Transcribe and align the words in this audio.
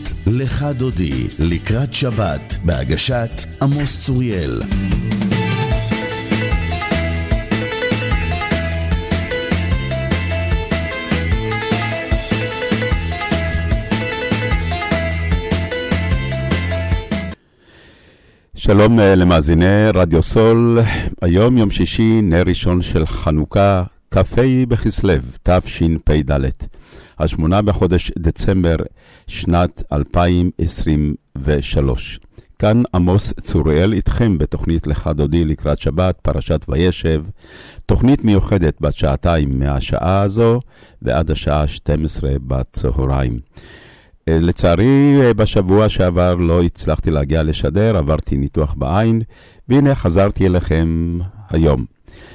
לתוכנית 0.00 0.12
"לך 0.26 0.64
דודי" 0.78 1.26
לקראת 1.38 1.92
שבת, 1.92 2.58
בהגשת 2.64 3.30
עמוס 3.62 4.00
צוריאל. 4.06 4.60
שלום 18.54 19.00
אה, 19.00 19.14
למאזיני 19.14 19.90
רדיו 19.94 20.22
סול, 20.22 20.78
היום 21.22 21.58
יום 21.58 21.70
שישי, 21.70 22.20
נר 22.22 22.42
ראשון 22.46 22.82
של 22.82 23.06
חנוכה, 23.06 23.82
כ"ה 24.10 24.22
בכסלו, 24.68 25.12
תשפ"ד, 25.42 26.40
השמונה 27.18 27.62
בחודש 27.62 28.12
דצמבר 28.18 28.76
שנת 29.30 29.82
2023. 29.92 32.20
כאן 32.58 32.82
עמוס 32.94 33.32
צוריאל 33.42 33.92
איתכם 33.92 34.38
בתוכנית 34.38 34.86
לך 34.86 35.10
דודי 35.14 35.44
לקראת 35.44 35.80
שבת, 35.80 36.16
פרשת 36.22 36.66
וישב, 36.68 37.24
תוכנית 37.86 38.24
מיוחדת 38.24 38.80
בת 38.80 38.94
שעתיים 38.94 39.58
מהשעה 39.58 40.22
הזו 40.22 40.60
ועד 41.02 41.30
השעה 41.30 41.68
12 41.68 42.30
בצהריים. 42.46 43.38
אה, 44.28 44.38
לצערי, 44.40 45.20
אה, 45.22 45.34
בשבוע 45.34 45.88
שעבר 45.88 46.34
לא 46.34 46.62
הצלחתי 46.62 47.10
להגיע 47.10 47.42
לשדר, 47.42 47.96
עברתי 47.96 48.36
ניתוח 48.36 48.74
בעין, 48.74 49.22
והנה 49.68 49.94
חזרתי 49.94 50.46
אליכם 50.46 51.18
היום. 51.50 51.84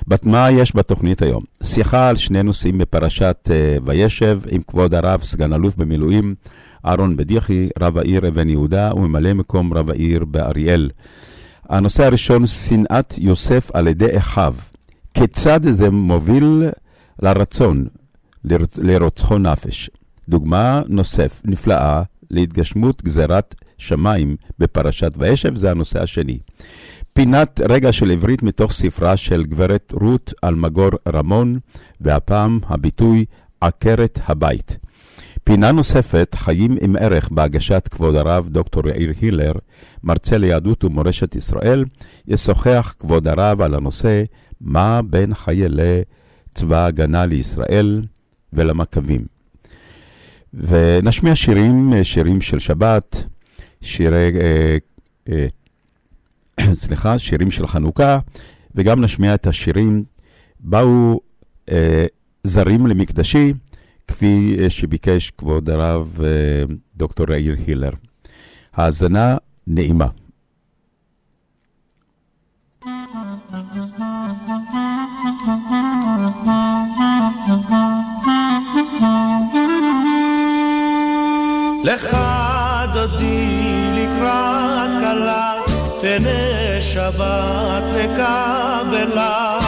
בת 0.08 0.26
מה 0.26 0.52
יש 0.52 0.76
בתוכנית 0.76 1.22
היום? 1.22 1.44
שיחה 1.64 2.10
על 2.10 2.16
שני 2.16 2.44
נושאים 2.44 2.78
בפרשת 2.78 3.50
אה, 3.52 3.78
וישב 3.84 4.40
עם 4.50 4.62
כבוד 4.68 4.94
הרב, 4.94 5.24
סגן 5.24 5.54
אלוף 5.54 5.76
במילואים, 5.76 6.36
אהרון 6.86 7.18
בדיחי, 7.18 7.70
רב 7.80 7.98
העיר 7.98 8.28
אבן 8.28 8.50
יהודה 8.50 8.92
וממלא 8.96 9.34
מקום 9.34 9.74
רב 9.74 9.90
העיר 9.90 10.26
באריאל. 10.26 10.90
הנושא 11.70 12.06
הראשון, 12.06 12.48
שנאת 12.48 13.14
יוסף 13.18 13.72
על 13.74 13.88
ידי 13.88 14.18
אחיו. 14.18 14.56
כיצד 15.14 15.60
זה 15.64 15.90
מוביל 15.90 16.64
לרצון 17.22 17.86
לר- 18.44 18.58
לרוצחו 18.78 19.38
נפש? 19.38 19.90
דוגמה 20.30 20.82
נוסף, 20.88 21.42
נפלאה, 21.46 22.04
להתגשמות 22.32 23.04
גזירת 23.04 23.56
שמיים 23.78 24.36
בפרשת 24.60 25.12
וישב, 25.18 25.56
זה 25.56 25.72
הנושא 25.72 26.02
השני. 26.02 26.38
פינת 27.14 27.62
רגע 27.70 27.92
של 27.92 28.12
עברית 28.12 28.44
מתוך 28.44 28.72
ספרה 28.72 29.18
של 29.18 29.44
גברת 29.44 29.94
רות 30.02 30.34
אלמגור 30.44 30.90
רמון, 31.14 31.60
והפעם 32.02 32.60
הביטוי 32.68 33.26
עקרת 33.62 34.20
הבית. 34.26 34.78
פינה 35.48 35.72
נוספת, 35.72 36.36
חיים 36.36 36.76
עם 36.82 36.96
ערך 36.96 37.30
בהגשת 37.30 37.88
כבוד 37.92 38.16
הרב 38.16 38.50
דוקטור 38.50 38.88
יאיר 38.88 39.14
הילר, 39.22 39.52
מרצה 40.04 40.38
ליהדות 40.38 40.84
ומורשת 40.84 41.36
ישראל, 41.36 41.86
ישוחח 42.28 42.94
כבוד 43.00 43.28
הרב 43.28 43.62
על 43.62 43.74
הנושא 43.76 44.24
מה 44.62 45.02
בין 45.02 45.34
חיילי 45.34 46.02
צבא 46.56 46.78
ההגנה 46.78 47.26
לישראל 47.26 48.02
ולמכבים. 48.54 49.26
ונשמיע 50.54 51.36
שירים, 51.36 51.94
שירים 52.04 52.42
של 52.42 52.60
שבת, 52.60 53.24
שירי, 53.82 54.32
אה, 54.42 54.78
אה, 56.60 56.76
סליחה, 56.84 57.20
שירים 57.20 57.52
של 57.52 57.68
חנוכה, 57.68 58.20
וגם 58.76 59.02
נשמיע 59.02 59.36
את 59.36 59.48
השירים 59.48 60.04
באו 60.60 61.20
אה, 61.72 62.06
זרים 62.44 62.88
למקדשי, 62.88 63.54
כפי 64.08 64.58
אה, 64.60 64.70
שביקש 64.70 65.32
כבוד 65.38 65.70
הרב 65.70 66.20
אה, 66.24 66.30
דוקטור 66.96 67.32
יאיר 67.32 67.56
הילר. 67.68 67.92
האזנה 68.74 69.38
נעימה. 69.68 70.08
לך 81.84 82.18
דודי 82.94 83.90
לקראת 83.94 84.92
כלה, 85.00 85.54
תנה 86.02 86.82
שבת 86.82 87.84
נקבלה. 87.96 89.65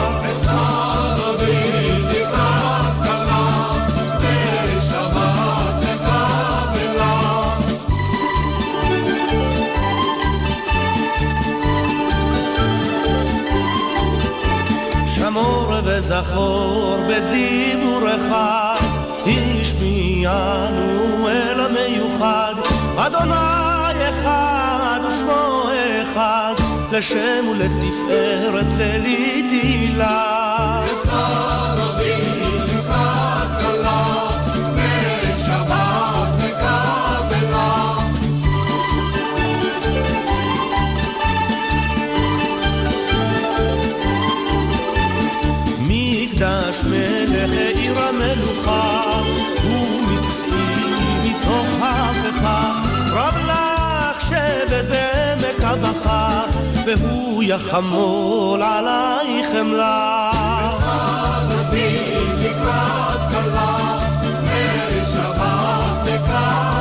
וזכור 16.20 16.96
בדיבורך, 17.08 18.22
השמיענו 19.60 21.28
אל 21.28 21.60
המיוחד, 21.60 22.54
אדוני 22.96 24.08
אחד 24.10 25.00
ושמו 25.08 25.64
אחד, 26.02 26.54
לשם 26.92 27.48
ולתפארת 27.50 28.66
ולתהילה. 28.76 30.38
רוחה, 32.74 33.37
בעמק 55.68 55.84
הבכה, 55.84 56.40
והוא 56.86 57.42
יחמול 57.42 58.62
עלייך 58.62 59.46
חמלה. 59.52 60.30
לקראת 62.38 63.20
כלה, 63.30 63.98
שבת 65.12 66.26
כלה, 66.26 66.77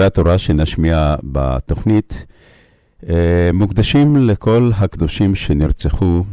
דברי 0.00 0.06
התורה 0.06 0.38
שנשמיע 0.38 1.14
בתוכנית 1.22 2.26
אה, 3.08 3.50
מוקדשים 3.52 4.16
לכל 4.16 4.70
הקדושים 4.76 5.34
שנרצחו 5.34 6.24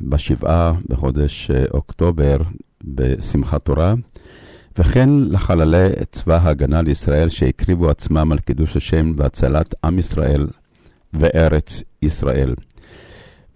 בשבעה 0.00 0.72
בחודש 0.88 1.50
אה, 1.50 1.64
אוקטובר 1.74 2.36
בשמחת 2.84 3.64
תורה, 3.64 3.94
וכן 4.78 5.08
לחללי 5.10 5.88
צבא 6.12 6.36
ההגנה 6.42 6.82
לישראל 6.82 7.28
שהקריבו 7.28 7.90
עצמם 7.90 8.32
על 8.32 8.38
קידוש 8.38 8.76
השם 8.76 9.12
והצלת 9.16 9.74
עם 9.84 9.98
ישראל 9.98 10.46
וארץ 11.12 11.82
ישראל. 12.02 12.54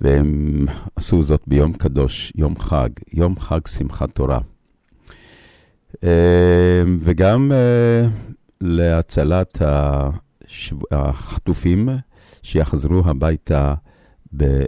והם 0.01 0.65
עשו 0.97 1.23
זאת 1.23 1.43
ביום 1.47 1.73
קדוש, 1.73 2.33
יום 2.37 2.59
חג, 2.59 2.91
יום 3.13 3.39
חג 3.39 3.67
שמחת 3.67 4.11
תורה. 4.11 4.39
אמ, 6.03 6.99
וגם 7.01 7.53
אה, 7.53 8.09
להצלת 8.61 9.63
החטופים 10.93 11.89
שיחזרו 12.43 13.03
הביתה 13.05 13.75
אה, 14.43 14.65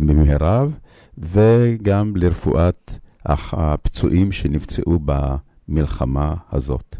במהרה, 0.00 0.64
וגם 1.18 2.12
לרפואת 2.16 2.92
הפצועים 3.26 4.32
שנפצעו 4.32 4.98
במלחמה 5.04 6.34
הזאת. 6.52 6.96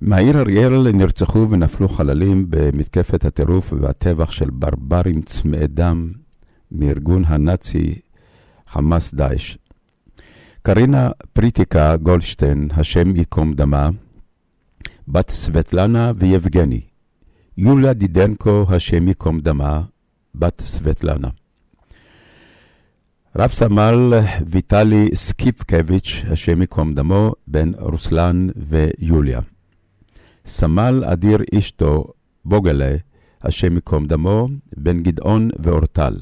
מהעיר 0.00 0.40
אריאל 0.40 0.92
נרצחו 0.92 1.46
ונפלו 1.50 1.88
חללים 1.88 2.46
במתקפת 2.48 3.24
הטירוף 3.24 3.72
והטבח 3.80 4.30
של 4.30 4.50
ברברים 4.50 5.22
צמאי 5.22 5.66
דם 5.66 6.12
מארגון 6.72 7.24
הנאצי 7.26 7.94
חמאס-דאעש. 8.66 9.56
קרינה 10.64 11.10
פריטיקה 11.32 11.96
גולדשטיין, 11.96 12.68
השם 12.76 13.16
ייקום 13.16 13.54
דמה, 13.54 13.90
בת 15.08 15.30
סבטלנה 15.30 16.12
ויבגני, 16.16 16.80
יוליה 17.56 17.92
דידנקו, 17.92 18.64
השם 18.68 19.08
ייקום 19.08 19.40
דמה, 19.40 19.82
בת 20.34 20.60
סבטלנה. 20.60 21.28
רב 23.36 23.50
סמל 23.50 24.12
ויטלי 24.46 25.08
סקיפקביץ', 25.14 26.24
השם 26.30 26.60
ייקום 26.60 26.94
דמו, 26.94 27.32
בן 27.46 27.72
רוסלן 27.78 28.48
ויוליה. 28.56 29.40
סמל 30.46 31.04
אדיר 31.06 31.38
אשתו 31.58 32.04
בוגלה, 32.44 32.96
השם 33.42 33.74
ייקום 33.74 34.06
דמו, 34.06 34.48
בן 34.76 35.02
גדעון 35.02 35.50
ואורטל. 35.58 36.14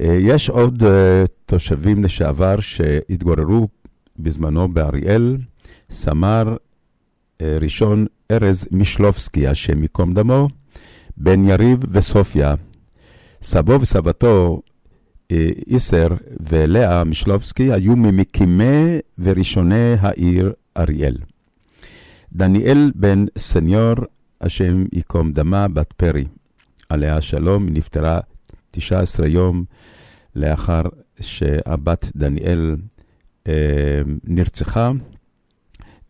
אה, 0.00 0.18
יש 0.20 0.50
עוד 0.50 0.82
אה, 0.82 1.24
תושבים 1.46 2.04
לשעבר 2.04 2.60
שהתגוררו 2.60 3.68
בזמנו 4.18 4.68
באריאל, 4.68 5.36
סמ"ר 5.90 6.56
אה, 7.40 7.58
ראשון 7.60 8.06
ארז 8.30 8.66
מישלובסקי, 8.70 9.46
השם 9.46 9.82
ייקום 9.82 10.14
דמו, 10.14 10.48
בן 11.16 11.44
יריב 11.44 11.78
וסופיה. 11.90 12.54
סבו 13.42 13.80
וסבתו 13.80 14.60
איסר 15.66 16.08
ולאה 16.40 17.04
מישלובסקי 17.04 17.72
היו 17.72 17.96
ממקימי 17.96 18.98
וראשוני 19.18 19.94
העיר 20.00 20.52
אריאל. 20.76 21.16
דניאל 22.32 22.92
בן 22.94 23.24
סניור, 23.38 23.94
השם 24.40 24.84
ייקום 24.92 25.32
דמה, 25.32 25.68
בת 25.68 25.92
פרי, 25.92 26.24
עליה 26.88 27.16
השלום, 27.16 27.68
נפטרה 27.68 28.20
19 28.74 29.26
יום 29.26 29.64
לאחר 30.36 30.82
שהבת 31.20 32.10
דניאל 32.16 32.76
אה, 33.46 34.02
נרצחה, 34.24 34.90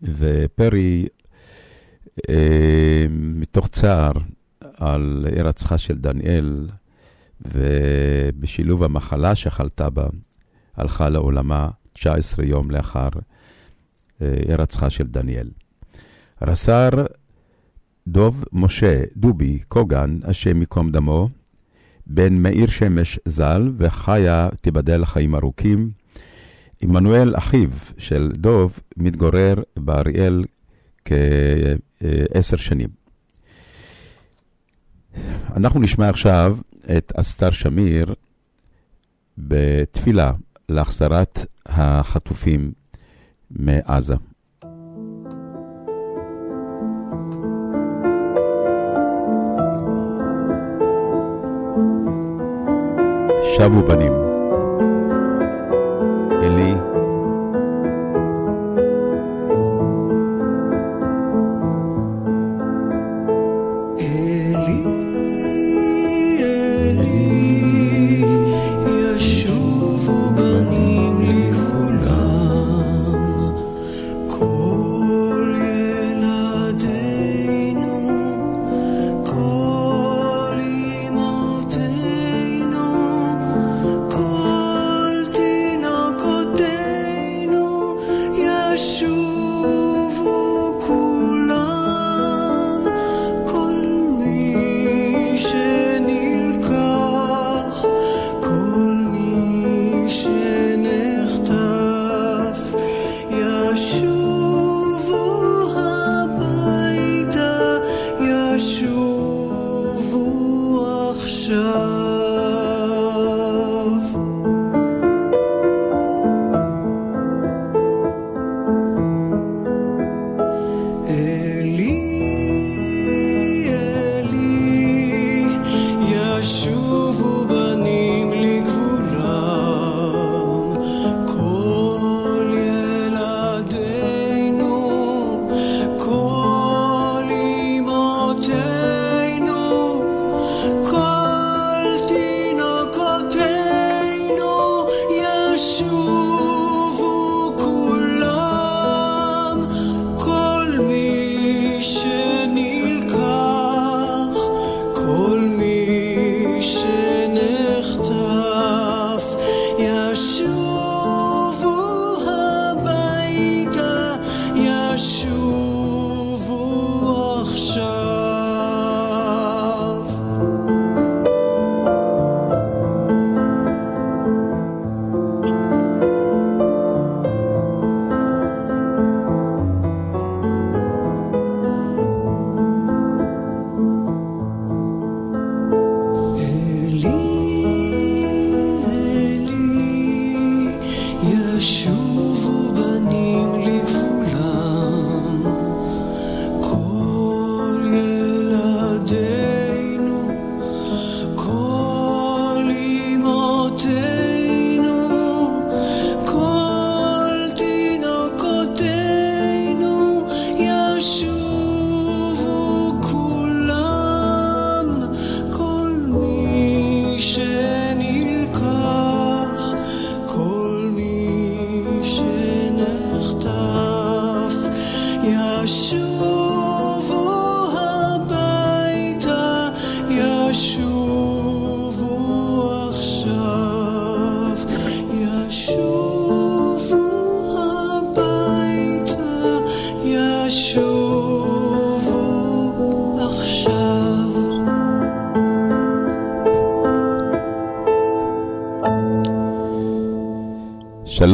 ופרי, 0.02 1.06
אה, 2.28 3.06
מתוך 3.10 3.68
צער 3.68 4.12
על 4.76 5.26
הירצחה 5.32 5.78
של 5.78 5.98
דניאל, 5.98 6.68
ובשילוב 7.40 8.82
המחלה 8.82 9.34
שחלתה 9.34 9.90
בה, 9.90 10.06
הלכה 10.76 11.08
לעולמה 11.08 11.68
19 11.92 12.44
יום 12.44 12.70
לאחר 12.70 13.08
הירצחה 14.20 14.90
של 14.90 15.06
דניאל. 15.06 15.50
רס"ר 16.42 16.90
דוב 18.08 18.44
משה 18.52 19.02
דובי 19.16 19.58
קוגן, 19.68 20.18
השם 20.24 20.60
ייקום 20.60 20.90
דמו, 20.90 21.28
בן 22.06 22.34
מאיר 22.34 22.66
שמש 22.66 23.18
ז"ל 23.24 23.72
וחיה 23.78 24.48
תיבדל 24.60 25.00
לחיים 25.00 25.34
ארוכים. 25.34 25.90
עמנואל, 26.80 27.36
אחיו 27.36 27.70
של 27.98 28.32
דוב, 28.34 28.78
מתגורר 28.96 29.54
באריאל 29.76 30.44
כעשר 31.04 32.56
שנים. 32.56 32.88
אנחנו 35.56 35.80
נשמע 35.80 36.08
עכשיו 36.08 36.58
את 36.96 37.12
אסתר 37.16 37.50
שמיר 37.50 38.14
בתפילה 39.38 40.32
להחזרת 40.68 41.38
החטופים 41.66 42.72
מעזה. 43.50 44.14
שבו 53.56 53.82
בנים. 53.82 54.23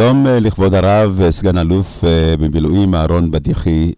שלום 0.00 0.26
אה, 0.26 0.40
לכבוד 0.40 0.74
הרב, 0.74 1.20
אה, 1.22 1.32
סגן 1.32 1.58
אלוף 1.58 2.04
אה, 2.04 2.34
במילואים 2.38 2.94
אהרון 2.94 3.30
בדיחי. 3.30 3.92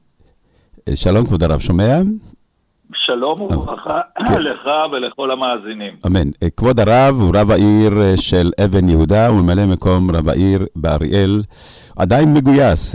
שלום 0.95 1.27
כבוד 1.27 1.43
הרב, 1.43 1.61
שומע? 1.61 2.01
שלום 2.95 3.41
וברכה 3.41 4.01
כן. 4.17 4.43
לך 4.49 4.71
ולכל 4.93 5.31
המאזינים. 5.31 5.95
אמן. 6.07 6.29
כבוד 6.57 6.81
הרב 6.81 7.21
הוא 7.21 7.31
רב 7.35 7.51
העיר 7.51 7.93
של 8.17 8.53
אבן 8.65 8.89
יהודה, 8.89 9.27
הוא 9.27 9.41
ממלא 9.41 9.67
מקום 9.67 10.11
רב 10.11 10.29
העיר 10.29 10.67
באריאל. 10.77 11.43
עדיין 11.97 12.35
מגויס, 12.35 12.95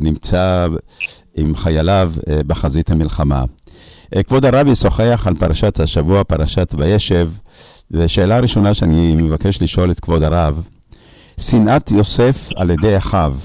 נמצא 0.00 0.66
עם 1.36 1.56
חייליו 1.56 2.12
בחזית 2.46 2.90
המלחמה. 2.90 3.44
כבוד 4.26 4.44
הרב 4.44 4.66
ישוחח 4.66 5.26
על 5.26 5.34
פרשת 5.34 5.80
השבוע, 5.80 6.24
פרשת 6.24 6.74
וישב, 6.78 7.28
ושאלה 7.90 8.40
ראשונה 8.40 8.74
שאני 8.74 9.14
מבקש 9.14 9.62
לשאול 9.62 9.90
את 9.90 10.00
כבוד 10.00 10.22
הרב, 10.22 10.62
שנאת 11.38 11.90
יוסף 11.90 12.48
על 12.56 12.70
ידי 12.70 12.96
אחיו, 12.96 13.36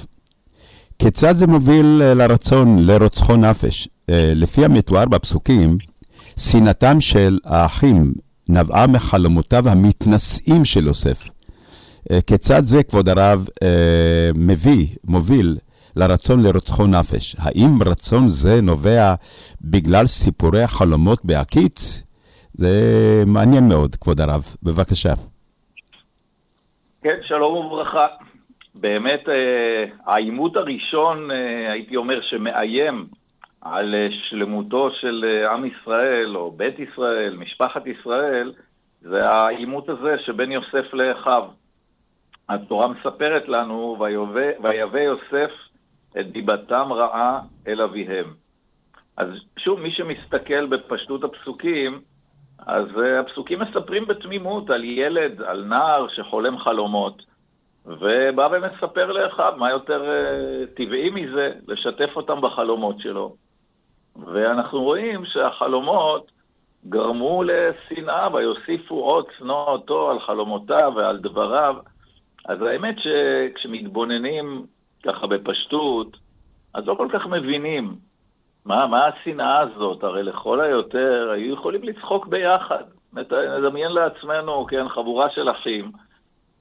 כיצד 0.99 1.35
זה 1.35 1.47
מוביל 1.47 2.01
אה, 2.03 2.13
לרצון 2.13 2.79
לרוצחו 2.79 3.35
נפש? 3.35 3.89
אה, 4.09 4.33
לפי 4.35 4.65
המתואר 4.65 5.05
בפסוקים, 5.05 5.77
שנאתם 6.39 7.01
של 7.01 7.39
האחים 7.45 8.13
נבעה 8.49 8.87
מחלומותיו 8.87 9.69
המתנשאים 9.69 10.65
של 10.65 10.87
יוסף. 10.87 11.23
אה, 12.11 12.19
כיצד 12.21 12.65
זה, 12.65 12.83
כבוד 12.83 13.09
הרב, 13.09 13.47
מביא, 14.35 14.87
מוביל 15.03 15.57
לרצון 15.95 16.43
לרוצחו 16.43 16.87
נפש? 16.87 17.35
האם 17.39 17.83
רצון 17.83 18.29
זה 18.29 18.61
נובע 18.61 19.13
בגלל 19.61 20.07
סיפורי 20.07 20.63
החלומות 20.63 21.25
בהקיץ? 21.25 22.01
זה 22.57 22.73
מעניין 23.25 23.67
מאוד, 23.69 23.95
כבוד 23.95 24.21
הרב. 24.21 24.43
בבקשה. 24.63 25.13
כן, 27.03 27.19
שלום 27.23 27.55
וברכה. 27.55 28.05
באמת, 28.75 29.29
אה, 29.29 29.85
העימות 30.05 30.55
הראשון, 30.57 31.31
אה, 31.31 31.71
הייתי 31.71 31.95
אומר, 31.95 32.21
שמאיים 32.21 33.07
על 33.61 33.95
אה, 33.95 34.07
שלמותו 34.11 34.91
של 34.91 35.45
עם 35.51 35.65
ישראל, 35.65 36.37
או 36.37 36.51
בית 36.51 36.79
ישראל, 36.79 37.35
משפחת 37.35 37.87
ישראל, 37.87 38.53
זה 39.01 39.29
העימות 39.29 39.89
הזה 39.89 40.15
שבין 40.25 40.51
יוסף 40.51 40.93
לאחיו. 40.93 41.43
התורה 42.49 42.87
מספרת 42.87 43.47
לנו, 43.47 43.97
"ויובא- 43.99 44.59
ויבא 44.63 44.99
יוסף 44.99 45.51
את 46.19 46.31
דיבתם 46.31 46.93
רעה 46.93 47.39
אל 47.67 47.81
אביהם. 47.81 48.33
אז 49.17 49.27
שוב, 49.57 49.79
מי 49.79 49.91
שמסתכל 49.91 50.65
בפשטות 50.65 51.23
הפסוקים, 51.23 52.01
אז 52.59 52.85
uh, 52.95 53.21
הפסוקים 53.21 53.59
מספרים 53.59 54.05
בתמימות 54.05 54.69
על 54.69 54.83
ילד, 54.83 55.41
על 55.41 55.63
נער 55.63 56.07
שחולם 56.07 56.57
חלומות, 56.57 57.23
ובא 57.85 58.47
ומספר 58.51 59.11
לאחיו 59.11 59.53
מה 59.57 59.69
יותר 59.69 60.03
uh, 60.03 60.75
טבעי 60.75 61.09
מזה, 61.09 61.51
לשתף 61.67 62.09
אותם 62.15 62.41
בחלומות 62.41 62.99
שלו. 62.99 63.35
ואנחנו 64.15 64.83
רואים 64.83 65.25
שהחלומות 65.25 66.31
גרמו 66.89 67.43
לשנאה 67.43 68.33
ויוסיפו 68.33 68.95
עוד 68.95 69.25
שנוא 69.37 69.65
אותו 69.65 70.11
על 70.11 70.19
חלומותיו 70.19 70.93
ועל 70.95 71.17
דבריו. 71.17 71.75
אז 72.45 72.61
האמת 72.61 72.95
שכשמתבוננים 72.99 74.65
ככה 75.03 75.27
בפשטות, 75.27 76.17
אז 76.73 76.87
לא 76.87 76.95
כל 76.95 77.07
כך 77.13 77.27
מבינים 77.27 77.95
מה, 78.65 78.87
מה 78.87 79.05
השנאה 79.05 79.59
הזאת? 79.59 80.03
הרי 80.03 80.23
לכל 80.23 80.61
היותר 80.61 81.29
היו 81.33 81.53
יכולים 81.53 81.83
לצחוק 81.83 82.27
ביחד. 82.27 82.83
נדמיין 83.13 83.91
לעצמנו, 83.91 84.65
כן, 84.65 84.89
חבורה 84.89 85.29
של 85.29 85.49
אחים 85.51 85.91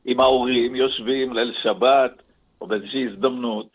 עם 0.04 0.20
ההורים 0.20 0.74
יושבים 0.74 1.32
ליל 1.32 1.52
שבת 1.62 2.22
או 2.60 2.66
באיזושהי 2.66 3.08
הזדמנות, 3.08 3.66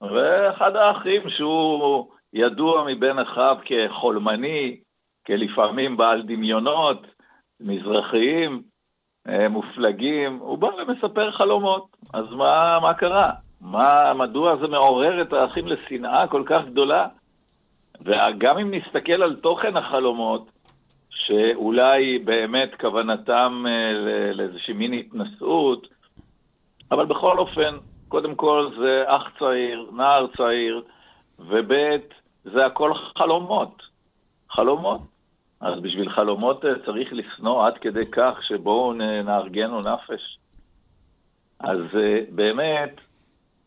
ואחד 0.00 0.76
האחים 0.76 1.30
שהוא 1.30 2.08
ידוע 2.32 2.84
מבין 2.86 3.18
אחיו 3.18 3.56
כחולמני, 3.64 4.80
כלפעמים 5.26 5.96
בעל 5.96 6.22
דמיונות, 6.22 7.06
מזרחיים, 7.60 8.62
אה, 9.28 9.48
מופלגים, 9.48 10.38
הוא 10.38 10.58
בא 10.58 10.66
ומספר 10.66 11.30
חלומות. 11.30 11.96
אז 12.12 12.24
מה, 12.30 12.78
מה 12.82 12.94
קרה? 12.94 13.30
מה, 13.60 14.12
מדוע 14.14 14.56
זה 14.56 14.68
מעורר 14.68 15.22
את 15.22 15.32
האחים 15.32 15.66
לשנאה 15.66 16.26
כל 16.26 16.42
כך 16.46 16.64
גדולה? 16.66 17.06
וגם 18.00 18.58
אם 18.58 18.74
נסתכל 18.74 19.22
על 19.22 19.36
תוכן 19.36 19.76
החלומות, 19.76 20.50
שאולי 21.10 22.18
באמת 22.18 22.70
כוונתם 22.80 23.64
אה, 23.68 24.32
לאיזושהי 24.32 24.74
מין 24.74 24.92
התנשאות, 24.92 25.88
אבל 26.90 27.06
בכל 27.06 27.38
אופן, 27.38 27.76
קודם 28.08 28.34
כל 28.34 28.70
זה 28.78 29.04
אח 29.06 29.30
צעיר, 29.38 29.86
נער 29.92 30.26
צעיר, 30.36 30.82
וב' 31.38 31.72
זה 32.44 32.66
הכל 32.66 32.94
חלומות. 33.18 33.82
חלומות. 34.50 35.00
אז 35.60 35.80
בשביל 35.80 36.10
חלומות 36.10 36.64
אה, 36.64 36.70
צריך 36.86 37.08
לשנוא 37.12 37.66
עד 37.66 37.78
כדי 37.78 38.06
כך 38.12 38.42
שבואו 38.42 38.92
נארגנו 39.24 39.80
נפש. 39.80 40.38
אז 41.60 41.80
אה, 41.94 42.20
באמת, 42.30 43.00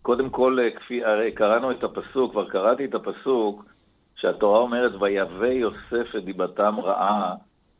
קודם 0.01 0.29
כל, 0.29 0.59
כפי, 0.75 1.05
הרי 1.05 1.31
קראנו 1.31 1.71
את 1.71 1.83
הפסוק, 1.83 2.31
כבר 2.31 2.49
קראתי 2.49 2.85
את 2.85 2.95
הפסוק, 2.95 3.65
שהתורה 4.17 4.59
אומרת, 4.59 4.91
ויבא 4.99 5.45
יוסף 5.45 6.15
את 6.17 6.25
דיבתם 6.25 6.79
רעה 6.79 7.35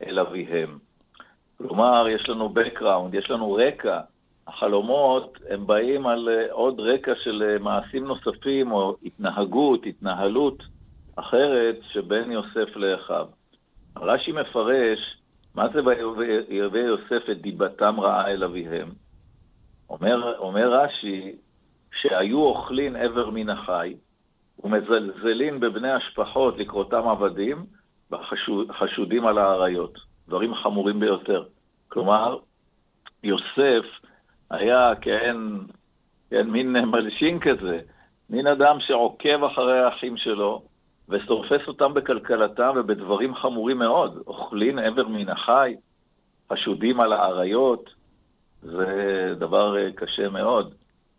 אל 0.06 0.18
אביהם. 0.18 0.78
כלומר, 1.58 2.08
יש 2.08 2.28
לנו 2.28 2.54
background, 2.54 3.16
יש 3.16 3.30
לנו 3.30 3.52
רקע. 3.52 4.00
החלומות, 4.46 5.38
הם 5.48 5.66
באים 5.66 6.06
על 6.06 6.28
אה, 6.28 6.52
עוד 6.52 6.80
רקע 6.80 7.12
של 7.14 7.42
אה, 7.42 7.58
מעשים 7.58 8.04
נוספים, 8.04 8.72
או 8.72 8.96
התנהגות, 9.04 9.86
התנהלות 9.86 10.62
אחרת 11.16 11.76
שבין 11.92 12.32
יוסף 12.32 12.76
לאחיו. 12.76 13.26
רש"י 13.96 14.32
מפרש, 14.32 15.16
מה 15.54 15.68
זה 15.68 15.80
ויבא 15.84 16.78
יוסף 16.78 17.30
את 17.30 17.40
דיבתם 17.40 18.00
רעה 18.00 18.30
אל 18.30 18.44
אביהם? 18.44 18.88
אומר, 19.90 20.38
אומר 20.38 20.72
רש"י, 20.72 21.36
שהיו 22.00 22.42
אוכלים 22.42 22.96
עבר 22.96 23.30
מן 23.30 23.50
החי, 23.50 23.94
ומזלזלים 24.64 25.60
בבני 25.60 25.90
השפחות 25.90 26.58
לקרותם 26.58 27.08
עבדים, 27.08 27.66
וחשודים 28.10 29.26
על 29.26 29.38
האריות. 29.38 29.98
דברים 30.28 30.54
חמורים 30.54 31.00
ביותר. 31.00 31.44
כלומר, 31.88 32.38
יוסף 33.22 33.84
היה 34.50 34.94
כן, 35.00 35.36
כן 36.30 36.50
מין 36.50 36.72
מלשין 36.72 37.38
כזה, 37.40 37.80
מין 38.30 38.46
אדם 38.46 38.80
שעוקב 38.80 39.44
אחרי 39.44 39.80
האחים 39.80 40.16
שלו, 40.16 40.62
וסורפס 41.08 41.68
אותם 41.68 41.94
בכלכלתם 41.94 42.72
ובדברים 42.76 43.34
חמורים 43.34 43.78
מאוד. 43.78 44.22
אוכלים 44.26 44.78
עבר 44.78 45.08
מן 45.08 45.28
החי, 45.28 45.76
חשודים 46.52 47.00
על 47.00 47.12
האריות, 47.12 47.90
זה 48.62 49.34
דבר 49.38 49.78
אה, 49.78 49.92
קשה 49.92 50.28
מאוד. 50.28 50.74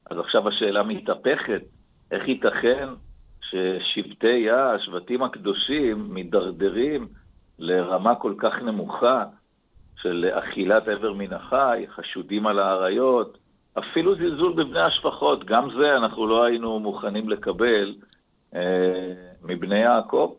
אז 0.10 0.20
עכשיו 0.20 0.48
השאלה 0.48 0.84
מתהפכת, 0.84 1.62
איך 2.12 2.28
ייתכן 2.28 2.90
ששבטי 3.50 4.52
השבטים 4.52 5.24
הקדושים 5.24 6.14
מידרדרים 6.14 7.08
לרמה 7.60 8.16
כל 8.16 8.34
כך 8.38 8.62
נמוכה 8.62 9.26
של 10.02 10.30
אכילת 10.32 10.88
עבר 10.88 11.14
מן 11.14 11.34
החי, 11.34 11.86
חשודים 11.90 12.48
על 12.48 12.60
האריות, 12.60 13.38
אפילו 13.78 14.16
זלזול 14.16 14.54
בבני 14.54 14.80
השפחות, 14.80 15.46
גם 15.46 15.70
זה 15.78 15.98
אנחנו 15.98 16.28
לא 16.28 16.44
היינו 16.44 16.80
מוכנים 16.80 17.30
לקבל 17.30 17.96
אה, 18.56 19.14
מבני 19.44 19.80
יעקב. 19.80 20.36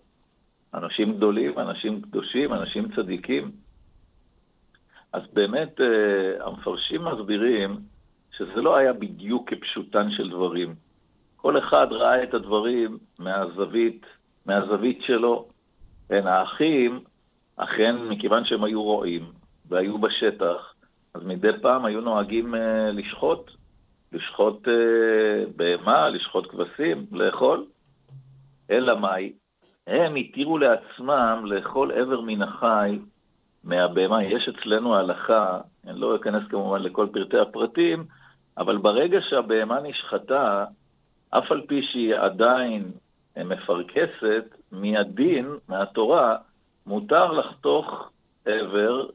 אנשים 0.75 1.17
גדולים, 1.17 1.59
אנשים 1.59 2.01
קדושים, 2.01 2.53
אנשים 2.53 2.89
צדיקים. 2.97 3.51
אז 5.13 5.23
באמת 5.33 5.81
אה, 5.81 6.47
המפרשים 6.47 7.05
מסבירים 7.05 7.77
שזה 8.37 8.61
לא 8.63 8.77
היה 8.77 8.93
בדיוק 8.93 9.51
כפשוטן 9.51 10.11
של 10.11 10.31
דברים. 10.31 10.75
כל 11.41 11.59
אחד 11.59 11.87
ראה 11.91 12.23
את 12.23 12.35
הדברים 12.35 12.99
מהזווית, 13.19 14.07
מהזווית 14.47 15.03
שלו. 15.03 15.49
כן, 16.09 16.27
האחים, 16.27 17.01
אכן, 17.57 17.97
מכיוון 17.97 18.45
שהם 18.45 18.65
היו 18.65 18.83
רועים 18.83 19.25
והיו 19.69 19.99
בשטח, 19.99 20.75
אז 21.15 21.23
מדי 21.25 21.51
פעם 21.63 21.85
היו 21.85 22.01
נוהגים 22.01 22.55
אה, 22.55 22.91
לשחוט, 22.93 23.51
לשחוט 24.13 24.69
אה, 24.69 25.45
בהמה, 25.57 26.09
לשחוט 26.09 26.51
כבשים, 26.51 27.07
לאכול. 27.13 27.65
אלא 28.71 28.99
מאי? 29.01 29.33
הם 29.87 30.15
התירו 30.15 30.59
לעצמם 30.59 31.43
לאכול 31.45 31.93
איבר 31.93 32.21
מן 32.21 32.43
החי 32.43 32.99
מהבהמה. 33.65 34.25
יש 34.25 34.49
אצלנו 34.49 34.95
הלכה, 34.95 35.61
אני 35.87 36.01
לא 36.01 36.17
אכנס 36.17 36.43
כמובן 36.51 36.83
לכל 36.83 37.07
פרטי 37.13 37.39
הפרטים, 37.39 38.05
אבל 38.59 38.77
ברגע 38.77 39.19
שהבהמה 39.29 39.81
נשחטה, 39.81 40.65
אף 41.31 41.53
על 41.53 41.61
פי 41.67 41.83
שהיא 41.83 42.15
עדיין 42.15 42.93
מפרכסת, 43.37 44.45
מהדין, 44.73 45.47
מהתורה, 45.69 46.37
מותר 46.87 47.33
לחתוך 47.33 48.11
איבר 48.47 49.07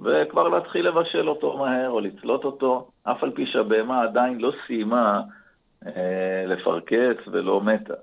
וכבר 0.00 0.48
להתחיל 0.48 0.88
לבשל 0.88 1.28
אותו 1.28 1.58
מהר 1.58 1.90
או 1.90 2.00
לצלות 2.00 2.44
אותו, 2.44 2.90
אף 3.02 3.22
על 3.22 3.30
פי 3.30 3.46
שהבהמה 3.46 4.02
עדיין 4.02 4.38
לא 4.38 4.52
סיימה 4.66 5.22
אה, 5.86 6.44
לפרכס 6.46 7.28
ולא 7.32 7.60
מתה. 7.60 7.94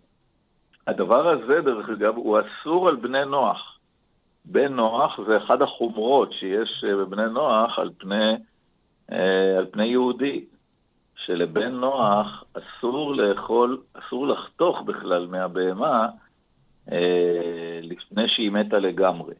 הדבר 0.88 1.30
הזה, 1.30 1.62
דרך 1.62 1.90
אגב, 1.90 2.16
הוא 2.16 2.40
אסור 2.40 2.88
על 2.90 2.96
בני 2.96 3.26
נוח. 3.26 3.80
בן 4.46 4.74
נוח 4.74 5.20
זה 5.28 5.38
אחד 5.38 5.62
החומרות 5.62 6.34
שיש 6.34 6.84
אה, 6.88 6.96
בבני 6.96 7.30
נוח 7.30 7.80
על 7.80 7.90
פני, 7.98 8.36
אה, 9.12 9.58
על 9.58 9.66
פני 9.72 9.86
יהודי. 9.86 10.46
שלבן 11.26 11.72
נוח 11.72 12.44
אסור 12.54 13.16
לאכול, 13.16 13.82
אסור 13.94 14.28
לחתוך 14.28 14.82
בכלל 14.82 15.28
מהבהמה 15.28 16.08
אה, 16.92 17.80
לפני 17.82 18.28
שהיא 18.28 18.52
מתה 18.52 18.80
לגמרי. 18.80 19.34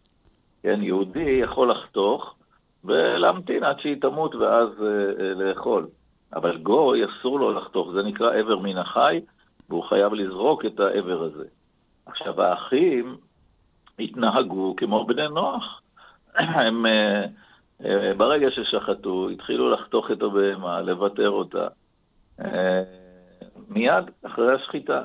כן, 0.64 0.80
יהודי 0.84 1.40
יכול 1.44 1.72
לחתוך 1.72 2.36
ולהמתין 2.84 3.64
עד 3.64 3.80
שהיא 3.80 4.02
תמות 4.02 4.36
ואז 4.36 4.70
אה, 4.82 4.88
אה, 5.20 5.34
לאכול. 5.34 5.88
אבל 6.36 6.58
גוי 6.58 7.06
אסור 7.06 7.40
לו 7.40 7.54
לחתוך, 7.54 7.92
זה 7.92 8.04
נקרא 8.04 8.34
איבר 8.34 8.60
מן 8.60 8.78
החי, 8.78 9.22
והוא 9.70 9.84
חייב 9.84 10.14
לזרוק 10.14 10.66
את 10.66 10.80
האיבר 10.80 11.24
הזה. 11.24 11.46
עכשיו, 12.06 12.42
האחים 12.42 13.18
התנהגו 14.00 14.76
כמו 14.78 15.06
בני 15.06 15.28
נוח. 15.28 15.82
הם, 16.36 16.86
אה, 16.86 17.26
ברגע 18.18 18.52
ששחטו, 18.52 19.30
התחילו 19.30 19.70
לחתוך 19.70 20.12
את 20.12 20.22
הבהמה, 20.22 20.82
לוותר 20.82 21.30
אותה. 21.30 21.68
אה, 22.42 22.84
מיד 23.70 24.04
אחרי 24.24 24.56
השחיטה. 24.56 25.04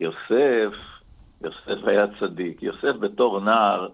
יוסף, 0.00 0.74
יוסף 1.42 1.84
היה 1.86 2.06
צדיק. 2.20 2.62
יוסף 2.62 2.96
בתור 3.00 3.40
נער, 3.40 3.88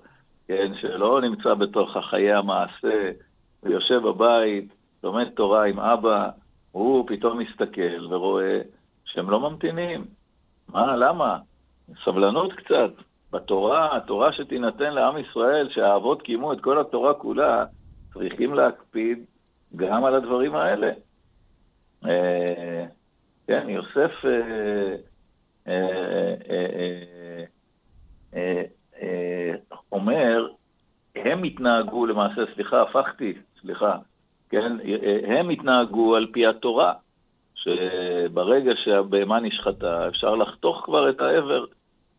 כן, 0.48 0.72
שלא 0.80 1.20
נמצא 1.20 1.54
בתוך 1.54 1.96
חיי 2.10 2.32
המעשה, 2.32 3.10
הוא 3.60 3.72
יושב 3.72 3.98
בבית, 3.98 4.74
לומד 5.04 5.28
תורה 5.28 5.64
עם 5.64 5.80
אבא, 5.80 6.30
הוא 6.72 7.04
פתאום 7.08 7.38
מסתכל 7.38 8.06
ורואה 8.08 8.60
שהם 9.04 9.30
לא 9.30 9.40
ממתינים. 9.40 10.04
מה, 10.68 10.96
למה? 10.96 11.38
סבלנות 12.04 12.52
קצת. 12.52 12.90
בתורה, 13.32 13.96
התורה 13.96 14.32
שתינתן 14.32 14.92
לעם 14.92 15.18
ישראל, 15.18 15.68
שהאבות 15.70 16.22
קיימו 16.22 16.52
את 16.52 16.60
כל 16.60 16.80
התורה 16.80 17.14
כולה, 17.14 17.64
צריכים 18.14 18.54
להקפיד 18.54 19.24
גם 19.76 20.04
על 20.04 20.14
הדברים 20.14 20.54
האלה. 20.54 20.90
אה, 22.06 22.84
כן, 23.46 23.68
יוסף 23.68 24.10
אה, 24.24 24.96
אה, 28.34 29.54
אומר, 29.92 30.48
הם 31.14 31.42
התנהגו 31.42 32.06
למעשה, 32.06 32.42
סליחה, 32.54 32.82
הפכתי, 32.82 33.34
סליחה, 33.60 33.96
כן, 34.50 34.72
הם 35.26 35.50
התנהגו 35.50 36.16
על 36.16 36.26
פי 36.32 36.46
התורה, 36.46 36.92
שברגע 37.54 38.72
שהבהמה 38.76 39.40
נשחטה, 39.40 40.08
אפשר 40.08 40.34
לחתוך 40.34 40.82
כבר 40.84 41.10
את 41.10 41.20
העבר. 41.20 41.64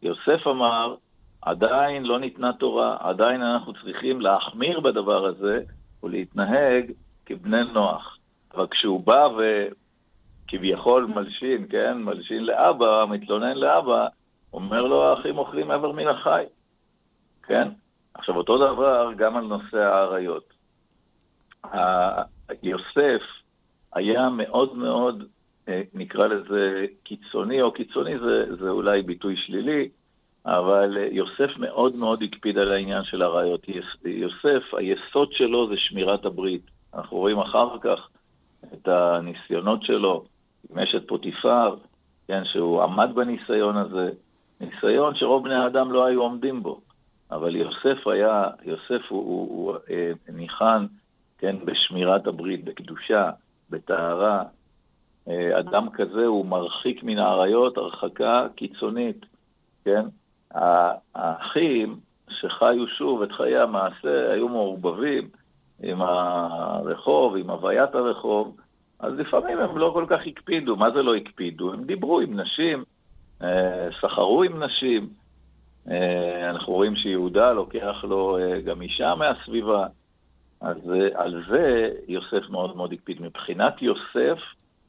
יוסף 0.02 0.48
אמר, 0.48 0.96
עדיין 1.42 2.06
לא 2.06 2.20
ניתנה 2.20 2.54
תורה, 2.54 2.98
עדיין 3.00 3.42
אנחנו 3.42 3.74
צריכים 3.74 4.22
להחמיר 4.22 4.80
בדבר 4.80 5.26
הזה 5.26 5.64
ולהתנהג 6.06 6.92
כבני 7.26 7.64
נוח. 7.74 8.18
אבל 8.56 8.68
כשהוא 8.68 9.06
בא 9.06 9.28
וכביכול 9.38 11.06
מלשין, 11.06 11.66
כן, 11.70 11.98
מלשין 11.98 12.46
לאבא, 12.46 13.06
מתלונן 13.10 13.58
לאבא, 13.58 14.08
אומר 14.54 14.82
לו, 14.82 15.04
האחים 15.04 15.38
אוכלים 15.38 15.72
עבר 15.72 15.92
מן 15.92 16.08
החי, 16.08 16.44
כן? 17.44 17.68
עכשיו, 18.14 18.38
אותו 18.38 18.58
דבר 18.58 19.12
גם 19.18 19.38
על 19.38 19.44
נושא 19.44 19.78
האריות. 19.78 20.54
יוסף 22.64 23.22
היה 23.94 24.30
מאוד 24.30 24.76
מאוד, 24.76 25.24
אה, 25.68 25.82
נקרא 25.94 26.28
לזה 26.28 26.86
קיצוני, 27.04 27.62
או 27.62 27.72
קיצוני 27.72 28.20
זה, 28.20 28.56
זה 28.56 28.70
אולי 28.70 29.02
ביטוי 29.02 29.38
שלילי, 29.38 29.90
אבל 30.46 30.98
אה, 30.98 31.08
יוסף 31.12 31.58
מאוד 31.58 31.96
מאוד 31.96 32.24
הקפיד 32.24 32.58
על 32.58 32.72
העניין 32.72 33.04
של 33.04 33.22
הראיות. 33.22 33.68
יוסף, 34.06 34.74
היסוד 34.74 35.32
שלו 35.32 35.70
זה 35.70 35.78
שמירת 35.78 36.26
הברית. 36.26 36.62
אנחנו 36.94 37.18
רואים 37.18 37.40
אחר 37.40 37.78
כך 37.82 38.10
את 38.74 38.88
הניסיונות 38.88 39.84
שלו 39.84 40.26
עם 40.70 40.80
אשת 40.80 41.08
פוטיפר, 41.08 41.76
כן, 42.28 42.46
שהוא 42.46 42.84
עמד 42.84 43.10
בניסיון 43.16 43.78
הזה, 43.78 44.10
ניסיון 44.62 45.16
שרוב 45.16 45.44
בני 45.44 45.56
האדם 45.56 45.92
לא 45.92 46.06
היו 46.06 46.22
עומדים 46.22 46.64
בו. 46.64 46.82
אבל 47.32 47.56
יוסף 47.56 48.08
היה, 48.08 48.44
יוסף 48.64 49.02
הוא, 49.10 49.24
הוא, 49.24 49.48
הוא 49.50 49.76
אה, 49.90 50.12
ניחן, 50.34 50.86
כן, 51.38 51.56
בשמירת 51.66 52.28
הברית, 52.28 52.64
בקדושה, 52.64 53.32
בטהרה. 53.70 54.44
אה, 55.28 55.60
אדם 55.60 55.90
כזה 55.90 56.26
הוא 56.26 56.46
מרחיק 56.46 57.04
מן 57.04 57.18
האריות 57.18 57.78
הרחקה 57.78 58.48
קיצונית, 58.56 59.26
כן? 59.86 60.06
האחים 61.16 62.00
שחיו 62.30 62.88
שוב 62.88 63.22
את 63.22 63.32
חיי 63.32 63.58
המעשה 63.58 64.32
היו 64.32 64.50
מעורבבים 64.50 65.30
עם 65.84 66.02
הרחוב, 66.02 67.36
עם 67.36 67.50
הוויית 67.50 67.96
הרחוב, 67.96 68.58
אז 69.00 69.14
לפעמים 69.14 69.60
הם 69.60 69.78
לא 69.78 69.92
כל 69.94 70.06
כך 70.10 70.20
הקפידו. 70.28 70.76
מה 70.76 70.92
זה 70.92 71.04
לא 71.04 71.16
הקפידו? 71.16 71.74
הם 71.74 71.84
דיברו 71.84 72.20
עם 72.20 72.40
נשים, 72.40 72.84
אה, 73.42 73.88
סחרו 74.02 74.44
עם 74.44 74.64
נשים. 74.64 75.10
אה, 75.90 76.50
אנחנו 76.50 76.74
רואים 76.74 76.96
שיהודה 76.96 77.52
לוקח 77.52 78.04
לו 78.04 78.38
אה, 78.38 78.62
גם 78.62 78.82
אישה 78.82 79.16
מהסביבה. 79.16 79.88
אז 80.62 80.78
על 81.14 81.44
זה 81.50 81.92
יוסף 82.08 82.50
מאוד 82.50 82.78
מאוד 82.78 82.94
הקפיד. 82.94 83.22
מבחינת 83.22 83.82
יוסף 83.82 84.40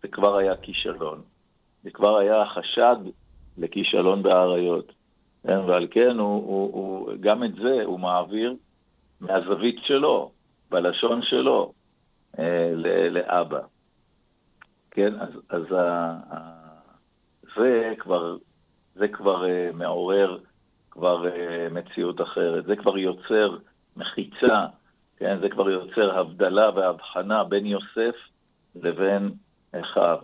זה 0.03 0.09
כבר 0.09 0.37
היה 0.37 0.57
כישלון. 0.57 1.21
זה 1.83 1.91
כבר 1.91 2.17
היה 2.19 2.47
חשד 2.47 2.97
לכישלון 3.59 4.23
באריות. 4.23 4.93
כן, 5.47 5.59
ועל 5.59 5.87
כן 5.91 6.19
הוא, 6.19 6.47
הוא, 6.47 6.75
הוא, 6.75 7.13
גם 7.21 7.45
את 7.45 7.55
זה 7.55 7.83
הוא 7.85 8.01
מעביר 8.01 8.55
מהזווית 9.21 9.77
שלו, 9.83 10.31
בלשון 10.71 11.23
שלו, 11.23 11.73
אה, 12.39 12.73
לאבא. 13.11 13.61
כן, 14.91 15.21
אז, 15.21 15.29
אז 15.49 15.73
ה, 15.73 16.11
ה, 16.31 16.37
זה 17.57 17.95
כבר, 17.99 18.37
זה 18.95 19.09
כבר 19.09 19.49
אה, 19.49 19.71
מעורר 19.75 20.39
כבר 20.91 21.27
אה, 21.27 21.69
מציאות 21.71 22.21
אחרת, 22.21 22.65
זה 22.65 22.77
כבר 22.77 22.99
יוצר 22.99 23.57
מחיצה, 23.97 24.67
כן, 25.17 25.41
זה 25.41 25.49
כבר 25.49 25.71
יוצר 25.71 26.19
הבדלה 26.19 26.71
והבחנה 26.75 27.45
בין 27.45 27.67
יוסף 27.67 28.17
לבין 28.75 29.31
אחיו. 29.81 30.19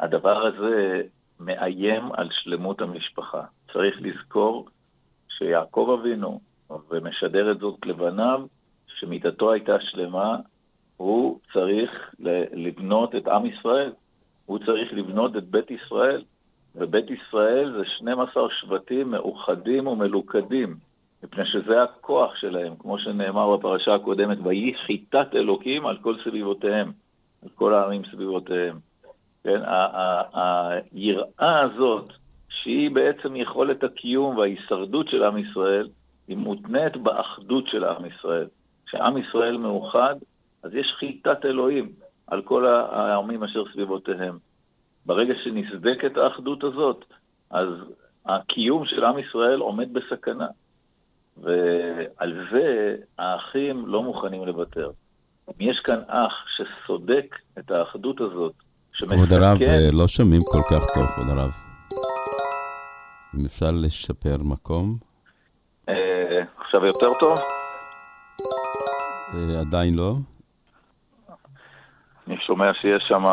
והדבר 0.00 0.46
הזה 0.46 1.02
מאיים 1.40 2.12
על 2.12 2.28
שלמות 2.30 2.80
המשפחה. 2.80 3.42
צריך 3.72 3.96
לזכור 4.00 4.68
שיעקב 5.28 5.96
אבינו, 6.00 6.40
ומשדר 6.90 7.52
את 7.52 7.58
זאת 7.58 7.86
לבניו, 7.86 8.46
שמידתו 8.86 9.52
הייתה 9.52 9.80
שלמה, 9.80 10.36
הוא 10.96 11.38
צריך 11.52 12.14
לבנות 12.52 13.14
את 13.14 13.28
עם 13.28 13.46
ישראל, 13.46 13.92
הוא 14.46 14.58
צריך 14.58 14.92
לבנות 14.92 15.36
את 15.36 15.44
בית 15.44 15.70
ישראל, 15.70 16.24
ובית 16.74 17.10
ישראל 17.10 17.72
זה 17.78 17.84
12 17.84 18.50
שבטים 18.50 19.10
מאוחדים 19.10 19.86
ומלוכדים, 19.86 20.76
מפני 21.22 21.46
שזה 21.46 21.82
הכוח 21.82 22.36
שלהם, 22.36 22.76
כמו 22.78 22.98
שנאמר 22.98 23.56
בפרשה 23.56 23.94
הקודמת, 23.94 24.38
ויהי 24.42 24.74
חיטת 24.74 25.34
אלוקים 25.34 25.86
על 25.86 25.98
כל 25.98 26.14
סביבותיהם, 26.24 26.92
על 27.42 27.48
כל 27.54 27.74
העמים 27.74 28.02
סביבותיהם. 28.10 28.78
כן, 29.44 29.60
היראה 30.32 31.60
הזאת, 31.60 32.12
שהיא 32.48 32.90
בעצם 32.90 33.36
יכולת 33.36 33.84
הקיום 33.84 34.36
וההישרדות 34.36 35.08
של 35.08 35.24
עם 35.24 35.38
ישראל, 35.38 35.88
היא 36.28 36.36
מותנית 36.36 36.96
באחדות 36.96 37.66
של 37.66 37.84
עם 37.84 38.04
ישראל. 38.06 38.46
כשעם 38.86 39.18
ישראל 39.18 39.56
מאוחד, 39.56 40.14
אז 40.62 40.74
יש 40.74 40.92
חיטת 40.92 41.44
אלוהים 41.44 41.92
על 42.26 42.42
כל 42.42 42.66
העמים 42.66 43.44
אשר 43.44 43.64
סביבותיהם. 43.72 44.38
ברגע 45.06 45.34
שנסדקת 45.44 46.16
האחדות 46.16 46.64
הזאת, 46.64 47.04
אז 47.50 47.68
הקיום 48.26 48.84
של 48.84 49.04
עם 49.04 49.18
ישראל 49.18 49.60
עומד 49.60 49.92
בסכנה. 49.92 50.46
ועל 51.42 52.46
זה 52.52 52.96
האחים 53.18 53.86
לא 53.86 54.02
מוכנים 54.02 54.46
לוותר. 54.46 54.90
אם 55.48 55.54
יש 55.60 55.80
כאן 55.80 56.00
אח 56.06 56.44
שסודק 56.48 57.36
את 57.58 57.70
האחדות 57.70 58.20
הזאת, 58.20 58.52
כבוד 58.98 59.32
הרב, 59.32 59.62
אה, 59.62 59.88
לא 59.92 60.08
שומעים 60.08 60.40
כל 60.52 60.58
כך 60.70 60.84
טוב, 60.94 61.06
כבוד 61.06 61.28
הרב. 61.38 61.50
אם 63.38 63.44
אפשר 63.44 63.70
לשפר 63.70 64.36
מקום. 64.42 64.96
אה, 65.88 66.42
עכשיו 66.60 66.84
יותר 66.86 67.06
טוב? 67.20 67.38
אה, 69.34 69.60
עדיין 69.60 69.94
לא. 69.94 70.14
אני 72.26 72.36
שומע 72.40 72.74
שיש 72.74 73.02
שם 73.08 73.24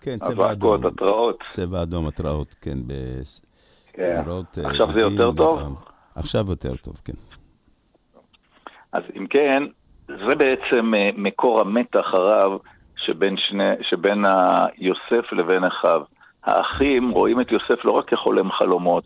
כן, 0.00 0.18
צבע 0.18 0.52
אדום. 0.52 0.86
התראות. 0.86 1.38
צבע 1.50 1.82
אדום, 1.82 2.06
התראות, 2.08 2.54
כן. 2.60 2.78
כן. 3.92 4.22
אה, 4.58 4.70
עכשיו 4.70 4.86
זה 4.94 5.00
יותר 5.00 5.32
טוב? 5.32 5.58
וגם- 5.62 5.74
עכשיו 6.14 6.44
יותר 6.48 6.76
טוב, 6.76 6.96
כן. 7.04 7.12
אז 8.92 9.02
אם 9.16 9.26
כן, 9.26 9.62
זה 10.08 10.34
בעצם 10.38 10.94
אה, 10.94 11.10
מקור 11.16 11.60
המתח 11.60 12.14
הרב 12.14 12.58
שבין, 12.96 13.36
שני, 13.36 13.72
שבין 13.82 14.24
יוסף 14.78 15.32
לבין 15.32 15.64
אחיו. 15.64 16.02
האחים 16.44 17.10
רואים 17.10 17.40
את 17.40 17.52
יוסף 17.52 17.84
לא 17.84 17.90
רק 17.92 18.08
כחולם 18.08 18.52
חלומות, 18.52 19.04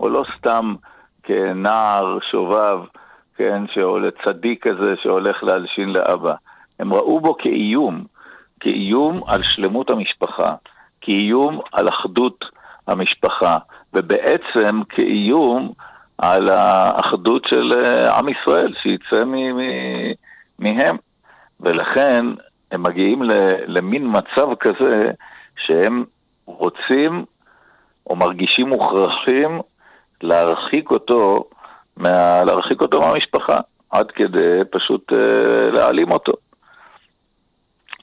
או 0.00 0.08
לא 0.08 0.24
סתם 0.38 0.74
כנער 1.22 2.18
שובב, 2.30 2.78
כן, 3.36 3.62
שעולה 3.74 4.08
צדיק 4.24 4.68
כזה 4.68 4.94
שהולך 5.02 5.44
להלשין 5.44 5.90
לאבא. 5.90 6.34
הם 6.78 6.94
ראו 6.94 7.20
בו 7.20 7.36
כאיום, 7.38 8.04
כאיום 8.60 9.22
על 9.26 9.42
שלמות 9.42 9.90
המשפחה, 9.90 10.54
כאיום 11.00 11.60
על 11.72 11.88
אחדות 11.88 12.44
המשפחה, 12.88 13.58
ובעצם 13.94 14.82
כאיום 14.88 15.72
על 16.18 16.48
האחדות 16.48 17.44
של 17.44 17.72
אה, 17.72 18.18
עם 18.18 18.28
ישראל, 18.28 18.74
שיצא 18.82 19.24
מהם. 20.58 20.96
ולכן 21.60 22.26
הם 22.72 22.82
מגיעים 22.82 23.22
למין 23.66 24.12
מצב 24.16 24.54
כזה 24.60 25.10
שהם 25.56 26.04
רוצים 26.46 27.24
או 28.06 28.16
מרגישים 28.16 28.68
מוכרחים 28.68 29.60
להרחיק 30.22 30.90
אותו, 30.90 31.44
מה, 31.96 32.44
להרחיק 32.44 32.80
אותו 32.80 33.00
מהמשפחה, 33.00 33.58
עד 33.90 34.10
כדי 34.10 34.58
פשוט 34.70 35.12
אה, 35.12 35.70
להעלים 35.72 36.12
אותו. 36.12 36.32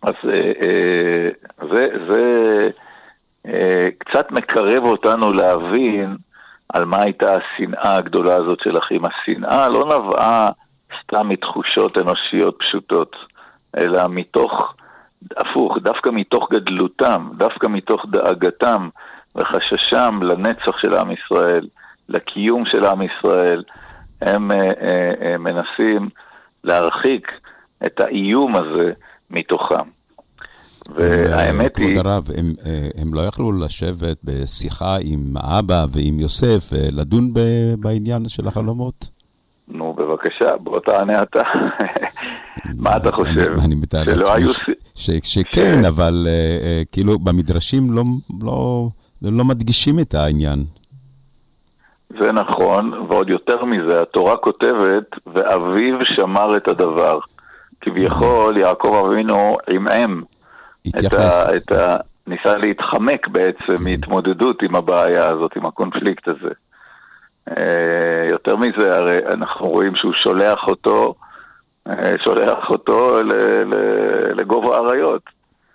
אז 0.02 0.14
אה, 0.30 0.52
אה, 0.62 1.30
זה, 1.72 1.88
זה 2.10 2.24
אה, 3.48 3.88
קצת 3.98 4.32
מקרב 4.32 4.84
אותנו 4.84 5.34
להבין 5.34 6.18
על 6.74 6.86
מה 6.86 7.02
הייתה 7.02 7.36
השנאה 7.36 7.96
הגדולה 7.96 8.36
הזאת 8.36 8.60
של 8.64 8.78
אחים. 8.78 9.02
השנאה 9.06 9.70
לא 9.70 9.86
נבעה 9.86 10.50
סתם 11.04 11.30
מתחושות 11.30 11.98
אנושיות 11.98 12.56
פשוטות, 12.60 13.16
אלא 13.78 14.08
מתוך, 14.10 14.74
הפוך, 15.38 15.78
דווקא 15.84 16.10
מתוך 16.10 16.48
גדלותם, 16.52 17.30
דווקא 17.38 17.68
מתוך 17.68 18.06
דאגתם 18.10 18.90
וחששם 19.36 20.20
לנצח 20.24 20.78
של 20.78 20.94
עם 20.94 21.12
ישראל, 21.12 21.68
לקיום 22.10 22.66
של 22.66 22.86
עם 22.86 23.02
ישראל, 23.02 23.64
הם 24.22 24.52
אה, 24.52 24.58
אה, 24.58 25.14
אה, 25.22 25.38
מנסים 25.38 26.10
להרחיק 26.64 27.32
את 27.86 28.00
האיום 28.00 28.56
הזה 28.56 28.92
מתוכם. 29.30 29.90
והאמת 30.96 31.76
כבוד 31.76 31.90
היא... 31.90 32.00
הרב, 32.00 32.30
הם, 32.38 32.54
אה, 32.66 32.90
הם 33.02 33.14
לא 33.14 33.22
יכלו 33.22 33.52
לשבת 33.52 34.18
בשיחה 34.24 34.98
עם 35.02 35.34
האבא 35.38 35.86
ועם 35.90 36.20
יוסף 36.20 36.70
ולדון 36.72 37.34
ב- 37.34 37.74
בעניין 37.80 38.28
של 38.28 38.48
החלומות? 38.48 39.19
בבקשה, 40.20 40.58
בוא 40.58 40.80
תענה 40.80 41.24
אתה. 41.24 41.42
מה 42.76 42.98
אתה 42.98 43.12
חושב? 43.12 43.56
אני, 43.66 43.76
מתאר 43.76 44.04
לעצמי 44.06 45.20
שכן, 45.24 45.86
אבל 45.86 46.28
אה, 46.28 46.68
אה, 46.68 46.82
כאילו 46.92 47.20
במדרשים 47.20 47.92
לא, 47.92 48.04
לא, 48.42 48.90
לא 49.22 49.46
מדגישים 49.46 50.00
את 50.00 50.14
העניין. 50.14 50.66
זה 52.20 52.32
נכון, 52.32 52.94
ועוד 53.10 53.30
יותר 53.30 53.66
מזה, 53.66 54.02
התורה 54.02 54.38
כותבת, 54.38 55.06
ואביו 55.28 56.06
שמר 56.06 56.58
את 56.58 56.68
הדבר. 56.68 57.20
כביכול, 57.82 58.58
יעקב 58.58 59.06
אבינו 59.06 59.58
עמעם 59.74 60.24
את 60.88 60.96
התייחס. 60.96 61.20
ה, 61.20 61.56
את 61.56 61.72
ה... 61.72 61.98
ניסה 62.28 62.58
להתחמק 62.58 63.28
בעצם 63.28 63.84
מהתמודדות 63.84 64.64
עם 64.64 64.76
הבעיה 64.76 65.28
הזאת, 65.28 65.56
עם 65.56 65.66
הקונפליקט 65.66 66.28
הזה. 66.28 66.54
אה, 67.58 68.28
יותר 68.30 68.56
מזה, 68.56 68.98
הרי 68.98 69.20
אנחנו 69.26 69.70
רואים 69.70 69.96
שהוא 69.96 70.14
שולח 70.14 70.68
אותו, 70.68 71.16
אה, 71.88 72.14
שולח 72.24 72.70
אותו 72.70 73.18
לגובה 74.36 74.76
האריות. 74.78 75.22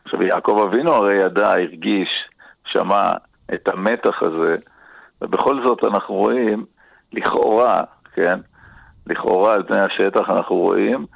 עכשיו, 0.05 0.23
יעקב 0.23 0.67
אבינו 0.69 0.93
הרי 0.93 1.15
ידע, 1.15 1.53
הרגיש, 1.53 2.09
שמע 2.65 3.13
את 3.55 3.69
המתח 3.69 4.23
הזה, 4.23 4.57
ובכל 5.23 5.63
זאת 5.67 5.85
אנחנו 5.85 6.15
רואים, 6.15 6.65
לכאורה, 7.13 7.83
כן, 8.15 8.41
לכאורה 9.07 9.55
על 9.55 9.63
פני 9.63 9.81
השטח 9.81 10.31
אנחנו 10.31 10.57
רואים 10.57 11.07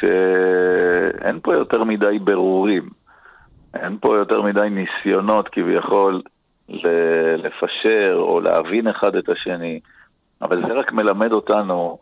שאין 0.00 1.40
פה 1.42 1.52
יותר 1.54 1.84
מדי 1.84 2.18
ברורים. 2.18 2.88
אין 3.74 3.98
פה 4.00 4.16
יותר 4.16 4.42
מדי 4.42 4.68
ניסיונות 4.70 5.48
כביכול 5.48 6.22
לפשר 7.36 8.14
או 8.14 8.40
להבין 8.40 8.88
אחד 8.88 9.16
את 9.16 9.28
השני, 9.28 9.80
אבל 10.42 10.66
זה 10.66 10.72
רק 10.72 10.92
מלמד 10.92 11.32
אותנו 11.32 11.98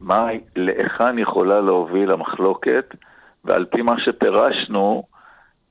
מה, 0.00 0.28
להיכן 0.56 1.18
יכולה 1.18 1.60
להוביל 1.60 2.10
המחלוקת, 2.10 2.94
ועל 3.44 3.64
פי 3.64 3.82
מה 3.82 4.00
שפירשנו, 4.00 5.02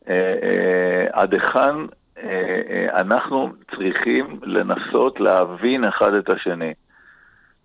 אה, 0.10 0.36
אה, 0.44 1.08
עד 1.12 1.34
היכן 1.34 1.76
אה, 2.24 2.88
אנחנו 3.00 3.50
צריכים 3.76 4.40
לנסות 4.44 5.20
להבין 5.20 5.84
אחד 5.84 6.14
את 6.14 6.30
השני. 6.30 6.74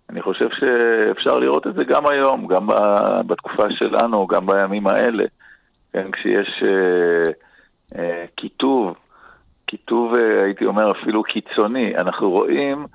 אני 0.09 0.21
חושב 0.21 0.49
שאפשר 0.49 1.39
לראות 1.39 1.67
את 1.67 1.73
זה 1.73 1.83
גם 1.83 2.07
היום, 2.07 2.47
גם 2.47 2.67
בתקופה 3.27 3.71
שלנו, 3.71 4.27
גם 4.27 4.45
בימים 4.45 4.87
האלה. 4.87 5.23
כן, 5.93 6.11
כשיש 6.11 6.63
אה, 6.65 7.31
אה, 7.99 8.25
קיטוב, 8.35 8.95
קיטוב, 9.67 10.15
אה, 10.15 10.43
הייתי 10.43 10.65
אומר, 10.65 10.91
אפילו 10.91 11.23
קיצוני, 11.23 11.97
אנחנו 11.97 12.29
רואים, 12.29 12.85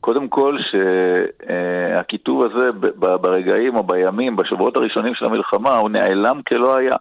קודם 0.00 0.28
כל, 0.28 0.58
שהקיטוב 0.70 2.44
הזה 2.44 2.72
ב- 2.72 2.86
ב- 2.86 3.16
ברגעים 3.16 3.76
או 3.76 3.82
בימים, 3.82 4.36
בשבועות 4.36 4.76
הראשונים 4.76 5.14
של 5.14 5.24
המלחמה, 5.24 5.76
הוא 5.76 5.90
נעלם 5.90 6.40
כלא 6.48 6.76
היה. 6.76 6.96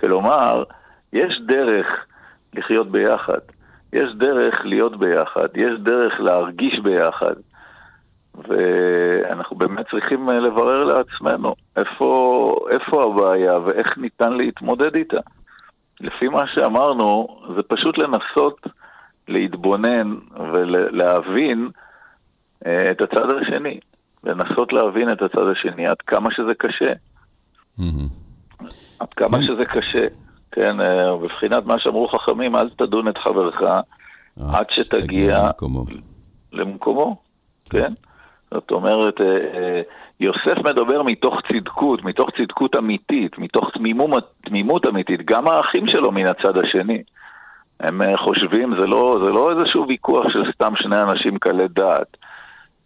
כלומר, 0.00 0.64
יש 1.12 1.40
דרך 1.46 1.86
לחיות 2.54 2.90
ביחד, 2.90 3.38
יש 3.92 4.14
דרך 4.14 4.60
להיות 4.64 4.98
ביחד, 4.98 5.48
יש 5.54 5.80
דרך 5.80 6.20
להרגיש 6.20 6.78
ביחד. 6.78 7.34
ואנחנו 8.48 9.56
באמת 9.56 9.90
צריכים 9.90 10.30
אה, 10.30 10.40
לברר 10.40 10.84
לעצמנו 10.84 11.54
איפה, 11.76 12.56
איפה 12.70 13.04
הבעיה 13.04 13.58
ואיך 13.58 13.98
ניתן 13.98 14.32
להתמודד 14.32 14.94
איתה. 14.94 15.20
לפי 16.00 16.28
מה 16.28 16.46
שאמרנו, 16.46 17.26
זה 17.56 17.62
פשוט 17.62 17.98
לנסות 17.98 18.66
להתבונן 19.28 20.16
ולהבין 20.52 21.68
אה, 22.66 22.90
את 22.90 23.00
הצד 23.00 23.30
השני. 23.30 23.80
לנסות 24.24 24.72
להבין 24.72 25.12
את 25.12 25.22
הצד 25.22 25.48
השני, 25.52 25.86
עד 25.86 25.96
כמה 26.06 26.30
שזה 26.30 26.54
קשה. 26.54 26.92
מהמם. 27.78 28.08
עד 28.98 29.14
כמה 29.16 29.38
כן. 29.38 29.42
שזה 29.44 29.64
קשה. 29.64 30.06
כן, 30.52 30.80
אה, 30.80 31.16
בבחינת 31.16 31.66
מה 31.66 31.78
שאמרו 31.78 32.08
חכמים, 32.08 32.56
אל 32.56 32.70
תדון 32.70 33.08
את 33.08 33.18
חברך 33.18 33.62
אה, 33.62 33.80
עד 34.52 34.66
שתגיע 34.70 35.50
למקומו. 36.52 37.16
כן? 37.70 37.92
זאת 38.50 38.70
אומרת, 38.70 39.20
יוסף 40.20 40.58
מדבר 40.64 41.02
מתוך 41.02 41.40
צדקות, 41.52 42.04
מתוך 42.04 42.30
צדקות 42.36 42.76
אמיתית, 42.76 43.38
מתוך 43.38 43.70
תמימום, 43.74 44.12
תמימות 44.44 44.86
אמיתית, 44.86 45.24
גם 45.24 45.48
האחים 45.48 45.86
שלו 45.86 46.12
מן 46.12 46.26
הצד 46.26 46.58
השני. 46.58 47.02
הם 47.80 48.02
אה, 48.02 48.16
חושבים, 48.16 48.80
זה 48.80 48.86
לא, 48.86 49.20
זה 49.24 49.30
לא 49.30 49.50
איזשהו 49.50 49.88
ויכוח 49.88 50.28
של 50.28 50.52
סתם 50.52 50.72
שני 50.76 51.02
אנשים 51.02 51.38
קלי 51.38 51.68
דעת, 51.68 52.16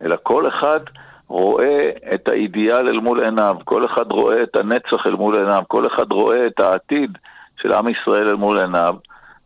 אלא 0.02 0.16
כל 0.22 0.48
אחד 0.48 0.80
רואה 1.28 1.90
את 2.14 2.28
האידיאל 2.28 2.88
אל 2.88 2.98
מול 2.98 3.24
עיניו, 3.24 3.56
כל 3.64 3.84
אחד 3.84 4.12
רואה 4.12 4.42
את 4.42 4.56
הנצח 4.56 5.06
אל 5.06 5.14
מול 5.14 5.36
עיניו, 5.36 5.62
כל 5.68 5.86
אחד 5.86 6.12
רואה 6.12 6.46
את 6.46 6.60
העתיד 6.60 7.18
של 7.62 7.72
עם 7.72 7.88
ישראל 7.88 8.28
אל 8.28 8.34
מול 8.34 8.58
עיניו, 8.58 8.94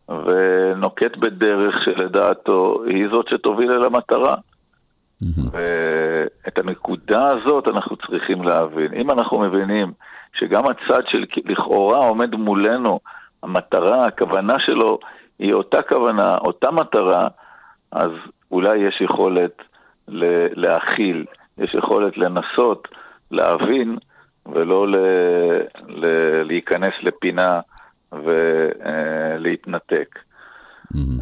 ונוקט 0.09 1.17
בדרך 1.17 1.83
שלדעתו 1.85 2.83
היא 2.87 3.09
זאת 3.11 3.29
שתוביל 3.29 3.73
אל 3.73 3.85
המטרה. 3.85 4.35
מהמם. 5.37 5.49
ואת 5.53 6.59
הנקודה 6.59 7.29
הזאת 7.29 7.69
אנחנו 7.69 7.97
צריכים 7.97 8.43
להבין. 8.43 8.95
אם 8.95 9.11
אנחנו 9.11 9.39
מבינים 9.39 9.93
שגם 10.33 10.65
הצד 10.67 11.07
של 11.07 11.25
לכאורה 11.45 11.99
עומד 11.99 12.35
מולנו, 12.35 13.01
המטרה, 13.43 14.07
הכוונה 14.07 14.59
שלו 14.59 14.99
היא 15.39 15.55
אותה 15.55 15.83
כוונה, 15.83 16.39
אותה 16.39 16.71
מטרה, 16.71 17.29
אז 17.93 18.11
אולי 18.51 18.79
יש 18.79 19.01
יכולת 19.01 19.63
ל- 20.09 20.47
להכיל, 20.61 21.25
יש 21.59 21.75
יכולת 21.75 22.17
לנסות 22.17 22.89
להבין 23.31 23.99
ולא 24.47 24.89
ל- 24.89 24.97
ל- 25.89 26.43
להיכנס 26.43 26.95
לפינה 27.03 27.61
ולהתנתק. 28.13 30.19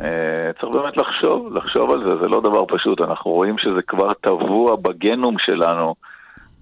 אה, 0.00 0.52
צריך 0.52 0.72
באמת 0.72 0.96
לחשוב, 0.96 1.56
לחשוב 1.56 1.90
על 1.90 2.04
זה, 2.04 2.16
זה 2.22 2.28
לא 2.28 2.40
דבר 2.40 2.64
פשוט, 2.68 3.00
אנחנו 3.00 3.30
רואים 3.30 3.58
שזה 3.58 3.82
כבר 3.82 4.12
טבוע 4.12 4.76
בגנום 4.76 5.38
שלנו, 5.38 5.94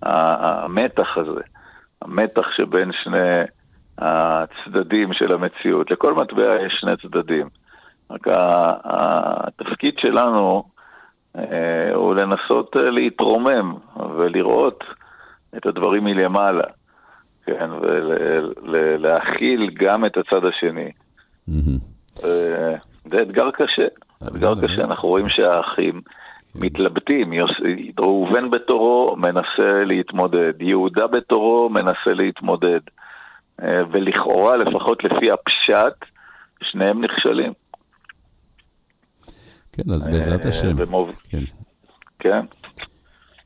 המתח 0.03 1.19
הזה, 1.19 1.41
המתח 2.03 2.47
שבין 2.57 2.91
שני 3.03 3.45
הצדדים 3.99 5.13
של 5.13 5.35
המציאות. 5.35 5.91
לכל 5.91 6.15
מטבע 6.15 6.63
יש 6.67 6.77
שני 6.81 6.93
צדדים. 7.03 7.49
רק 8.11 8.27
התפקיד 8.85 9.99
שלנו 9.99 10.65
אה, 11.37 11.95
הוא 11.95 12.15
לנסות 12.15 12.77
אה, 12.77 12.91
להתרומם 12.91 13.75
ולראות 14.17 14.85
את 15.57 15.67
הדברים 15.67 16.05
מלמעלה, 16.05 16.65
כן, 17.47 17.71
ולהכיל 18.73 19.71
גם 19.75 20.05
את 20.05 20.17
הצד 20.17 20.45
השני. 20.45 20.91
מהמם. 21.49 21.79
זה 23.05 23.23
אתגר 23.23 23.51
קשה, 23.51 23.87
אתגר 24.29 24.55
קשה, 24.63 24.85
אנחנו 24.85 25.09
רואים 25.09 25.29
שהאחים 25.29 26.01
מתלבטים, 26.55 27.33
ראובן 28.01 28.51
בתורו 28.51 29.17
מנסה 29.17 29.85
להתמודד, 29.85 30.53
יהודה 30.63 31.07
בתורו 31.07 31.69
מנסה 31.69 32.15
להתמודד, 32.15 32.81
אה, 33.63 33.81
ולכאורה, 33.91 34.57
לפחות 34.57 35.05
לפי 35.05 35.31
הפשט, 35.31 35.95
שניהם 36.63 37.05
נכשלים. 37.05 37.53
כן, 39.73 39.93
אז 39.95 40.07
בעזרת 40.09 40.45
אה, 40.45 40.49
השם. 40.49 40.73
ומוב- 40.77 41.11
כן, 41.31 41.39
כן, 42.19 42.41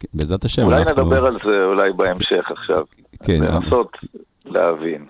כן, 0.01 0.09
בעזרת 0.14 0.45
השם. 0.45 0.62
אולי 0.62 0.83
אנחנו- 0.83 1.03
נדבר 1.03 1.27
על 1.27 1.38
זה 1.47 1.64
אולי 1.64 1.93
בהמשך 1.93 2.51
עכשיו, 2.51 2.85
כן, 3.25 3.38
לנסות 3.43 3.97
להבין. 4.45 5.07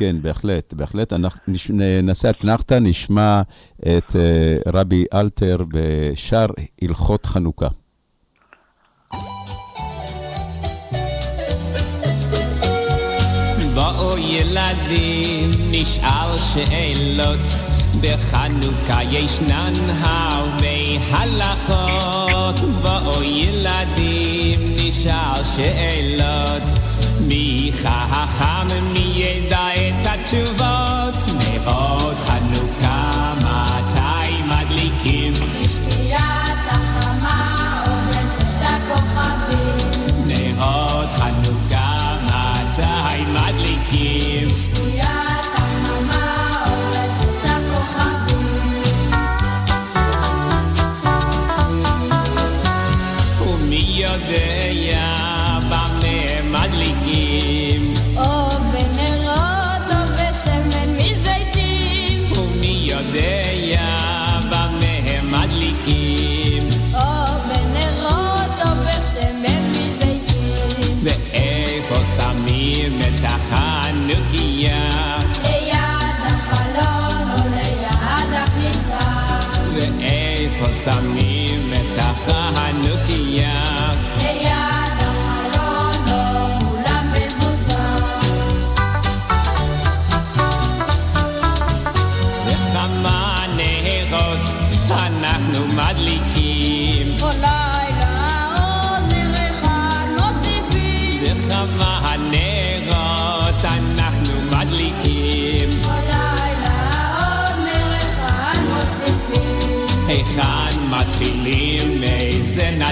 כן, 0.00 0.16
בהחלט, 0.22 0.74
בהחלט. 0.74 1.12
אנחנו 1.12 1.54
נעשה 2.02 2.30
אתנחתא, 2.30 2.74
נשמע 2.80 3.42
את 3.80 4.16
אה, 4.16 4.72
רבי 4.72 5.04
אלתר 5.14 5.56
בשאר 5.68 6.46
הלכות 6.82 7.26
חנוכה. 7.26 7.68
בואו 13.74 14.18
ילדים, 14.18 15.50
נשאל 15.70 16.36
שאלות. 16.54 17.40
בחנוכה 18.00 19.02
ישנן 19.02 19.72
הרבה 20.00 21.00
הלכות. 21.10 22.70
בואו 22.82 23.22
ילדים, 23.22 24.60
נשאל 24.76 25.44
שאלות. 25.56 26.62
מי 27.26 27.70
חכם, 27.74 28.66
מי 28.92 29.12
ידע 29.14 29.79
את 30.30 30.34
התשובות? 30.34 30.99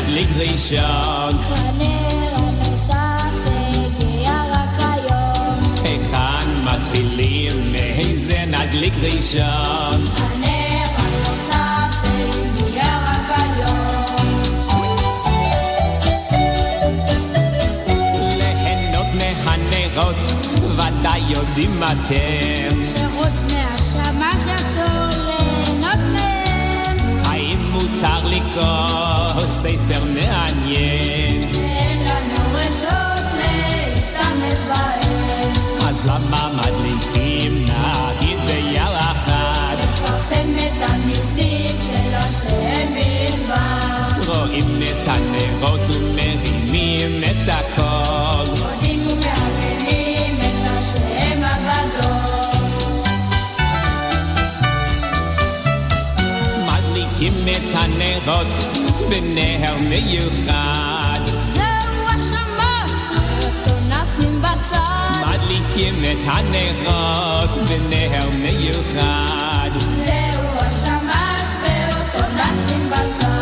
נדליק 0.08 0.28
ראשון? 0.36 1.36
הנר 1.56 2.34
הנוסף 2.34 3.44
שהגיע 3.44 4.30
רק 4.52 4.80
היום 4.80 5.74
היכן 5.84 6.48
מתחילים, 6.64 7.74
איזה 7.74 8.44
נדליק 8.46 8.94
ראשון? 9.02 10.04
הנר 10.16 10.88
הנוסף 10.96 12.02
שהגיע 12.02 12.82
רק 12.82 13.38
היום 13.38 14.40
ליהנות 18.38 19.06
מהנרות, 19.14 20.16
ודאי 20.76 21.20
יודעים 21.28 21.82
אתם. 21.82 22.82
שחוץ 22.82 23.52
מהשמש 23.52 24.42
אסור 24.56 25.22
ליהנות 25.24 26.00
מהם 26.12 26.96
האם 27.24 27.58
מותר 27.72 28.26
לקרוא 28.26 28.87
רואים 44.58 44.82
את 44.82 45.08
הנרות 45.08 45.80
ומרימים 45.88 47.20
את 47.24 47.48
הכל. 47.48 48.50
מודים 48.50 49.06
ומהללים 49.06 50.36
את 50.40 50.66
השם 50.66 51.42
הגדול 51.42 52.12
מדליקים 56.66 57.48
את 57.56 57.74
הנרות 57.74 58.46
בנר 59.10 59.76
מיוחד. 59.80 61.20
זהו 61.54 62.08
השמש 62.08 62.92
אותו 63.42 63.76
נשים 63.88 64.42
בצד 64.42 65.24
מדליקים 65.26 66.04
את 66.04 66.18
הנרות 66.26 67.50
בנר 67.68 68.28
מיוחד. 68.30 69.70
זהו 70.04 70.48
השמש 70.56 71.48
ואותו 71.62 72.28
נשים 72.34 72.90
בצד 72.90 73.37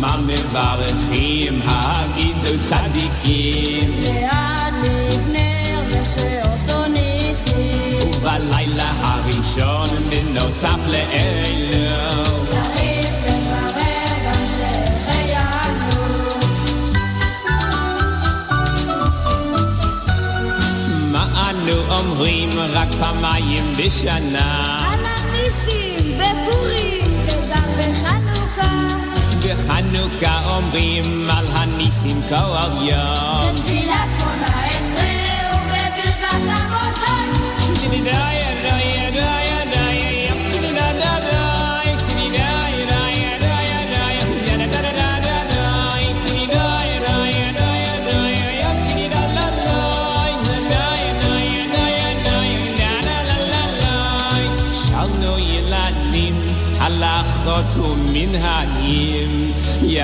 ומה 0.00 0.16
מברכים 0.26 1.60
הגידו 1.64 2.64
צדיקים. 2.68 3.90
להדליק 4.00 5.20
נר 5.32 5.80
ושעושו 5.88 6.88
ניסים 6.88 8.08
ובלילה 8.08 8.92
הראשון 9.00 9.88
בנוסף 10.08 10.78
לאלו. 10.86 12.44
צריך 12.46 13.14
לברר 13.26 14.14
גם 14.26 14.42
שהחיינו 14.56 16.02
מה 21.12 21.50
אנו 21.50 21.96
אומרים 21.96 22.50
רק 22.72 22.88
פעמיים 23.00 23.76
בשנה? 23.76 24.89
בחנוכה 29.90 30.56
אומרים 30.56 31.30
על 31.30 31.46
הניסים 31.52 32.22
כל 32.28 32.84
יום. 32.84 33.79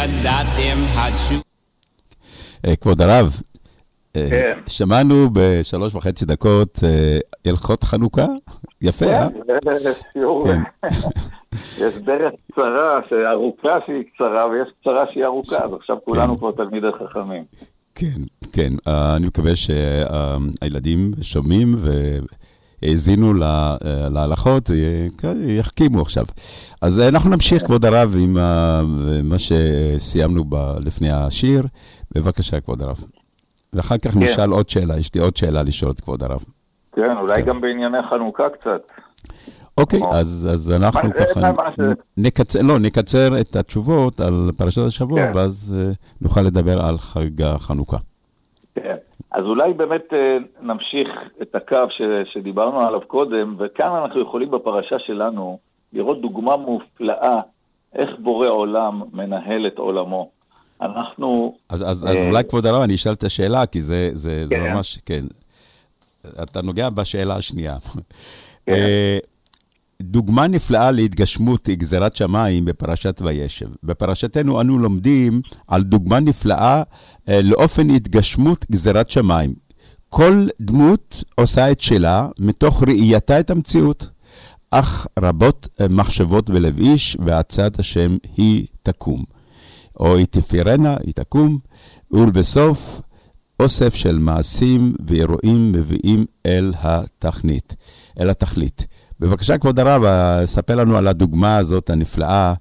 ידעתם 0.06 0.78
התשוב... 0.96 1.42
אה, 2.66 2.76
כבוד 2.76 3.00
הרב, 3.00 3.40
אה, 4.16 4.26
כן. 4.30 4.58
שמענו 4.66 5.28
בשלוש 5.32 5.94
וחצי 5.94 6.24
דקות 6.24 6.78
אה, 6.84 7.18
הלכות 7.46 7.84
חנוכה, 7.84 8.26
יפה, 8.82 9.06
אה? 9.06 9.28
כן. 9.64 10.60
כן. 10.82 10.88
יש 11.82 11.94
דרך 11.94 12.32
קצרה, 12.52 12.98
ארוכה 13.30 13.78
שהיא 13.86 14.04
קצרה, 14.14 14.46
ויש 14.46 14.68
קצרה 14.80 15.04
שהיא 15.12 15.24
ארוכה, 15.24 15.64
אז 15.64 15.70
עכשיו 15.80 15.96
כולנו 16.04 16.38
כבר 16.38 16.52
תלמידי 16.52 16.88
חכמים. 16.98 17.44
כן, 17.94 18.20
כן. 18.52 18.72
אני 18.86 19.26
מקווה 19.26 19.52
שהילדים 19.56 21.12
שומעים 21.22 21.76
והאזינו 22.82 23.34
ל- 23.34 23.42
אה, 23.42 23.78
להלכות, 24.08 24.70
אה, 24.70 24.76
כן, 25.18 25.36
יחכימו 25.48 26.02
עכשיו. 26.02 26.24
אז 26.82 26.98
אה, 27.00 27.08
אנחנו 27.08 27.30
נמשיך, 27.30 27.62
כבוד 27.64 27.84
הרב, 27.84 28.14
עם 28.18 28.36
מה 29.24 29.36
שסיימנו 29.38 30.44
ב- 30.48 30.76
לפני 30.80 31.10
השיר. 31.12 31.62
בבקשה, 32.14 32.60
כבוד 32.60 32.82
הרב. 32.82 32.96
ואחר 33.72 33.98
כך 33.98 34.10
כן. 34.14 34.22
נשאל 34.22 34.50
עוד 34.50 34.68
שאלה, 34.68 34.98
יש 34.98 35.14
לי 35.14 35.20
עוד 35.20 35.36
שאלה 35.36 35.62
לשאול, 35.62 35.92
כבוד 36.02 36.22
הרב. 36.22 36.44
כן, 36.96 37.16
אולי 37.20 37.42
כן. 37.42 37.48
גם 37.48 37.60
בענייני 37.60 37.98
חנוכה 38.10 38.42
קצת. 38.48 38.82
אוקיי, 39.78 40.00
או. 40.00 40.14
אז, 40.14 40.48
אז 40.52 40.70
אנחנו 40.70 41.08
מה- 41.08 41.14
ככה 41.14 41.52
מה- 41.52 41.92
נקצר, 42.16 42.62
לא, 42.62 42.78
נקצר 42.78 43.40
את 43.40 43.56
התשובות 43.56 44.20
על 44.20 44.50
פרשת 44.56 44.82
השבוע, 44.82 45.22
כן. 45.22 45.32
ואז 45.34 45.74
נוכל 46.20 46.40
לדבר 46.42 46.84
על 46.86 46.98
חג 46.98 47.42
החנוכה. 47.42 47.96
כן. 48.74 48.96
אז 49.30 49.44
אולי 49.44 49.72
באמת 49.72 50.12
אה, 50.12 50.36
נמשיך 50.60 51.08
את 51.42 51.54
הקו 51.54 51.90
ש, 51.90 52.02
שדיברנו 52.24 52.80
עליו 52.80 53.00
קודם, 53.06 53.54
וכאן 53.58 53.90
אנחנו 54.02 54.20
יכולים 54.20 54.50
בפרשה 54.50 54.98
שלנו 54.98 55.58
לראות 55.92 56.20
דוגמה 56.20 56.56
מופלאה 56.56 57.40
איך 57.94 58.10
בורא 58.18 58.48
עולם 58.48 59.02
מנהל 59.12 59.66
את 59.66 59.78
עולמו. 59.78 60.30
אנחנו, 60.80 61.56
אז, 61.68 61.82
אז, 61.82 62.04
אז 62.04 62.16
אה, 62.16 62.28
אולי 62.28 62.44
כבוד 62.44 62.66
הרב, 62.66 62.82
אני 62.82 62.94
אשאל 62.94 63.12
את 63.12 63.24
השאלה, 63.24 63.66
כי 63.66 63.82
זה, 63.82 64.10
זה, 64.12 64.46
זה 64.46 64.54
כן. 64.54 64.72
ממש, 64.72 64.98
כן. 65.06 65.24
אתה 66.42 66.62
נוגע 66.62 66.90
בשאלה 66.90 67.36
השנייה. 67.36 67.76
כן. 68.66 68.72
דוגמה 70.02 70.46
נפלאה 70.46 70.90
להתגשמות 70.90 71.68
גזירת 71.68 72.16
שמיים 72.16 72.64
בפרשת 72.64 73.22
וישב. 73.24 73.66
בפרשתנו 73.82 74.60
אנו 74.60 74.78
לומדים 74.78 75.40
על 75.66 75.82
דוגמה 75.82 76.20
נפלאה 76.20 76.82
אה, 77.28 77.42
לאופן 77.42 77.90
התגשמות 77.90 78.66
גזירת 78.72 79.10
שמיים. 79.10 79.54
כל 80.08 80.46
דמות 80.60 81.24
עושה 81.34 81.70
את 81.70 81.80
שלה 81.80 82.28
מתוך 82.38 82.82
ראייתה 82.82 83.40
את 83.40 83.50
המציאות, 83.50 84.08
אך 84.70 85.06
רבות 85.18 85.68
אה, 85.80 85.88
מחשבות 85.88 86.50
בלב 86.50 86.78
איש, 86.78 87.16
ועצת 87.20 87.78
השם 87.78 88.16
היא 88.36 88.66
תקום. 88.82 89.24
או 90.00 90.16
היא 90.16 90.26
תפירנה, 90.30 90.96
היא 91.02 91.12
תקום, 91.14 91.58
ולבסוף 92.10 93.00
אוסף 93.60 93.94
של 93.94 94.18
מעשים 94.18 94.94
ואירועים 95.06 95.72
מביאים 95.72 96.26
אל 96.46 96.72
התכלית. 96.76 97.76
אל 98.20 98.30
התכלית. 98.30 98.86
בבקשה, 99.20 99.58
כבוד 99.58 99.78
הרב, 99.78 100.02
ספר 100.44 100.74
לנו 100.74 100.96
על 100.96 101.08
הדוגמה 101.08 101.56
הזאת 101.56 101.90
הנפלאה 101.90 102.52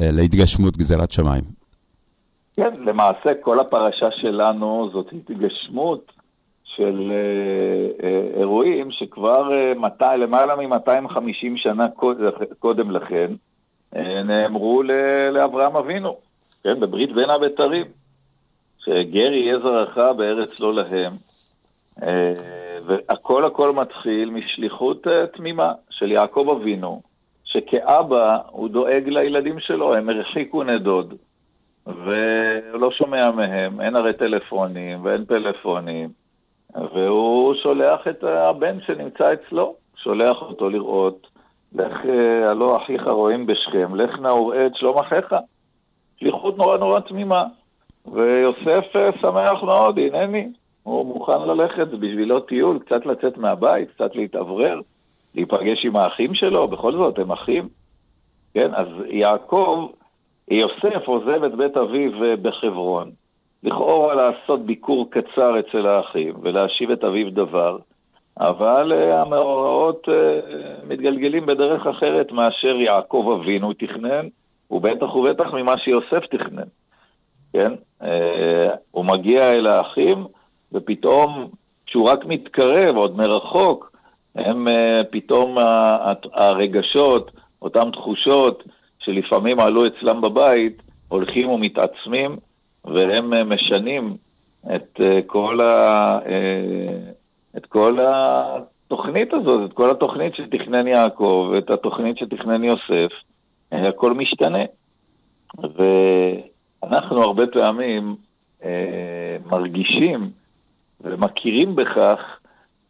אה, 0.00 0.10
להתגשמות 0.12 0.76
גזירת 0.76 1.10
שמיים. 1.10 1.44
כן, 2.56 2.74
למעשה 2.86 3.34
כל 3.40 3.60
הפרשה 3.60 4.10
שלנו 4.10 4.90
זאת 4.92 5.06
התגשמות 5.12 6.12
של 6.64 7.12
אה, 7.12 8.06
אה, 8.08 8.40
אירועים 8.40 8.90
שכבר 8.90 9.52
אה, 9.52 9.72
200, 9.74 10.20
למעלה 10.20 10.56
מ-250 10.56 11.20
שנה 11.56 11.88
קוד, 11.88 12.16
קודם 12.58 12.90
לכן 12.90 13.32
אה, 13.96 14.22
נאמרו 14.22 14.82
ל- 14.82 15.30
לאברהם 15.32 15.76
אבינו, 15.76 16.16
כן, 16.64 16.80
בברית 16.80 17.12
בין 17.12 17.30
הבתרים, 17.30 17.86
שגר 18.84 19.32
יהיה 19.32 19.58
זרעך 19.58 19.98
בארץ 20.16 20.60
לא 20.60 20.74
להם, 20.74 21.12
אה, 22.02 22.32
והכל 22.86 23.44
הכל 23.44 23.72
מתחיל 23.72 24.30
משליחות 24.30 25.06
אה, 25.06 25.26
תמימה 25.26 25.72
של 25.90 26.12
יעקב 26.12 26.56
אבינו, 26.60 27.02
שכאבא 27.44 28.38
הוא 28.50 28.68
דואג 28.68 29.08
לילדים 29.08 29.60
שלו, 29.60 29.94
הם 29.94 30.08
הרחיקו 30.08 30.62
נדוד. 30.62 31.14
והוא 31.86 32.80
לא 32.80 32.90
שומע 32.90 33.30
מהם, 33.30 33.80
אין 33.80 33.96
הרי 33.96 34.12
טלפונים 34.12 35.04
ואין 35.04 35.24
פלאפונים, 35.24 36.08
והוא 36.94 37.54
שולח 37.54 38.08
את 38.08 38.24
הבן 38.24 38.80
שנמצא 38.80 39.32
אצלו, 39.32 39.74
שולח 39.96 40.42
אותו 40.42 40.70
לראות, 40.70 41.26
לך, 41.72 42.06
אה, 42.06 42.50
הלא 42.50 42.76
אחיך 42.76 43.06
רואים 43.06 43.46
בשכם, 43.46 43.94
לך 43.94 44.18
נא 44.18 44.28
וראה 44.28 44.66
את 44.66 44.74
שלום 44.76 44.98
אחיך. 44.98 45.34
שליחות 46.20 46.58
נורא 46.58 46.78
נורא 46.78 47.00
תמימה. 47.00 47.44
ויוסף 48.12 48.96
אה, 48.96 49.10
שמח 49.20 49.62
מאוד, 49.62 49.98
הנני, 49.98 50.48
הוא 50.86 51.06
מוכן 51.06 51.42
ללכת, 51.42 51.88
בשבילו 51.88 52.40
טיול, 52.40 52.78
קצת 52.78 53.06
לצאת 53.06 53.38
מהבית, 53.38 53.90
קצת 53.90 54.16
להתאוורר, 54.16 54.80
להיפגש 55.34 55.84
עם 55.84 55.96
האחים 55.96 56.34
שלו, 56.34 56.68
בכל 56.68 56.92
זאת, 56.92 57.18
הם 57.18 57.32
אחים. 57.32 57.68
כן, 58.54 58.74
אז 58.74 58.86
יעקב, 59.08 59.88
יוסף 60.50 61.06
עוזב 61.06 61.44
את 61.44 61.54
בית 61.54 61.76
אביו 61.76 62.24
אה, 62.24 62.36
בחברון, 62.36 63.10
לכאורה 63.62 64.14
לעשות 64.14 64.66
ביקור 64.66 65.10
קצר 65.10 65.60
אצל 65.60 65.86
האחים 65.86 66.34
ולהשיב 66.42 66.90
את 66.90 67.04
אביו 67.04 67.30
דבר, 67.30 67.78
אבל 68.40 68.92
אה, 68.92 69.22
המאורעות 69.22 70.08
אה, 70.08 70.40
מתגלגלים 70.88 71.46
בדרך 71.46 71.86
אחרת 71.86 72.32
מאשר 72.32 72.76
יעקב 72.76 73.38
אבינו 73.40 73.72
תכנן, 73.72 74.28
ובטח 74.70 75.14
ובטח 75.14 75.54
ממה 75.54 75.78
שיוסף 75.78 76.26
תכנן. 76.30 76.68
כן? 77.52 77.72
הוא 78.90 79.04
מגיע 79.04 79.52
אל 79.52 79.66
האחים, 79.66 80.26
ופתאום, 80.72 81.48
כשהוא 81.86 82.08
רק 82.10 82.24
מתקרב, 82.24 82.96
עוד 82.96 83.16
מרחוק, 83.16 83.96
הם 84.34 84.68
אה, 84.68 85.00
פתאום 85.10 85.58
הרגשות, 86.32 87.30
אותן 87.62 87.90
תחושות 87.90 88.62
שלפעמים 88.98 89.60
עלו 89.60 89.86
אצלם 89.86 90.20
בבית, 90.20 90.82
הולכים 91.08 91.48
ומתעצמים, 91.48 92.36
והם 92.84 93.34
אה, 93.34 93.44
משנים 93.44 94.16
את 94.74 95.00
אה, 95.00 95.20
כל, 95.26 95.60
ה, 95.60 96.18
אה, 96.26 97.12
את 97.56 97.66
כל 97.66 97.98
התוכנית 98.02 99.32
הזאת, 99.32 99.70
את 99.70 99.76
כל 99.76 99.90
התוכנית 99.90 100.34
שתכנן 100.34 100.86
יעקב, 100.86 101.52
את 101.58 101.70
התוכנית 101.70 102.18
שתכנן 102.18 102.64
יוסף, 102.64 103.12
הכל 103.72 104.14
משתנה. 104.14 104.64
ואנחנו 106.82 107.22
הרבה 107.22 107.46
פעמים 107.46 108.16
מרגישים 109.46 110.30
ומכירים 111.00 111.76
בכך 111.76 112.18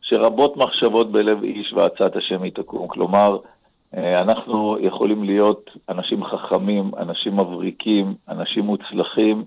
שרבות 0.00 0.56
מחשבות 0.56 1.12
בלב 1.12 1.42
איש 1.42 1.72
ועצת 1.72 2.16
השם 2.16 2.42
היא 2.42 2.52
תקום. 2.52 2.88
כלומר, 2.88 3.38
אה, 3.96 4.20
אנחנו 4.20 4.76
יכולים 4.80 5.24
להיות 5.24 5.70
אנשים 5.88 6.24
חכמים, 6.24 6.90
אנשים 6.98 7.36
מבריקים, 7.36 8.14
אנשים 8.28 8.64
מוצלחים, 8.64 9.44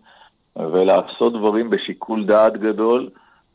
ולעשות 0.55 1.33
דברים 1.33 1.69
בשיקול 1.69 2.25
דעת 2.25 2.57
גדול, 2.57 3.09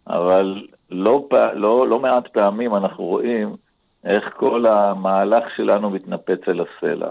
אבל 0.07 0.67
לא, 0.91 1.29
לא, 1.55 1.89
לא 1.89 2.01
מעט 2.01 2.29
פעמים 2.29 2.75
אנחנו 2.75 3.05
רואים 3.05 3.57
איך 4.05 4.31
כל 4.37 4.67
המהלך 4.67 5.45
שלנו 5.57 5.91
מתנפץ 5.91 6.41
אל 6.49 6.61
הסלע, 6.61 7.11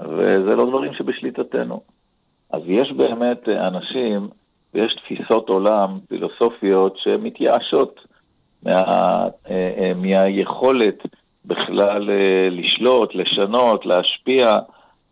וזה 0.00 0.56
לא 0.56 0.66
דברים 0.66 0.94
שבשליטתנו. 0.94 1.80
אז 2.50 2.62
יש 2.66 2.92
באמת 2.92 3.48
אנשים 3.48 4.28
ויש 4.74 4.94
תפיסות 4.94 5.48
עולם 5.48 5.98
פילוסופיות 6.08 6.98
שמתייאשות 6.98 8.00
מה, 8.62 8.72
אה, 8.72 9.28
אה, 9.50 9.92
מהיכולת 9.96 11.02
בכלל 11.44 12.10
אה, 12.10 12.48
לשלוט, 12.50 13.14
לשנות, 13.14 13.86
להשפיע. 13.86 14.58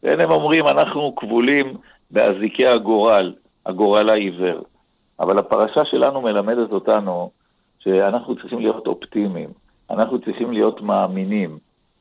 כן, 0.03 0.21
הם 0.21 0.31
אומרים, 0.31 0.67
אנחנו 0.67 1.15
כבולים 1.17 1.77
באזיקי 2.11 2.67
הגורל, 2.67 3.35
הגורל 3.67 4.09
העיוור. 4.09 4.65
אבל 5.21 5.39
הפרשה 5.39 5.85
שלנו 5.85 6.21
מלמדת 6.21 6.73
אותנו 6.73 7.31
שאנחנו 7.79 8.37
צריכים 8.37 8.61
להיות 8.61 8.87
אופטימיים, 8.87 9.51
אנחנו 9.91 10.21
צריכים 10.21 10.53
להיות 10.53 10.81
מאמינים, 10.81 11.59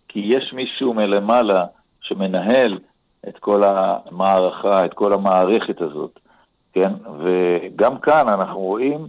כי 0.08 0.20
יש 0.20 0.54
מישהו 0.54 0.94
מלמעלה 0.94 1.66
שמנהל 2.02 2.80
את 3.28 3.38
כל 3.40 3.64
המערכה, 3.64 4.86
את 4.86 4.94
כל 4.94 5.14
המערכת 5.14 5.82
הזאת, 5.82 6.20
כן? 6.76 6.92
וגם 7.20 7.98
כאן 8.00 8.28
אנחנו 8.28 8.60
רואים 8.60 9.08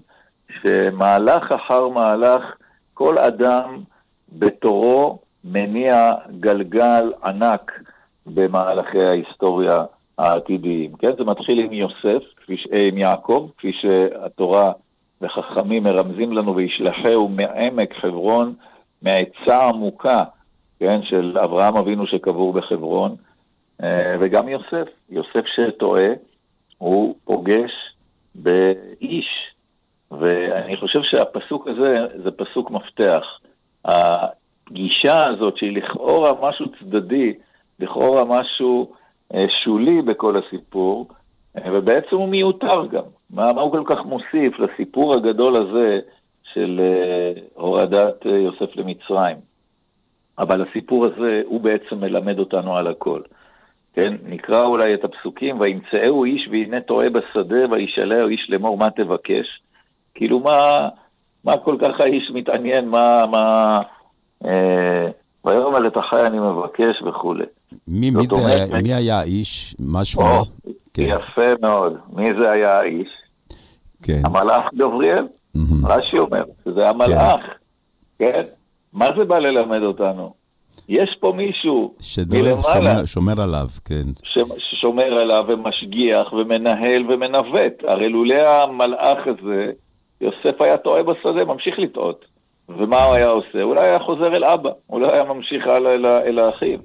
שמהלך 0.62 1.52
אחר 1.52 1.88
מהלך, 1.88 2.42
כל 2.94 3.18
אדם 3.18 3.82
בתורו 4.32 5.18
מניע 5.44 6.12
גלגל 6.40 7.12
ענק 7.24 7.80
במהלכי 8.26 9.02
ההיסטוריה 9.02 9.84
העתידיים, 10.18 10.92
כן? 10.92 11.10
זה 11.18 11.24
מתחיל 11.24 11.58
עם 11.64 11.72
יוסף, 11.72 12.22
כפי, 12.36 12.56
ש- 12.56 12.66
אה, 12.72 12.88
עם 12.88 12.98
יעקב, 12.98 13.48
כפי 13.58 13.72
שהתורה 13.72 14.72
וחכמים 15.20 15.82
מרמזים 15.82 16.32
לנו, 16.32 16.56
וישלחהו 16.56 17.28
מעמק 17.28 17.94
חברון, 17.94 18.54
מהעצה 19.02 19.56
העמוקה, 19.56 20.24
כן, 20.80 21.02
של 21.02 21.38
אברהם 21.44 21.76
אבינו 21.76 22.06
שקבור 22.06 22.52
בחברון, 22.52 23.14
אה, 23.82 24.16
וגם 24.20 24.48
יוסף. 24.48 24.88
יוסף 25.10 25.46
שטועה, 25.46 26.08
הוא 26.78 27.14
פוגש 27.24 27.72
באיש, 28.34 29.54
ואני 30.10 30.76
חושב 30.76 31.02
שהפסוק 31.02 31.68
הזה 31.68 32.06
זה 32.24 32.30
פסוק 32.30 32.70
מפתח. 32.70 33.24
הגישה 33.84 35.24
הזאת 35.28 35.56
שהיא 35.56 35.76
לכאורה 35.76 36.48
משהו 36.48 36.66
צדדי, 36.78 37.34
לכאורה 37.80 38.24
משהו 38.24 38.92
אה, 39.34 39.46
שולי 39.48 40.02
בכל 40.02 40.36
הסיפור, 40.36 41.08
אה, 41.58 41.70
ובעצם 41.72 42.16
הוא 42.16 42.28
מיותר 42.28 42.86
גם. 42.86 43.02
מה, 43.30 43.52
מה 43.52 43.60
הוא 43.60 43.72
כל 43.72 43.82
כך 43.86 44.04
מוסיף 44.04 44.58
לסיפור 44.58 45.14
הגדול 45.14 45.56
הזה 45.56 46.00
של 46.52 46.80
אה, 46.80 47.42
הורדת 47.54 48.24
יוסף 48.24 48.76
למצרים? 48.76 49.36
אבל 50.38 50.62
הסיפור 50.62 51.04
הזה, 51.04 51.42
הוא 51.46 51.60
בעצם 51.60 52.00
מלמד 52.00 52.38
אותנו 52.38 52.76
על 52.76 52.86
הכל. 52.86 53.20
כן, 53.96 54.14
נקרא 54.26 54.62
אולי 54.62 54.94
את 54.94 55.04
הפסוקים, 55.04 55.60
וימצאהו 55.60 56.24
איש 56.24 56.48
והנה 56.52 56.80
טועה 56.80 57.10
בשדה, 57.10 57.56
וישאלהו 57.70 58.28
איש 58.28 58.50
לאמור 58.50 58.78
מה 58.78 58.90
תבקש. 58.90 59.60
כאילו 60.14 60.40
מה, 60.40 60.88
מה 61.44 61.56
כל 61.56 61.76
כך 61.80 62.00
האיש 62.00 62.30
מתעניין, 62.30 62.88
מה, 62.88 63.26
מה, 63.30 63.78
אה, 64.44 65.08
ויאמר 65.44 65.86
את 65.86 65.96
החי 65.96 66.26
אני 66.26 66.38
מבקש 66.38 67.02
וכולי. 67.02 67.44
מי, 67.88 68.10
מי, 68.10 68.26
זה, 68.26 68.34
אומרת- 68.34 68.70
מי 68.82 68.94
היה 68.94 69.18
האיש? 69.18 69.74
מה 69.78 70.04
שמו? 70.04 70.42
כן, 70.94 71.02
יפה 71.02 71.50
מאוד. 71.62 71.98
מי 72.12 72.26
זה 72.40 72.50
היה 72.50 72.78
האיש? 72.78 73.08
כן. 74.02 74.22
המלאך 74.24 74.74
גבריאל. 74.74 75.26
מהמם. 75.54 75.86
רש"י 75.86 76.18
אומר, 76.18 76.44
שזה 76.64 76.88
המלאך, 76.88 77.40
כן? 78.18 78.42
מה 78.92 79.06
זה 79.18 79.24
בא 79.24 79.38
ללמד 79.38 79.82
אותנו? 79.82 80.34
יש 80.88 81.16
פה 81.20 81.32
מישהו 81.36 81.94
שדואג, 82.00 82.42
מלמעלה 82.42 82.62
שומר, 82.64 83.04
שומר 83.04 83.40
עליו, 83.40 83.68
כן. 83.84 84.02
ששומר 84.58 85.04
עליו 85.04 85.44
ומשגיח 85.48 86.32
ומנהל 86.32 87.12
ומנווט. 87.12 87.84
הרי 87.84 88.08
לולא 88.08 88.62
המלאך 88.62 89.18
הזה, 89.26 89.72
יוסף 90.20 90.60
היה 90.60 90.76
טועה 90.76 91.02
בשדה, 91.02 91.44
ממשיך 91.44 91.78
לטעות. 91.78 92.24
ומה 92.68 93.04
הוא 93.04 93.14
היה 93.14 93.28
עושה? 93.28 93.62
אולי 93.62 93.80
היה 93.80 93.98
חוזר 93.98 94.36
אל 94.36 94.44
אבא, 94.44 94.70
הוא 94.86 95.00
לא 95.00 95.12
היה 95.12 95.24
ממשיך 95.24 95.66
הלאה 95.66 95.94
אל, 95.94 96.06
אל 96.06 96.38
האחים. 96.38 96.78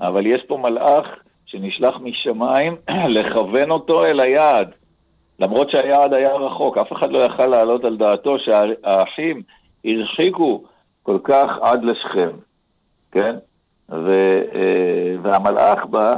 אבל 0.00 0.26
יש 0.26 0.42
פה 0.42 0.56
מלאך 0.56 1.06
שנשלח 1.46 1.96
משמיים 2.00 2.76
לכוון 3.16 3.70
אותו 3.70 4.04
אל 4.04 4.20
היעד. 4.20 4.68
למרות 5.38 5.70
שהיעד 5.70 6.12
היה 6.12 6.34
רחוק, 6.34 6.78
אף 6.78 6.92
אחד 6.92 7.12
לא 7.12 7.18
יכל 7.18 7.46
להעלות 7.46 7.84
על 7.84 7.96
דעתו 7.96 8.38
שהאחים 8.38 9.42
הרחיקו 9.84 10.64
כל 11.02 11.18
כך 11.24 11.58
עד 11.60 11.84
לשכם, 11.84 12.30
כן? 13.12 13.36
ו, 13.90 14.10
אה, 14.54 15.16
והמלאך 15.22 15.86
בא, 15.86 16.16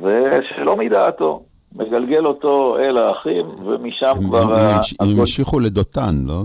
ושלא 0.00 0.76
מדעתו, 0.76 1.42
מגלגל 1.74 2.26
אותו 2.26 2.78
אל 2.78 2.98
האחים, 2.98 3.46
ומשם 3.66 4.06
הם, 4.16 4.28
כבר... 4.28 4.42
הם, 4.42 4.50
ה- 4.50 4.80
הם, 5.00 5.18
המשיכו 5.20 5.60
לדותן, 5.60 6.14
לא? 6.24 6.42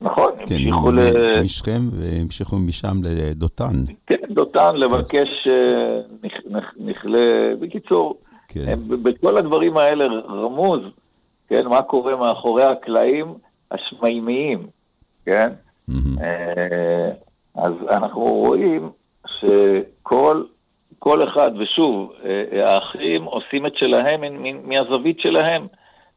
נכון, 0.00 0.32
כן, 0.46 0.54
המשיכו 0.54 0.90
ל... 0.92 1.00
משכם 1.42 1.88
והמשיכו 1.92 2.56
משם 2.56 2.96
לדותן. 3.02 3.84
כן, 4.06 4.16
דותן, 4.30 4.76
לבקש 4.76 5.48
אה, 5.48 6.00
נכ- 6.24 6.50
נכ- 6.56 6.74
נכלה... 6.84 7.18
בקיצור, 7.60 8.18
כן. 8.48 8.64
הם, 8.68 9.02
בכל 9.02 9.36
הדברים 9.38 9.76
האלה 9.76 10.04
רמוז, 10.28 10.80
כן, 11.48 11.66
מה 11.66 11.82
קורה 11.82 12.16
מאחורי 12.16 12.64
הקלעים 12.64 13.34
השמימיים, 13.70 14.66
כן? 15.26 15.48
מהמם. 15.88 16.16
אה, 17.60 17.66
אז 17.66 17.72
אנחנו 17.90 18.20
רואים 18.24 18.90
שכל 19.26 20.44
כל 20.98 21.28
אחד, 21.28 21.50
ושוב, 21.58 22.12
אה, 22.24 22.74
האחים 22.74 23.24
עושים 23.24 23.66
את 23.66 23.76
שלהם 23.76 24.20
מהזווית 24.64 25.20
שלהם, 25.20 25.66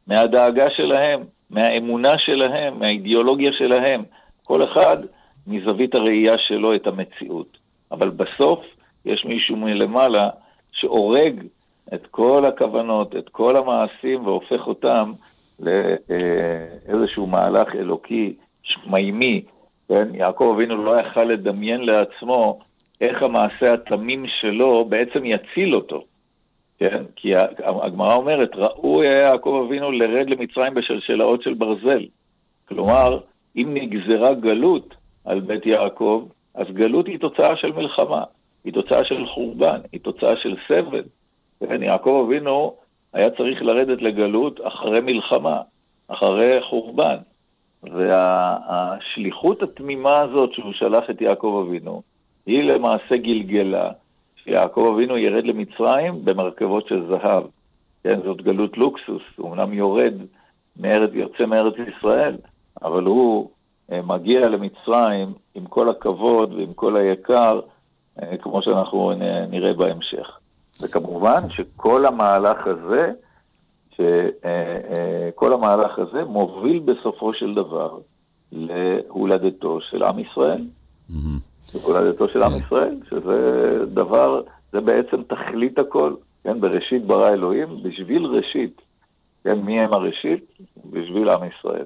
מהדאגה 0.06 0.70
שלהם, 0.70 1.20
מהאמונה 1.50 2.18
שלהם, 2.18 2.78
מהאידיאולוגיה 2.78 3.52
שלהם. 3.52 4.02
כל 4.42 4.64
אחד 4.64 4.96
מזווית 5.46 5.94
הראייה 5.94 6.38
שלו 6.38 6.74
את 6.74 6.86
המציאות. 6.86 7.58
אבל 7.92 8.10
בסוף 8.10 8.60
יש 9.04 9.24
מישהו 9.24 9.56
מלמעלה 9.56 10.30
שאורג 10.72 11.42
את 11.94 12.06
כל 12.10 12.44
הכוונות, 12.44 13.16
את 13.16 13.28
כל 13.28 13.56
המעשים, 13.56 14.26
והופך 14.26 14.66
אותם 14.66 15.12
לאיזשהו 15.60 17.26
מהלך 17.26 17.74
אלוקי 17.74 18.34
שמימי. 18.62 19.44
כן? 19.88 20.08
יעקב 20.14 20.52
אבינו 20.54 20.84
לא 20.84 21.00
יכל 21.00 21.24
לדמיין 21.24 21.80
לעצמו 21.80 22.58
איך 23.00 23.22
המעשה 23.22 23.72
התמים 23.72 24.26
שלו 24.26 24.84
בעצם 24.84 25.24
יציל 25.24 25.74
אותו. 25.74 26.04
כן? 26.78 27.02
כי 27.16 27.32
הגמרא 27.64 28.14
אומרת, 28.14 28.50
ראוי 28.54 29.08
היה 29.08 29.18
יעקב 29.18 29.64
אבינו 29.66 29.92
לרד 29.92 30.30
למצרים 30.30 30.74
בשלשלאות 30.74 31.42
של 31.42 31.54
ברזל. 31.54 32.06
כלומר, 32.68 33.20
אם 33.56 33.70
נגזרה 33.74 34.34
גלות 34.34 34.94
על 35.24 35.40
בית 35.40 35.66
יעקב, 35.66 36.26
אז 36.54 36.66
גלות 36.72 37.06
היא 37.06 37.18
תוצאה 37.18 37.56
של 37.56 37.72
מלחמה, 37.72 38.24
היא 38.64 38.72
תוצאה 38.72 39.04
של 39.04 39.26
חורבן, 39.26 39.80
היא 39.92 40.00
תוצאה 40.00 40.36
של 40.36 40.56
סבל. 40.68 41.02
כן, 41.60 41.82
יעקב 41.82 42.24
אבינו 42.26 42.74
היה 43.12 43.30
צריך 43.30 43.62
לרדת 43.62 44.02
לגלות 44.02 44.60
אחרי 44.66 45.00
מלחמה, 45.00 45.60
אחרי 46.08 46.62
חורבן. 46.62 47.16
והשליחות 47.92 49.62
התמימה 49.62 50.18
הזאת 50.18 50.52
שהוא 50.52 50.72
שלח 50.72 51.10
את 51.10 51.20
יעקב 51.20 51.64
אבינו, 51.66 52.02
היא 52.46 52.62
למעשה 52.62 53.16
גלגלה 53.16 53.90
שיעקב 54.36 54.92
אבינו 54.94 55.18
ירד 55.18 55.44
למצרים 55.44 56.24
במרכבות 56.24 56.88
של 56.88 57.06
זהב. 57.08 57.44
כן, 58.04 58.20
זאת 58.24 58.42
גלות 58.42 58.78
לוקסוס, 58.78 59.22
הוא 59.36 59.52
אמנם 59.52 59.72
יורד, 59.72 60.14
מארץ, 60.76 61.10
יוצא 61.12 61.46
מארץ 61.46 61.74
ישראל, 61.88 62.36
אבל 62.82 63.04
הוא 63.04 63.50
אה, 63.92 64.02
מגיע 64.02 64.48
למצרים 64.48 65.32
עם 65.54 65.66
כל 65.66 65.88
הכבוד 65.88 66.52
ועם 66.52 66.72
כל 66.72 66.96
היקר, 66.96 67.60
אה, 68.22 68.36
כמו 68.36 68.62
שאנחנו 68.62 69.12
נראה 69.50 69.72
בהמשך. 69.72 70.38
וכמובן 70.80 71.50
שכל 71.50 72.06
המהלך 72.06 72.66
הזה, 72.66 73.12
שכל 73.96 75.52
המהלך 75.52 75.98
הזה 75.98 76.24
מוביל 76.24 76.78
בסופו 76.78 77.34
של 77.34 77.54
דבר 77.54 77.98
להולדתו 78.52 79.80
של 79.80 80.02
עם 80.02 80.18
ישראל. 80.18 80.64
מהמם. 81.08 81.38
הולדתו 81.82 82.28
של 82.28 82.42
עם. 82.42 82.52
ישראל, 82.58 82.96
שזה 83.10 83.38
דבר, 83.86 84.42
זה 84.72 84.80
בעצם 84.80 85.22
תכלית 85.22 85.78
הכל, 85.78 86.14
כן, 86.44 86.60
בראשית 86.60 87.04
ברא 87.06 87.28
אלוהים, 87.28 87.82
בשביל 87.82 88.26
ראשית, 88.26 88.80
כן, 89.44 89.58
מי 89.60 89.80
הם 89.80 89.92
הראשית? 89.92 90.44
בשביל 90.90 91.28
עם 91.30 91.40
ישראל. 91.44 91.84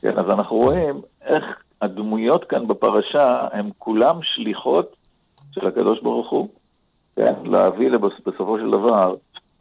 כן, 0.00 0.18
אז 0.18 0.26
אנחנו 0.30 0.56
רואים 0.56 1.00
איך 1.22 1.44
הדמויות 1.82 2.44
כאן 2.44 2.66
בפרשה 2.68 3.48
הן 3.52 3.70
כולם 3.78 4.22
שליחות 4.22 4.96
של 5.52 5.66
הקדוש 5.66 6.00
ברוך 6.00 6.30
הוא, 6.30 6.48
כן, 7.16 7.34
להביא 7.44 7.90
לבס- 7.90 8.20
בסופו 8.26 8.58
של 8.58 8.70
דבר 8.70 9.14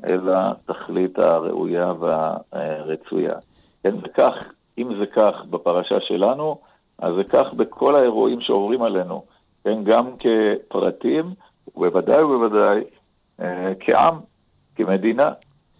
אל 0.05 0.29
התכלית 0.33 1.19
הראויה 1.19 1.93
והרצויה. 1.99 3.35
כן, 3.83 3.95
וכך, 4.03 4.33
אם 4.77 4.95
זה 4.99 5.05
כך 5.05 5.45
בפרשה 5.49 5.99
שלנו, 5.99 6.57
אז 6.99 7.15
זה 7.15 7.23
כך 7.23 7.53
בכל 7.53 7.95
האירועים 7.95 8.41
שעוברים 8.41 8.81
עלינו, 8.81 9.23
כן, 9.63 9.83
גם 9.83 10.05
כפרטים, 10.19 11.25
ובוודאי 11.75 12.23
ובוודאי 12.23 12.83
אה, 13.41 13.73
כעם, 13.79 14.15
כמדינה. 14.75 15.31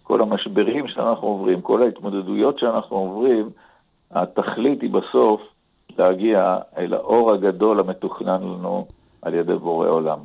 כל 0.02 0.20
המשברים 0.20 0.88
שאנחנו 0.88 1.28
עוברים, 1.28 1.60
כל 1.60 1.82
ההתמודדויות 1.82 2.58
שאנחנו 2.58 2.96
עוברים, 2.96 3.50
התכלית 4.10 4.82
היא 4.82 4.90
בסוף 4.90 5.40
להגיע 5.98 6.58
אל 6.76 6.94
האור 6.94 7.32
הגדול 7.32 7.80
המתוכנן 7.80 8.42
לנו 8.42 8.86
על 9.22 9.34
ידי 9.34 9.54
בורא 9.54 9.88
עולם. 9.88 10.18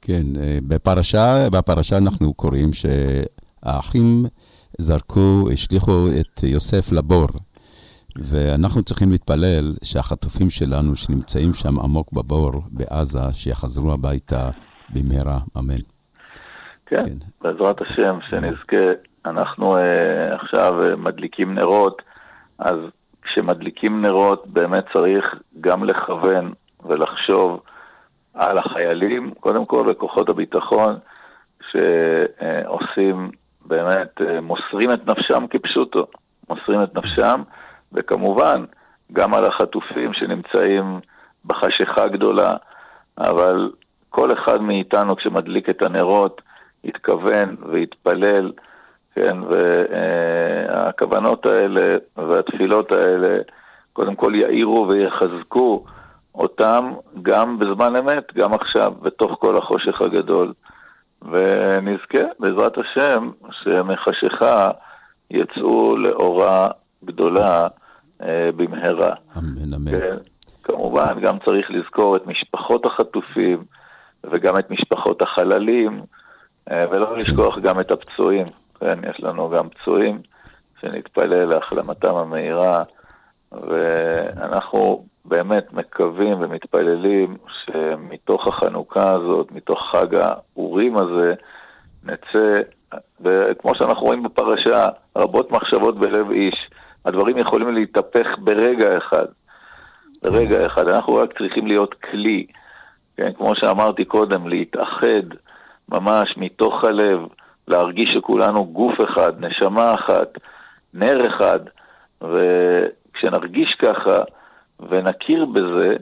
כן, 0.00 0.22
אה, 0.40 0.58
בפרשה, 0.68 1.50
בפרשה 1.50 1.96
אנחנו 1.96 2.34
קוראים 2.34 2.70
שהאחים 2.72 4.26
זרקו, 4.78 5.48
השליכו 5.52 6.06
את 6.20 6.42
יוסף 6.42 6.92
לבור, 6.92 7.28
ואנחנו 8.16 8.82
צריכים 8.82 9.10
להתפלל 9.10 9.74
שהחטופים 9.82 10.50
שלנו 10.50 10.96
שנמצאים 10.96 11.54
שם 11.54 11.78
עמוק 11.80 12.12
בבור 12.12 12.52
בעזה, 12.70 13.32
שיחזרו 13.32 13.92
הביתה 13.92 14.50
במהרה, 14.90 15.38
אמן. 15.58 15.80
כן, 16.86 17.04
כן. 17.06 17.18
בעזרת 17.42 17.80
השם, 17.80 18.18
שנזכה. 18.30 18.92
אנחנו 19.26 19.76
uh, 19.76 19.80
עכשיו 20.34 20.74
uh, 20.92 20.96
מדליקים 20.96 21.54
נרות, 21.54 22.02
אז 22.58 22.76
כשמדליקים 23.22 24.02
נרות 24.02 24.46
באמת 24.46 24.84
צריך 24.92 25.34
גם 25.60 25.84
לכוון 25.84 26.52
ולחשוב 26.84 27.60
על 28.38 28.58
החיילים, 28.58 29.30
קודם 29.40 29.66
כל 29.66 29.86
לכוחות 29.90 30.28
הביטחון, 30.28 30.98
שעושים 31.70 33.30
באמת, 33.66 34.20
uh, 34.20 34.40
מוסרים 34.42 34.92
את 34.92 35.06
נפשם 35.06 35.46
כפשוטו, 35.50 36.06
מוסרים 36.50 36.82
את 36.82 36.94
נפשם, 36.94 37.42
וכמובן 37.92 38.64
גם 39.12 39.34
על 39.34 39.44
החטופים 39.44 40.12
שנמצאים 40.12 41.00
בחשיכה 41.44 42.08
גדולה, 42.08 42.56
אבל 43.18 43.70
כל 44.10 44.32
אחד 44.32 44.62
מאיתנו 44.62 45.16
כשמדליק 45.16 45.70
את 45.70 45.82
הנרות, 45.82 46.42
יתכוון 46.84 47.56
ויתפלל, 47.72 48.52
כן, 49.14 49.36
והכוונות 49.48 51.46
האלה 51.46 51.96
והתפילות 52.16 52.92
האלה 52.92 53.38
קודם 53.92 54.14
כל 54.14 54.32
יאירו 54.34 54.88
ויחזקו 54.88 55.84
אותם 56.38 56.92
גם 57.22 57.58
בזמן 57.58 57.96
אמת, 57.96 58.34
גם 58.34 58.54
עכשיו, 58.54 58.92
בתוך 59.02 59.36
כל 59.40 59.56
החושך 59.56 60.00
הגדול. 60.00 60.52
ונזכה, 61.22 62.24
בעזרת 62.38 62.78
השם, 62.78 63.30
שמחשיכה 63.50 64.70
יצאו 65.30 65.96
לאורה 65.96 66.68
גדולה 67.04 67.66
אה, 68.22 68.50
במהרה. 68.56 69.14
אמן, 69.38 69.74
אמן. 69.74 69.90
כן, 69.90 70.16
כמובן, 70.64 71.20
גם 71.22 71.38
צריך 71.44 71.70
לזכור 71.70 72.16
את 72.16 72.26
משפחות 72.26 72.86
החטופים 72.86 73.64
וגם 74.24 74.58
את 74.58 74.70
משפחות 74.70 75.22
החללים, 75.22 76.02
אה, 76.70 76.84
ולא 76.90 77.18
לשכוח 77.18 77.58
גם 77.58 77.80
את 77.80 77.90
הפצועים. 77.90 78.46
כן, 78.80 78.98
יש 79.10 79.20
לנו 79.20 79.50
גם 79.50 79.68
פצועים 79.68 80.22
שנתפלל 80.80 81.44
להחלמתם 81.44 82.14
המהירה, 82.16 82.82
ואנחנו 83.52 85.06
באמת 85.28 85.72
מקווים 85.72 86.36
ומתפללים 86.40 87.36
שמתוך 87.64 88.46
החנוכה 88.46 89.10
הזאת, 89.10 89.52
מתוך 89.52 89.90
חג 89.90 90.14
האורים 90.14 90.96
הזה, 90.96 91.34
נצא, 92.04 92.60
וכמו 93.20 93.74
שאנחנו 93.74 94.06
רואים 94.06 94.22
בפרשה, 94.22 94.88
רבות 95.16 95.50
מחשבות 95.50 95.98
בלב 95.98 96.30
איש. 96.30 96.70
הדברים 97.04 97.38
יכולים 97.38 97.74
להתהפך 97.74 98.26
ברגע 98.38 98.96
אחד. 98.96 99.26
ברגע 100.22 100.66
אחד. 100.66 100.88
אנחנו 100.88 101.14
רק 101.14 101.38
צריכים 101.38 101.66
להיות 101.66 101.94
כלי, 101.94 102.46
כן, 103.16 103.32
כמו 103.32 103.54
שאמרתי 103.56 104.04
קודם, 104.04 104.48
להתאחד 104.48 105.22
ממש 105.88 106.34
מתוך 106.36 106.84
הלב, 106.84 107.20
להרגיש 107.68 108.10
שכולנו 108.10 108.66
גוף 108.66 109.00
אחד, 109.04 109.44
נשמה 109.44 109.94
אחת, 109.94 110.38
נר 110.94 111.26
אחד, 111.26 111.60
וכשנרגיש 112.22 113.74
ככה 113.74 114.22
ונכיר 114.90 115.44
בזה, 115.44 115.96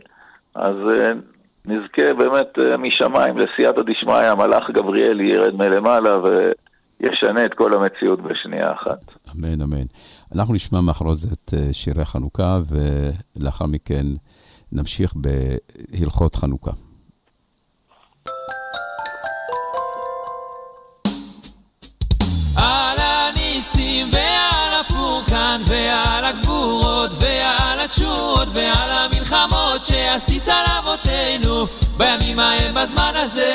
אז 0.54 0.76
אה, 0.90 1.12
נזכה 1.64 2.14
באמת 2.18 2.58
אה, 2.58 2.76
משמיים, 2.76 3.38
לסייעתא 3.38 3.82
דשמיא, 3.82 4.14
המלאך 4.14 4.70
גבריאל 4.70 5.20
ירד 5.20 5.54
מלמעלה 5.54 6.18
וישנה 6.22 7.44
את 7.44 7.54
כל 7.54 7.74
המציאות 7.74 8.20
בשנייה 8.20 8.72
אחת. 8.72 9.00
אמן, 9.34 9.62
אמן. 9.62 9.86
אנחנו 10.34 10.54
נשמע 10.54 10.80
מאחרוזת 10.80 11.54
אה, 11.54 11.72
שירי 11.72 12.04
חנוכה, 12.04 12.58
ולאחר 13.36 13.66
מכן 13.66 14.06
נמשיך 14.72 15.14
בהלכות 15.14 16.36
חנוכה. 16.36 16.70
על 22.56 22.98
הניסים 22.98 24.06
ועל 24.12 24.80
הפורקן 24.80 25.60
ועל 25.68 26.05
התשועות 27.96 28.48
ועל 28.54 28.90
המלחמות 28.90 29.86
שעשית 29.86 30.48
לאבותינו 30.48 31.66
בימים 31.96 32.38
ההם 32.38 32.74
בזמן 32.74 33.12
הזה. 33.14 33.52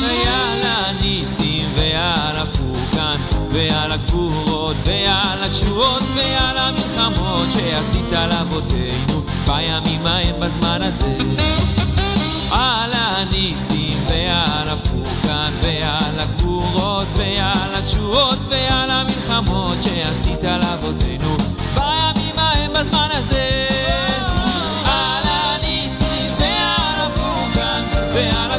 ועל 0.00 0.60
הניסים 0.62 1.72
ועל 1.76 2.36
הפורקן 2.36 3.20
ועל 3.52 3.92
הגבורות 3.92 4.76
ועל 4.84 5.44
התשועות 5.44 6.02
ועל 6.16 6.58
המלחמות 6.58 7.48
שעשית 7.52 8.12
לאבותינו 8.12 9.22
בימים 9.46 10.06
ההם 10.06 10.40
בזמן 10.40 10.82
הזה. 10.82 11.16
על 12.50 12.90
הניסים 12.92 14.04
ועל 14.06 14.68
הפורקן 14.68 15.52
ועל 15.62 16.20
הגבורות 16.20 17.08
ועל 17.16 17.74
התשועות 17.74 18.38
ועל 18.48 18.90
המלחמות 18.90 19.82
שעשית 19.82 20.42
לאבותינו 20.42 21.36
בזמן 22.72 23.08
הזה 23.12 23.68
על 24.84 25.24
הניסים 25.26 26.32
ועל 26.38 27.00
הפורקן 27.06 27.82
ועל 28.14 28.49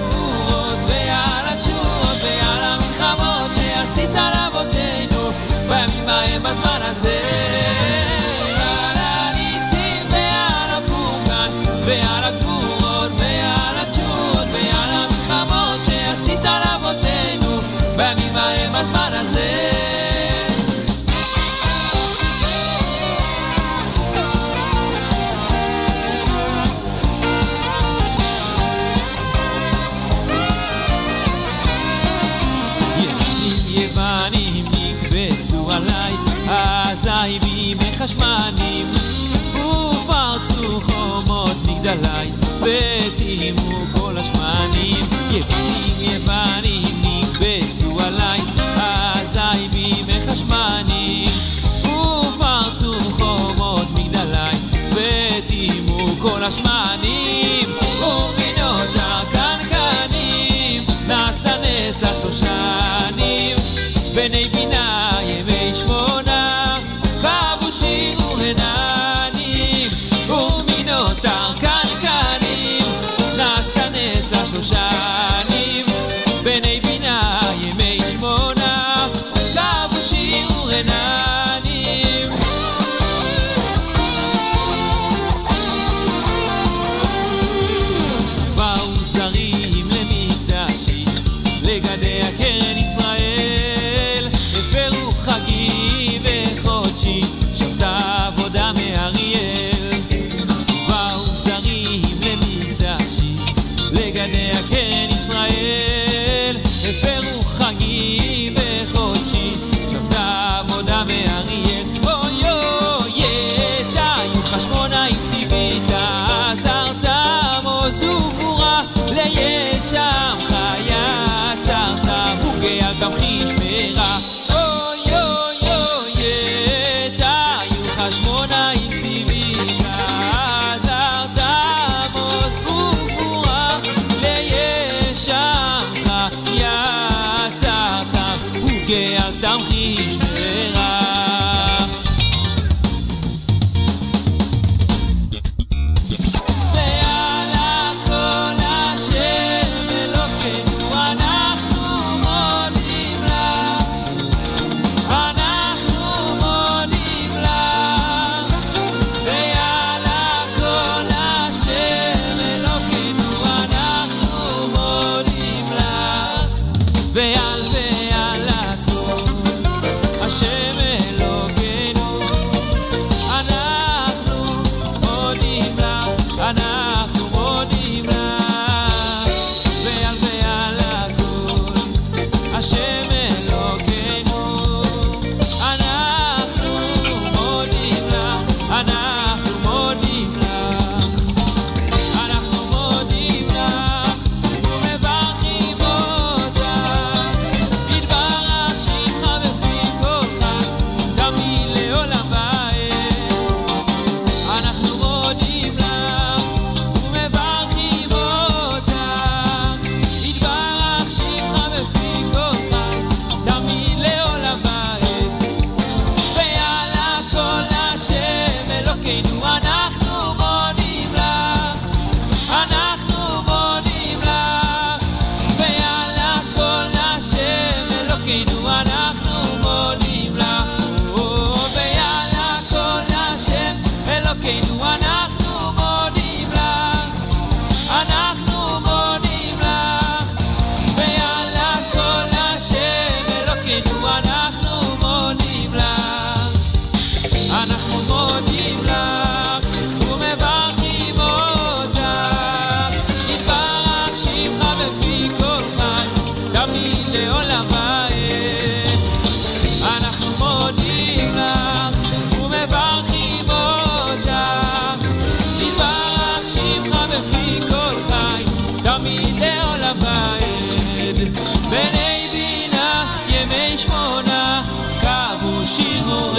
מגדלי, 41.92 42.30
וטימו 42.62 43.86
כל 43.94 44.18
השמנים. 44.18 45.06
יוונים 45.32 46.00
יוונים 46.00 47.02
נקבצו 47.02 48.00
עליי, 48.00 48.40
אזי 48.76 49.68
בימי 49.72 50.20
חשמנים, 50.28 50.91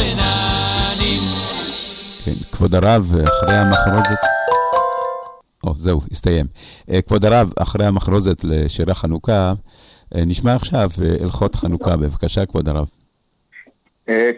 רננים 0.04 1.22
כן, 2.24 2.56
כבוד 2.56 2.74
הרב, 2.74 3.14
אחרי 3.24 3.56
המחרוזת... 3.56 4.20
או, 5.64 5.74
זהו, 5.74 6.00
הסתיים. 6.10 6.46
אה, 6.90 7.02
כבוד 7.02 7.24
הרב, 7.24 7.52
אחרי 7.58 7.86
המחרוזת 7.86 8.44
לשירי 8.44 8.94
חנוכה, 8.94 9.52
אה, 10.14 10.24
נשמע 10.26 10.54
עכשיו 10.54 10.88
אה, 11.04 11.24
הלכות 11.24 11.54
חנוכה. 11.54 11.96
בבקשה, 11.96 12.46
כבוד 12.46 12.68
הרב. 12.68 12.86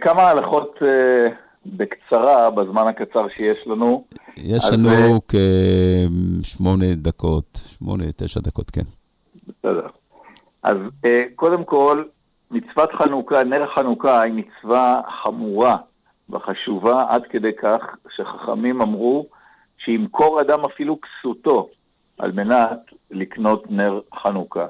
כמה 0.00 0.22
הלכות 0.22 0.78
בקצרה, 1.66 2.50
בזמן 2.50 2.86
הקצר 2.86 3.28
שיש 3.28 3.66
לנו. 3.66 4.04
יש 4.36 4.64
אז, 4.64 4.72
לנו 4.72 5.20
אה, 5.34 6.06
כשמונה 6.42 6.94
דקות, 6.94 7.60
שמונה, 7.78 8.04
תשע 8.16 8.40
דקות, 8.40 8.70
כן. 8.70 8.84
בסדר. 9.48 9.86
אז 10.62 10.76
קודם 11.36 11.64
כל, 11.64 12.04
מצוות 12.54 12.92
חנוכה, 12.92 13.44
נר 13.44 13.66
חנוכה 13.74 14.22
היא 14.22 14.32
מצווה 14.32 15.00
חמורה 15.22 15.76
וחשובה 16.30 17.04
עד 17.08 17.26
כדי 17.26 17.52
כך 17.62 17.96
שחכמים 18.16 18.82
אמרו 18.82 19.26
שימכור 19.78 20.40
אדם 20.40 20.64
אפילו 20.64 20.98
כסותו 21.00 21.68
על 22.18 22.32
מנת 22.32 22.80
לקנות 23.10 23.70
נר 23.70 24.00
חנוכה. 24.14 24.66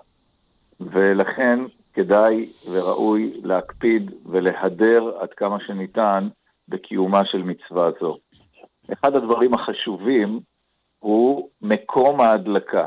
ולכן 0.80 1.61
כדאי 1.95 2.53
וראוי 2.70 3.41
להקפיד 3.43 4.11
ולהדר 4.26 5.12
עד 5.20 5.32
כמה 5.32 5.61
שניתן 5.61 6.28
בקיומה 6.68 7.24
של 7.24 7.43
מצווה 7.43 7.91
זו. 8.01 8.18
אחד 8.93 9.16
הדברים 9.16 9.55
החשובים 9.55 10.41
הוא 10.99 11.49
מקום 11.62 12.20
ההדלקה. 12.20 12.87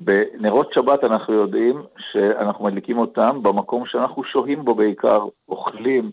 בנרות 0.00 0.72
שבת 0.72 1.04
אנחנו 1.04 1.34
יודעים 1.34 1.82
שאנחנו 1.98 2.64
מדליקים 2.64 2.98
אותם 2.98 3.42
במקום 3.42 3.86
שאנחנו 3.86 4.24
שוהים 4.24 4.64
בו 4.64 4.74
בעיקר, 4.74 5.26
אוכלים 5.48 6.10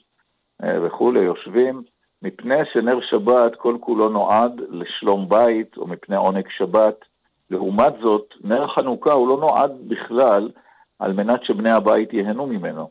אה, 0.63 0.77
וכולי, 0.83 1.19
יושבים, 1.19 1.83
מפני 2.21 2.65
שנר 2.73 3.01
שבת 3.01 3.55
כל 3.55 3.77
כולו 3.79 4.09
נועד 4.09 4.61
לשלום 4.69 5.29
בית 5.29 5.77
או 5.77 5.87
מפני 5.87 6.15
עונג 6.15 6.47
שבת. 6.49 6.95
לעומת 7.49 7.93
זאת, 8.01 8.33
נר 8.43 8.67
חנוכה 8.67 9.13
הוא 9.13 9.27
לא 9.27 9.37
נועד 9.37 9.71
בכלל 9.87 10.51
על 10.99 11.13
מנת 11.13 11.43
שבני 11.43 11.71
הבית 11.71 12.13
ייהנו 12.13 12.47
ממנו, 12.47 12.89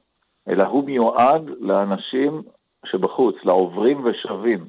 אלא 0.49 0.63
הוא 0.63 0.85
מיועד 0.85 1.51
לאנשים 1.61 2.43
שבחוץ, 2.87 3.37
לעוברים 3.45 4.05
ושבים. 4.05 4.69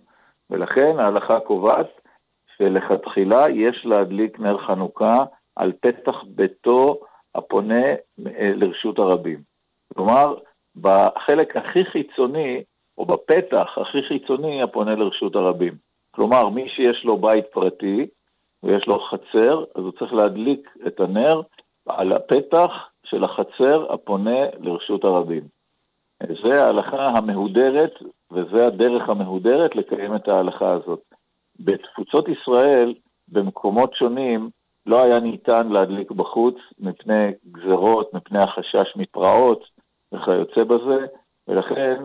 ולכן 0.50 1.00
ההלכה 1.00 1.40
קובעת 1.40 1.88
שלכתחילה 2.58 3.46
יש 3.50 3.86
להדליק 3.86 4.40
נר 4.40 4.58
חנוכה 4.58 5.24
על 5.56 5.72
פתח 5.80 6.24
ביתו 6.28 7.00
הפונה 7.36 7.86
אה, 7.86 8.52
לרשות 8.56 9.00
הרבים. 9.00 9.42
כלומר, 9.94 10.36
בחלק 10.76 11.58
הכי 11.58 11.86
חיצוני, 11.86 12.64
או 12.98 13.06
בפתח 13.06 13.78
הכי 13.78 14.04
חיצוני 14.08 14.62
הפונה 14.62 14.96
לרשות 14.96 15.36
הרבים. 15.36 15.74
כלומר, 16.12 16.50
מי 16.50 16.70
שיש 16.70 17.06
לו 17.06 17.18
בית 17.18 17.46
פרטי 17.52 18.08
ויש 18.64 18.88
לו 18.88 19.00
חצר, 19.00 19.64
אז 19.76 19.84
הוא 19.84 19.92
צריך 19.92 20.14
להדליק 20.14 20.70
את 20.88 21.00
הנר 21.00 21.42
על 21.88 22.12
הפתח 22.12 22.72
של 23.04 23.24
החצר 23.24 23.94
הפונה 23.94 24.46
לרשות 24.60 25.04
הרבים. 25.04 25.44
זה 26.44 26.64
ההלכה 26.64 27.08
המהודרת, 27.08 27.94
וזה 28.32 28.68
הדרך 28.68 29.10
המהודרת 29.10 29.76
לקיים 29.76 30.16
את 30.16 30.28
ההלכה 30.28 30.72
הזאת. 30.72 31.02
בתפוצות 31.60 32.28
ישראל, 32.30 32.94
במקומות 33.28 33.94
שונים, 33.94 34.50
לא 34.86 35.04
היה 35.04 35.20
ניתן 35.20 35.68
להדליק 35.68 36.12
בחוץ 36.12 36.56
מפני 36.80 37.32
גזרות, 37.52 38.14
מפני 38.14 38.40
החשש 38.40 38.94
מפרעות 38.96 39.64
וכיוצא 40.12 40.64
בזה, 40.64 41.06
ולכן 41.48 42.04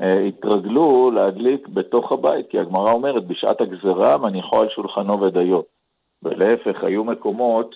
אה, 0.00 0.20
התרגלו 0.20 1.10
להדליק 1.10 1.68
בתוך 1.68 2.12
הבית, 2.12 2.50
כי 2.50 2.58
הגמרא 2.58 2.92
אומרת, 2.92 3.26
בשעת 3.26 3.60
הגזרה 3.60 4.18
מניחו 4.18 4.56
על 4.56 4.68
שולחנו 4.68 5.20
ודיו. 5.20 5.60
ולהפך, 6.22 6.84
היו 6.84 7.04
מקומות, 7.04 7.74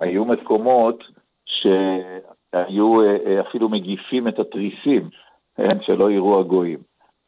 היו 0.00 0.24
מקומות 0.24 1.04
שהיו 1.44 3.02
אה, 3.02 3.16
אה, 3.26 3.40
אפילו 3.40 3.68
מגיפים 3.68 4.28
את 4.28 4.38
התריסים, 4.38 5.10
כן, 5.56 5.82
שלא 5.82 6.10
יראו 6.10 6.40
הגויים. 6.40 6.78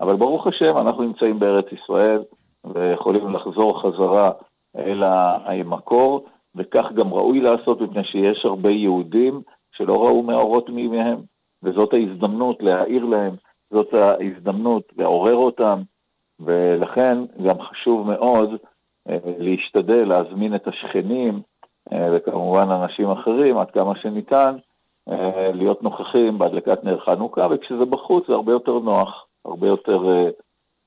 אבל 0.01 0.17
ברוך 0.17 0.47
השם, 0.47 0.77
אנחנו 0.77 1.03
נמצאים 1.03 1.39
בארץ 1.39 1.67
ישראל 1.73 2.23
ויכולים 2.65 3.35
לחזור 3.35 3.83
חזרה 3.83 4.31
אל 4.77 5.03
המקור, 5.05 6.27
וכך 6.55 6.93
גם 6.93 7.15
ראוי 7.15 7.41
לעשות 7.41 7.81
מפני 7.81 8.05
שיש 8.05 8.45
הרבה 8.45 8.71
יהודים 8.71 9.43
שלא 9.73 9.95
ראו 10.05 10.23
מאורות 10.23 10.71
מימיהם, 10.71 11.19
וזאת 11.63 11.93
ההזדמנות 11.93 12.63
להעיר 12.63 13.05
להם, 13.05 13.37
זאת 13.71 13.95
ההזדמנות 13.95 14.93
לעורר 14.97 15.37
אותם, 15.37 15.83
ולכן 16.41 17.19
גם 17.47 17.61
חשוב 17.61 18.07
מאוד 18.07 18.51
אה, 19.09 19.17
להשתדל 19.39 20.09
להזמין 20.09 20.55
את 20.55 20.69
השכנים, 20.69 21.41
אה, 21.93 22.09
וכמובן 22.13 22.71
אנשים 22.71 23.11
אחרים 23.11 23.59
עד 23.59 23.71
כמה 23.71 23.97
שניתן, 23.97 24.57
אה, 25.09 25.51
להיות 25.55 25.83
נוכחים 25.83 26.39
בהדלקת 26.39 26.85
נר 26.85 27.01
חנוכה, 27.01 27.47
וכשזה 27.51 27.85
בחוץ 27.85 28.27
זה 28.27 28.33
הרבה 28.35 28.53
יותר 28.53 28.79
נוח, 28.79 29.27
הרבה 29.45 29.69
יותר 29.69 30.03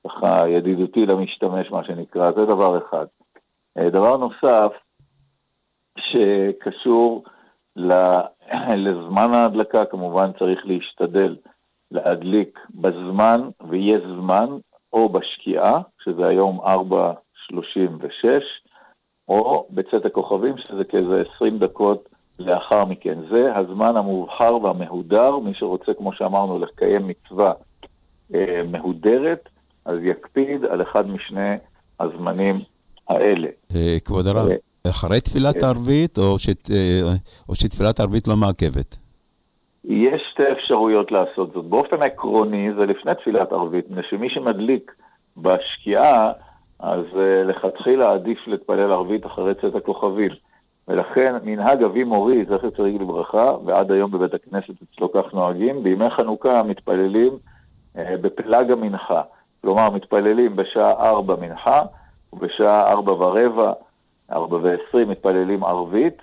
ככה 0.06 0.48
ידידותי 0.48 1.06
למשתמש, 1.06 1.70
מה 1.70 1.84
שנקרא, 1.84 2.32
זה 2.32 2.44
דבר 2.44 2.78
אחד. 2.78 3.06
אה, 3.78 3.90
דבר 3.90 4.16
נוסף, 4.16 4.72
שקשור 5.98 7.24
לזמן 8.86 9.34
ההדלקה, 9.34 9.84
כמובן 9.84 10.30
צריך 10.38 10.60
להשתדל 10.64 11.36
להדליק 11.90 12.58
בזמן, 12.74 13.48
ויהיה 13.68 13.98
זמן, 14.00 14.46
או 14.92 15.08
בשקיעה, 15.08 15.80
שזה 16.04 16.26
היום 16.26 16.60
4.36, 16.60 17.54
או 19.28 19.66
בצאת 19.70 20.04
הכוכבים, 20.04 20.58
שזה 20.58 20.84
כאיזה 20.84 21.22
20 21.34 21.58
דקות 21.58 22.08
לאחר 22.38 22.84
מכן. 22.84 23.18
זה 23.34 23.56
הזמן 23.56 23.96
המובחר 23.96 24.56
והמהודר, 24.62 25.38
מי 25.38 25.54
שרוצה, 25.54 25.94
כמו 25.94 26.12
שאמרנו, 26.12 26.58
לקיים 26.58 27.08
מצווה 27.08 27.52
אה, 28.34 28.62
מהודרת, 28.70 29.48
אז 29.84 29.98
יקפיד 30.02 30.64
על 30.64 30.82
אחד 30.82 31.06
משני 31.06 31.56
הזמנים 32.00 32.60
האלה. 33.08 33.48
אה, 33.74 33.96
כבוד 34.04 34.26
הרב, 34.26 34.48
אה, 34.48 34.56
אחרי 34.90 35.20
תפילת 35.20 35.56
אה. 35.56 35.66
הערבית, 35.66 36.18
או 36.18 36.38
שת- 36.38 36.70
אה, 36.70 37.00
או 37.48 37.54
שתפילת 37.54 38.00
הערבית 38.00 38.28
לא 38.28 38.36
מעכבת? 38.36 38.98
יש 39.84 40.22
שתי 40.30 40.52
אפשרויות 40.52 41.12
לעשות 41.12 41.52
זאת. 41.54 41.64
באופן 41.64 42.02
עקרוני 42.02 42.70
זה 42.78 42.86
לפני 42.86 43.14
תפילת 43.14 43.52
ערבית, 43.52 43.90
מפני 43.90 44.02
שמי 44.10 44.28
שמדליק 44.30 44.94
בשקיעה, 45.36 46.32
אז 46.78 47.04
לכתחילה 47.44 48.12
עדיף 48.12 48.38
להתפלל 48.46 48.92
ערבית 48.92 49.26
אחרי 49.26 49.54
צאת 49.54 49.74
הכוכבים. 49.74 50.30
ולכן 50.88 51.34
מנהג 51.44 51.82
אבי 51.82 52.04
מורי, 52.04 52.44
זכר 52.44 52.70
צדיק 52.70 53.00
לברכה, 53.00 53.52
ועד 53.64 53.92
היום 53.92 54.10
בבית 54.10 54.34
הכנסת 54.34 54.74
אצלו 54.82 55.12
כך 55.12 55.34
נוהגים, 55.34 55.82
בימי 55.82 56.10
חנוכה 56.10 56.62
מתפללים 56.62 57.32
uh, 57.96 57.98
בפלג 58.20 58.70
המנחה. 58.70 59.22
כלומר, 59.60 59.90
מתפללים 59.90 60.56
בשעה 60.56 60.90
ארבע 60.90 61.36
מנחה, 61.40 61.80
ובשעה 62.34 62.90
ארבע 62.90 63.12
ורבע, 63.12 63.72
ארבע 64.32 64.56
ועשרים 64.62 65.08
מתפללים 65.08 65.64
ערבית, 65.64 66.22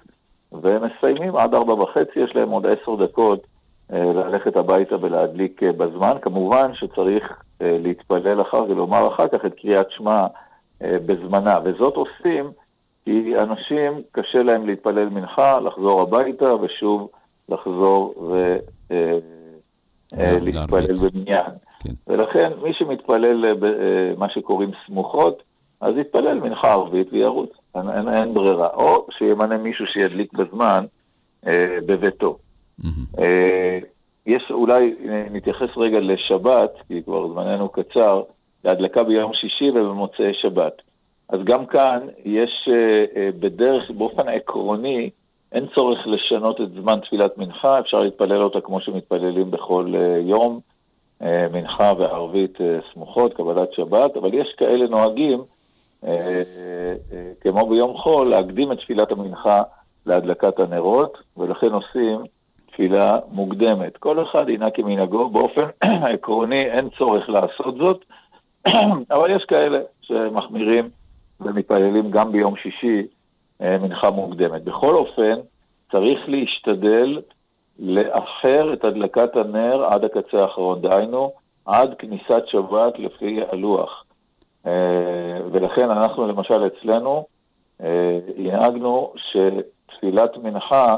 ומסיימים 0.52 1.36
עד 1.36 1.56
ארבע 1.56 1.74
וחצי, 1.74 2.20
יש 2.20 2.36
להם 2.36 2.50
עוד 2.50 2.66
עשר 2.66 2.96
דקות 2.96 3.48
אה, 3.94 4.14
ללכת 4.14 4.56
הביתה 4.58 4.96
ולהדליק 5.02 5.64
אה, 5.64 5.72
בזמן. 5.72 6.18
כמובן 6.22 6.72
שצריך 6.74 7.44
אה, 7.62 7.78
להתפלל 7.80 8.42
אחר 8.42 8.64
ולומר 8.70 9.08
אחר 9.08 9.28
כך 9.28 9.46
את 9.46 9.54
קריאת 9.54 9.92
שמע 9.92 10.28
בזמנה, 10.84 11.58
וזאת 11.64 11.96
עושים 11.96 12.52
כי 13.06 13.34
אנשים 13.40 14.02
קשה 14.12 14.44
להם 14.44 14.66
להתפלל 14.66 15.10
מנחה, 15.10 15.60
לחזור 15.60 16.02
הביתה 16.02 16.56
ושוב 16.56 17.10
לחזור 17.50 18.14
ולהתפלל. 20.12 20.96
במניין. 20.96 21.52
כן. 21.84 21.94
ולכן 22.08 22.52
מי 22.64 22.74
שמתפלל 22.74 23.54
במה 23.54 24.30
שקוראים 24.30 24.72
סמוכות, 24.86 25.44
אז 25.82 25.98
יתפלל 25.98 26.40
מנחה 26.40 26.72
ערבית 26.72 27.08
וירוץ, 27.14 27.50
אין, 27.76 27.90
אין, 27.90 28.10
אין 28.10 28.34
ברירה. 28.34 28.68
או 28.68 29.08
שימנה 29.18 29.58
מישהו 29.58 29.86
שידליק 29.88 30.34
בזמן 30.34 30.86
אה, 31.48 31.78
בביתו. 31.86 32.38
מהמם. 32.84 33.06
אה, 33.20 33.80
יש, 34.26 34.52
אולי 34.52 34.96
אה, 35.10 35.26
נתייחס 35.32 35.70
רגע 35.78 36.00
לשבת, 36.00 36.72
כי 36.88 37.04
כבר 37.04 37.28
זמננו 37.28 37.70
קצר, 37.70 38.24
להדלקה 38.64 39.04
ביום 39.04 39.34
שישי 39.34 39.70
ובמוצאי 39.70 40.34
שבת. 40.34 40.82
אז 41.30 41.40
גם 41.44 41.66
כאן 41.66 42.08
יש 42.26 42.70
אה, 42.72 43.06
אה, 43.16 43.30
בדרך, 43.40 43.92
באופן 43.92 44.30
עקרוני, 44.30 45.10
אין 45.52 45.66
צורך 45.76 46.08
לשנות 46.08 46.62
את 46.62 46.72
זמן 46.72 47.00
תפילת 47.00 47.38
מנחה, 47.38 47.80
אפשר 47.80 48.00
להתפלל 48.00 48.44
אותה 48.44 48.62
כמו 48.62 48.82
שמתפללים 48.82 49.52
בכל 49.52 49.94
אה, 49.96 50.20
יום, 50.26 50.60
אה, 51.22 51.48
מנחה 51.54 51.94
וערבית 51.98 52.62
אה, 52.62 52.80
סמוכות, 52.94 53.34
קבלת 53.34 53.74
שבת, 53.74 54.18
אבל 54.18 54.34
יש 54.34 54.54
כאלה 54.58 54.88
נוהגים, 54.88 55.44
כמו 57.42 57.70
ביום 57.70 57.98
חול, 57.98 58.30
להקדים 58.30 58.72
את 58.72 58.78
תפילת 58.78 59.12
המנחה 59.12 59.62
להדלקת 60.06 60.60
הנרות, 60.60 61.18
ולכן 61.38 61.72
עושים 61.72 62.24
תפילה 62.72 63.20
מוקדמת. 63.32 63.98
כל 63.98 64.24
אחד 64.24 64.50
ינהג 64.50 64.76
כמנהגו, 64.76 65.30
באופן 65.30 65.66
עקרוני 66.14 66.62
אין 66.62 66.90
צורך 66.98 67.30
לעשות 67.30 67.76
זאת, 67.78 68.06
אבל 69.14 69.36
יש 69.36 69.46
כאלה 69.46 69.80
שמחמירים 70.02 70.90
ומתפללים 71.42 72.12
גם 72.12 72.32
ביום 72.32 72.56
שישי 72.56 73.08
אה, 73.62 73.78
מנחה 73.78 74.10
מוקדמת. 74.10 74.64
בכל 74.64 74.96
אופן, 74.96 75.40
צריך 75.92 76.20
להשתדל 76.28 77.22
לאחר 77.80 78.74
את 78.74 78.86
הדלקת 78.86 79.36
הנר 79.36 79.86
עד 79.86 80.04
הקצה 80.04 80.42
האחרון, 80.42 80.82
דהיינו, 80.82 81.32
עד 81.66 81.94
כניסת 82.00 82.44
שבת 82.48 83.00
לפי 83.00 83.40
הלוח. 83.52 84.04
אה, 84.68 85.38
ולכן 85.52 85.90
אנחנו 85.90 86.28
למשל 86.28 86.68
אצלנו 86.68 87.26
אה, 87.82 88.20
הנהגנו 88.38 89.14
שתפילת 89.16 90.38
מנחה 90.38 90.98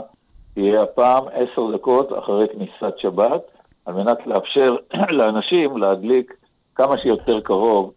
תהיה 0.53 0.81
הפעם 0.83 1.23
עשר 1.33 1.71
דקות 1.75 2.17
אחרי 2.19 2.47
כניסת 2.47 2.97
שבת, 2.97 3.41
על 3.85 3.93
מנת 3.93 4.27
לאפשר 4.27 4.75
לאנשים 5.17 5.77
להדליק 5.77 6.33
כמה 6.75 6.97
שיותר 6.97 7.39
קרוב 7.41 7.91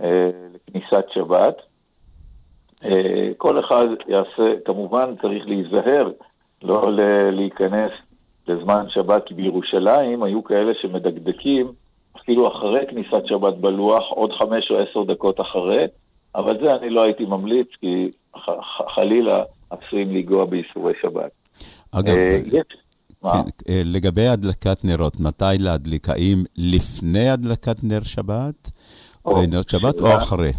אה, 0.00 0.30
לכניסת 0.54 1.04
שבת. 1.10 1.56
כל 3.36 3.60
אחד 3.60 3.86
יעשה, 4.08 4.60
כמובן 4.64 5.14
צריך 5.22 5.46
להיזהר, 5.46 6.10
לא 6.62 6.90
להיכנס 7.32 7.90
לזמן 8.48 8.88
שבת, 8.88 9.26
כי 9.26 9.34
בירושלים 9.34 10.22
היו 10.22 10.44
כאלה 10.44 10.74
שמדקדקים 10.74 11.72
אפילו 12.22 12.48
אחרי 12.48 12.86
כניסת 12.88 13.26
שבת 13.26 13.54
בלוח, 13.54 14.04
עוד 14.10 14.32
חמש 14.32 14.70
או 14.70 14.78
עשר 14.78 15.02
דקות 15.02 15.40
אחרי, 15.40 15.84
אבל 16.34 16.58
זה 16.60 16.76
אני 16.76 16.90
לא 16.90 17.02
הייתי 17.02 17.24
ממליץ, 17.24 17.68
כי 17.80 18.10
חלילה 18.94 19.42
עשויים 19.70 20.10
לנגוע 20.10 20.44
באיסורי 20.44 20.92
שבת. 21.02 21.30
אגב, 21.92 22.14
אה, 22.14 22.40
יש... 22.46 22.64
מה? 23.22 23.32
כן, 23.32 23.72
אה, 23.72 23.82
לגבי 23.84 24.26
הדלקת 24.26 24.84
נרות, 24.84 25.20
מתי 25.20 25.44
להדליק? 25.58 26.08
האם 26.08 26.44
לפני 26.56 27.28
הדלקת 27.28 27.76
נר 27.84 28.02
שבת, 28.02 28.70
או, 29.24 29.42
נר 29.42 29.60
שבת, 29.68 30.00
או 30.00 30.16
אחרי? 30.16 30.52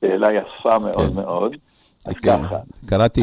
שאלה 0.00 0.28
יפה 0.32 0.78
מאוד 0.78 1.08
כן. 1.08 1.14
מאוד. 1.14 1.56
אז 2.04 2.14
כן, 2.22 2.42
ככה, 2.42 2.56
קראתי 2.86 3.20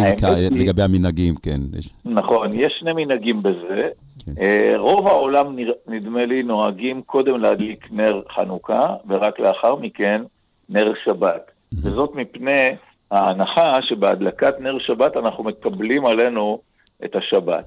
לגבי 0.51 0.82
המנהגים, 0.82 1.36
כן. 1.36 1.62
נכון, 2.05 2.49
יש 2.53 2.78
שני 2.80 2.93
מנהגים 2.93 3.43
בזה. 3.43 3.89
כן. 4.26 4.32
אה, 4.42 4.74
רוב 4.78 5.08
העולם, 5.08 5.56
נדמה 5.88 6.26
לי, 6.26 6.44
נוהגים 6.44 7.02
קודם 7.02 7.42
להדליק 7.42 7.88
נר 7.92 8.22
חנוכה, 8.30 8.96
ורק 9.08 9.40
לאחר 9.40 9.76
מכן 9.76 10.22
נר 10.70 10.94
שבת. 11.04 11.52
וזאת 11.74 12.16
מפני 12.16 12.70
ההנחה 13.12 13.82
שבהדלקת 13.82 14.60
נר 14.60 14.80
שבת 14.80 15.18
אנחנו 15.18 15.44
מקבלים 15.44 16.06
עלינו 16.06 16.62
את 17.06 17.16
השבת. 17.16 17.66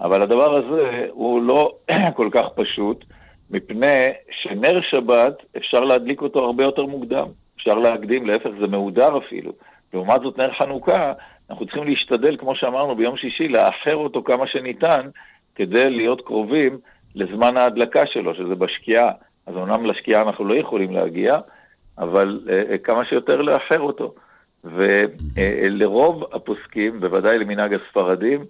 אבל 0.00 0.22
הדבר 0.22 0.54
הזה 0.54 1.06
הוא 1.10 1.42
לא 1.42 1.72
כל 2.16 2.28
כך 2.32 2.46
פשוט, 2.54 3.04
מפני 3.50 4.06
שנר 4.30 4.80
שבת, 4.80 5.42
אפשר 5.56 5.80
להדליק 5.80 6.22
אותו 6.22 6.44
הרבה 6.44 6.64
יותר 6.64 6.86
מוקדם. 6.86 7.26
אפשר 7.56 7.74
להקדים, 7.74 8.26
להפך, 8.26 8.50
זה 8.60 8.66
מהודר 8.66 9.18
אפילו. 9.18 9.52
לעומת 9.94 10.20
זאת, 10.22 10.38
נר 10.38 10.52
חנוכה, 10.52 11.12
אנחנו 11.50 11.66
צריכים 11.66 11.84
להשתדל, 11.84 12.36
כמו 12.36 12.54
שאמרנו 12.54 12.96
ביום 12.96 13.16
שישי, 13.16 13.48
לאחר 13.48 13.96
אותו 13.96 14.22
כמה 14.24 14.46
שניתן, 14.46 15.08
כדי 15.56 15.90
להיות 15.90 16.20
קרובים 16.20 16.78
לזמן 17.14 17.56
ההדלקה 17.56 18.06
שלו, 18.06 18.34
שזה 18.34 18.54
בשקיעה. 18.54 19.10
אז 19.46 19.56
אמנם 19.56 19.86
לשקיעה 19.86 20.22
אנחנו 20.22 20.44
לא 20.44 20.54
יכולים 20.54 20.92
להגיע, 20.92 21.36
אבל 21.98 22.40
אה, 22.50 22.62
אה, 22.70 22.78
כמה 22.78 23.04
שיותר 23.04 23.42
לאחר 23.42 23.80
אותו. 23.80 24.14
ולרוב 24.64 26.24
הפוסקים, 26.32 27.00
בוודאי 27.00 27.38
למנהג 27.38 27.74
הספרדים, 27.74 28.44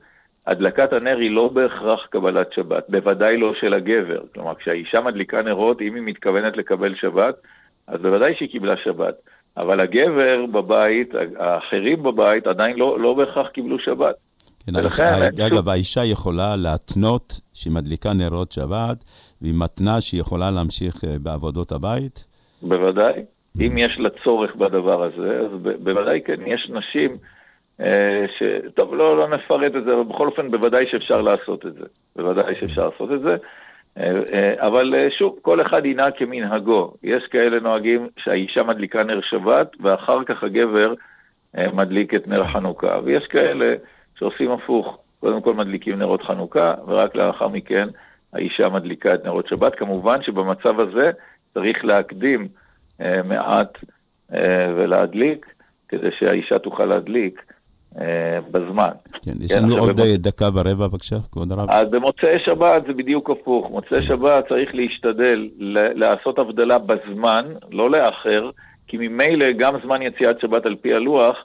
הדלקת 0.47 0.93
הנר 0.93 1.19
היא 1.19 1.31
לא 1.31 1.49
בהכרח 1.49 2.07
קבלת 2.07 2.53
שבת, 2.53 2.85
בוודאי 2.89 3.37
לא 3.37 3.55
של 3.55 3.75
הגבר. 3.75 4.21
כלומר, 4.35 4.55
כשהאישה 4.55 5.01
מדליקה 5.01 5.43
נרות, 5.43 5.81
אם 5.81 5.95
היא 5.95 6.03
מתכוונת 6.03 6.57
לקבל 6.57 6.95
שבת, 6.95 7.35
אז 7.87 8.01
בוודאי 8.01 8.35
שהיא 8.35 8.49
קיבלה 8.49 8.77
שבת. 8.77 9.15
אבל 9.57 9.81
הגבר 9.81 10.47
בבית, 10.47 11.15
האחרים 11.39 12.03
בבית, 12.03 12.47
עדיין 12.47 12.79
לא, 12.79 13.01
לא 13.01 13.15
בהכרח 13.15 13.49
קיבלו 13.49 13.79
שבת. 13.79 14.15
כן, 14.67 14.77
ולכן, 14.77 15.31
שוב- 15.31 15.41
אגב, 15.41 15.69
האישה 15.69 16.05
יכולה 16.05 16.57
להתנות 16.57 17.41
שהיא 17.55 17.73
מדליקה 17.73 18.13
נרות 18.13 18.53
שבת, 18.53 19.05
והיא 19.43 19.55
מתנה 19.57 20.01
שהיא 20.01 20.21
יכולה 20.21 20.51
להמשיך 20.51 21.05
אה, 21.05 21.19
בעבודות 21.19 21.73
הבית. 21.73 22.25
בוודאי. 22.63 23.13
אם 23.61 23.79
יש 23.79 23.99
לה 23.99 24.09
צורך 24.25 24.57
בדבר 24.57 25.03
הזה, 25.03 25.41
אז 25.41 25.51
בוודאי 25.83 26.21
כן. 26.25 26.41
יש 26.47 26.71
נשים 26.71 27.17
אה, 27.81 28.25
ש... 28.39 28.43
טוב, 28.75 28.95
לא, 28.95 29.17
לא 29.17 29.29
נפרט 29.29 29.77
את 29.77 29.85
זה, 29.85 29.95
אבל 29.95 30.03
בכל 30.03 30.27
אופן 30.27 30.51
בוודאי 30.51 30.87
שאפשר 30.91 31.23
לעשות 31.23 31.67
את 31.67 31.75
זה. 31.75 31.85
בוודאי 32.17 32.55
שאפשר 32.61 32.89
לעשות 32.89 33.13
את 33.13 33.21
זה. 33.21 33.37
אה, 33.99 34.13
אה, 34.33 34.67
אבל 34.67 34.95
אה, 34.95 35.11
שוב, 35.11 35.39
כל 35.43 35.61
אחד 35.61 35.87
ינהג 35.87 36.13
כמנהגו. 36.17 36.95
יש 37.03 37.27
כאלה 37.27 37.61
נוהגים 37.61 38.09
שהאישה 38.17 38.63
מדליקה 38.63 39.05
נר 39.05 39.21
שבת, 39.21 39.73
ואחר 39.81 40.25
כך 40.25 40.43
הגבר 40.43 40.95
אה, 41.59 41.73
מדליק 41.73 42.15
את 42.15 42.29
נר 42.29 42.47
חנוכה. 42.49 42.99
ויש 43.05 43.27
כאלה 43.27 43.75
שעושים 44.19 44.51
הפוך. 44.51 44.99
קודם 45.21 45.41
כל 45.43 45.55
מדליקים 45.55 45.99
נרות 45.99 46.23
חנוכה, 46.23 46.75
ורק 46.87 47.15
לאחר 47.15 47.49
מכן 47.49 47.89
האישה 48.33 48.69
מדליקה 48.69 49.15
את 49.15 49.25
נרות 49.25 49.49
שבת. 49.49 49.75
כמובן 49.75 50.23
שבמצב 50.23 50.81
הזה 50.81 51.11
צריך 51.55 51.85
להקדים 51.85 52.49
אה, 53.01 53.23
מעט 53.23 53.79
אה, 54.35 54.73
ולהדליק, 54.77 55.47
כדי 55.89 56.09
שהאישה 56.19 56.59
תוכל 56.59 56.85
להדליק 56.85 57.43
אה, 58.01 58.39
בזמן. 58.51 58.91
כן, 59.23 59.33
יש 59.41 59.53
כן, 59.53 59.59
לנו 59.59 59.67
עכשיו 59.67 59.87
עוד 59.87 60.01
במוצ- 60.01 60.07
אה, 60.07 60.17
דקה 60.17 60.49
ורבע, 60.55 60.75
בבקשה, 60.89 61.17
כבוד 61.33 61.53
הרב. 61.53 61.71
אז 61.71 61.89
במוצאי 61.91 62.39
שבת 62.39 62.83
זה 62.87 62.93
בדיוק 62.93 63.31
הפוך. 63.31 63.71
מוצאי 63.71 64.07
שבת 64.07 64.49
צריך 64.49 64.75
להשתדל 64.75 65.49
לעשות 65.95 66.39
הבדלה 66.39 66.79
בזמן, 66.79 67.45
לא 67.71 67.91
לאחר, 67.91 68.51
כי 68.87 68.97
ממילא 69.01 69.53
גם 69.53 69.75
זמן 69.85 70.03
יציאת 70.03 70.41
שבת 70.41 70.67
על 70.67 70.77
פי 70.77 70.95
הלוח 70.95 71.37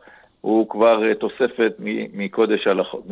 הוא 0.41 0.69
כבר 0.69 1.07
אה, 1.07 1.15
תוספת 1.15 1.73
מקודש 2.13 2.67
הלכות, 2.67 3.03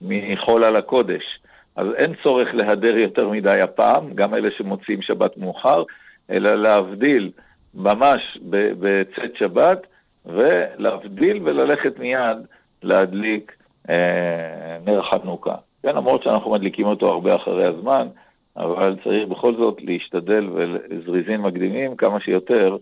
מחול 0.00 0.64
על 0.64 0.76
הקודש. 0.76 1.40
אז 1.76 1.86
אין 1.96 2.12
צורך 2.22 2.48
להדר 2.54 2.96
יותר 2.96 3.28
מדי 3.28 3.60
הפעם, 3.60 4.14
גם 4.14 4.34
אלה 4.34 4.48
שמוציאים 4.50 5.02
שבת 5.02 5.36
מאוחר, 5.36 5.82
אלא 6.30 6.54
להבדיל 6.54 7.30
ממש 7.74 8.38
בצאת 8.80 9.36
שבת, 9.36 9.86
ולהבדיל 10.26 11.40
וללכת 11.44 11.98
מיד 11.98 12.38
להדליק 12.82 13.56
אה, 13.90 14.78
נר 14.84 15.02
חנוכה. 15.02 15.54
כן, 15.82 15.96
למרות 15.96 16.22
שאנחנו 16.22 16.50
מדליקים 16.50 16.86
אותו 16.86 17.08
הרבה 17.08 17.36
אחרי 17.36 17.64
הזמן, 17.64 18.08
אבל 18.56 18.96
צריך 19.04 19.28
בכל 19.28 19.54
זאת 19.56 19.76
להשתדל 19.80 20.48
וזריזים 20.54 21.42
מקדימים 21.42 21.96
כמה 21.96 22.20
שיותר 22.20 22.76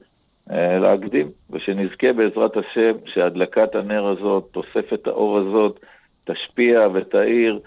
להקדים, 0.51 1.31
ושנזכה 1.51 2.13
בעזרת 2.13 2.57
השם 2.57 2.93
שהדלקת 3.07 3.75
הנר 3.75 4.07
הזאת, 4.07 4.49
תוספת 4.53 5.07
האור 5.07 5.39
הזאת, 5.39 5.81
תשפיע 6.25 6.87
ותאיר 6.95 7.61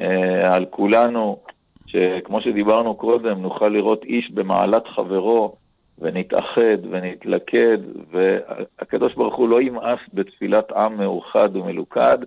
אה, 0.00 0.56
על 0.56 0.64
כולנו, 0.70 1.38
שכמו 1.86 2.40
שדיברנו 2.40 2.94
קודם, 2.94 3.42
נוכל 3.42 3.68
לראות 3.68 4.04
איש 4.04 4.30
במעלת 4.30 4.88
חברו, 4.88 5.56
ונתאחד 5.98 6.78
ונתלכד, 6.90 7.78
והקדוש 8.10 9.14
ברוך 9.14 9.34
הוא 9.34 9.48
לא 9.48 9.60
ימאס 9.60 9.98
בתפילת 10.14 10.72
עם 10.72 10.96
מאוחד 10.96 11.56
ומלוכד, 11.56 12.18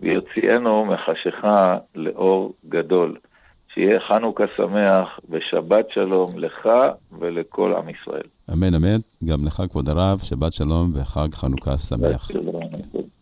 ויוציאנו 0.00 0.84
מחשיכה 0.84 1.78
לאור 1.94 2.54
גדול. 2.68 3.16
שיהיה 3.74 4.00
חנוכה 4.00 4.44
שמח 4.56 5.20
ושבת 5.30 5.90
שלום 5.90 6.38
לך 6.38 6.68
ולכל 7.18 7.74
עם 7.76 7.88
ישראל. 7.88 8.26
אמן, 8.52 8.74
אמן. 8.74 8.96
גם 9.24 9.44
לך, 9.44 9.62
כבוד 9.70 9.88
הרב, 9.88 10.18
שבת 10.22 10.52
שלום 10.52 10.90
וחג 10.94 11.28
חנוכה 11.34 11.78
שמח. 11.78 12.28
שלום. 12.28 12.60
ממודיעין 12.62 13.19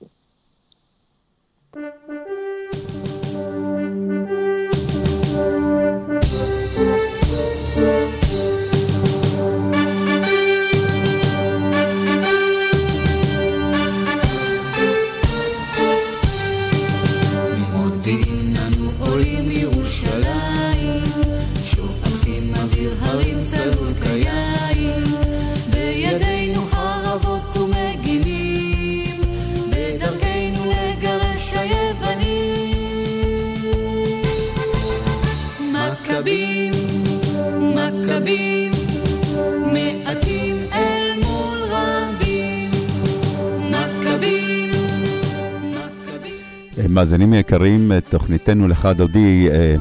מאזינים 46.99 47.35
יקרים, 47.35 47.93
תוכניתנו 48.11 48.69
לך 48.69 48.89
דודי 48.97 49.49
אה, 49.51 49.75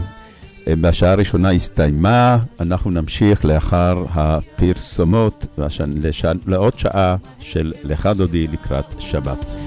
אה, 0.68 0.74
בשעה 0.82 1.12
הראשונה 1.12 1.52
הסתיימה, 1.52 2.38
אנחנו 2.60 2.92
נמשיך 2.92 3.46
לאחר 3.46 4.06
הפרסומות 4.10 5.46
והש- 5.58 5.82
לש- 5.96 6.26
לעוד 6.48 6.80
שעה 6.80 7.16
של 7.40 7.74
לך 7.84 8.10
דודי 8.18 8.48
לקראת 8.48 8.86
שבת. 9.00 9.67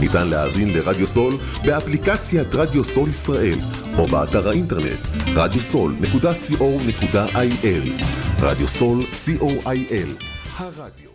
ניתן 0.00 0.28
להאזין 0.28 0.68
לרדיו 0.68 1.06
סול 1.06 1.34
באפליקציית 1.64 2.54
רדיו 2.54 2.84
סול 2.84 3.08
ישראל 3.08 3.58
או 3.98 4.06
באתר 4.06 4.48
האינטרנט 4.48 5.06
radiosol.co.il 5.26 7.90
רדיו 8.40 8.68
סול 8.68 8.98
הרדיו 10.56 11.14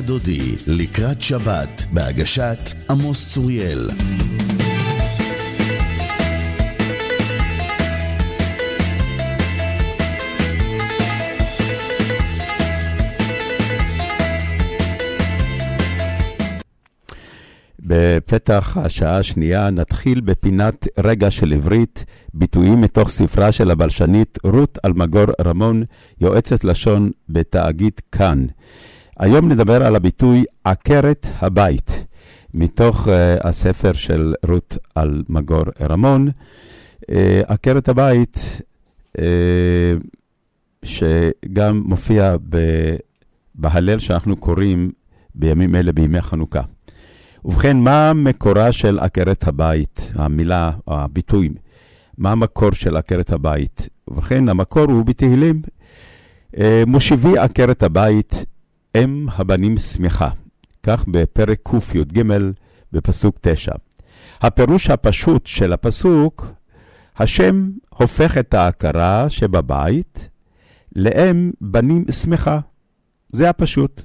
דודי, 0.00 0.56
לקראת 0.66 1.20
שבת, 1.20 1.86
בהגשת 1.92 2.58
עמוס 2.90 3.28
צוריאל. 3.28 3.88
בפתח 17.80 18.76
השעה 18.80 19.18
השנייה 19.18 19.70
נתחיל 19.70 20.20
בפינת 20.20 20.88
רגע 20.98 21.30
של 21.30 21.52
עברית, 21.52 22.04
ביטויים 22.34 22.80
מתוך 22.80 23.10
ספרה 23.10 23.52
של 23.52 23.70
הבלשנית 23.70 24.38
רות 24.44 24.78
אלמגור 24.84 25.26
רמון, 25.44 25.82
יועצת 26.20 26.64
לשון 26.64 27.10
בתאגיד 27.28 28.00
כאן. 28.12 28.46
היום 29.20 29.48
נדבר 29.48 29.82
על 29.82 29.96
הביטוי 29.96 30.44
עקרת 30.64 31.26
הבית, 31.38 32.04
מתוך 32.54 33.06
uh, 33.06 33.10
הספר 33.48 33.92
של 33.92 34.34
רות 34.48 34.76
אלמגור 34.96 35.64
רמון. 35.80 36.28
Uh, 36.28 37.14
עקרת 37.46 37.88
הבית, 37.88 38.60
uh, 39.16 39.20
שגם 40.84 41.82
מופיע 41.84 42.36
ב- 42.48 42.96
בהלל 43.54 43.98
שאנחנו 43.98 44.36
קוראים 44.36 44.90
בימים 45.34 45.74
אלה, 45.74 45.92
בימי 45.92 46.20
חנוכה. 46.20 46.62
ובכן, 47.44 47.76
מה 47.76 48.12
מקורה 48.12 48.72
של 48.72 48.98
עקרת 48.98 49.48
הבית, 49.48 50.12
המילה, 50.14 50.70
הביטוי? 50.86 51.48
מה 52.18 52.32
המקור 52.32 52.72
של 52.72 52.96
עקרת 52.96 53.32
הבית? 53.32 53.88
ובכן, 54.08 54.48
המקור 54.48 54.84
הוא 54.84 55.04
בתהילים. 55.04 55.62
מושיבי 56.86 57.38
עקרת 57.38 57.82
הבית, 57.82 58.44
אם 58.96 59.26
הבנים 59.36 59.78
שמחה. 59.78 60.28
כך 60.82 61.04
בפרק 61.08 61.68
קי"ג 61.70 62.22
בפסוק 62.92 63.38
9. 63.40 63.72
הפירוש 64.40 64.90
הפשוט 64.90 65.46
של 65.46 65.72
הפסוק, 65.72 66.46
השם 67.16 67.70
הופך 67.88 68.38
את 68.38 68.54
ההכרה 68.54 69.30
שבבית 69.30 70.28
לאם 70.96 71.50
בנים 71.60 72.04
שמחה. 72.12 72.60
זה 73.32 73.50
הפשוט. 73.50 74.02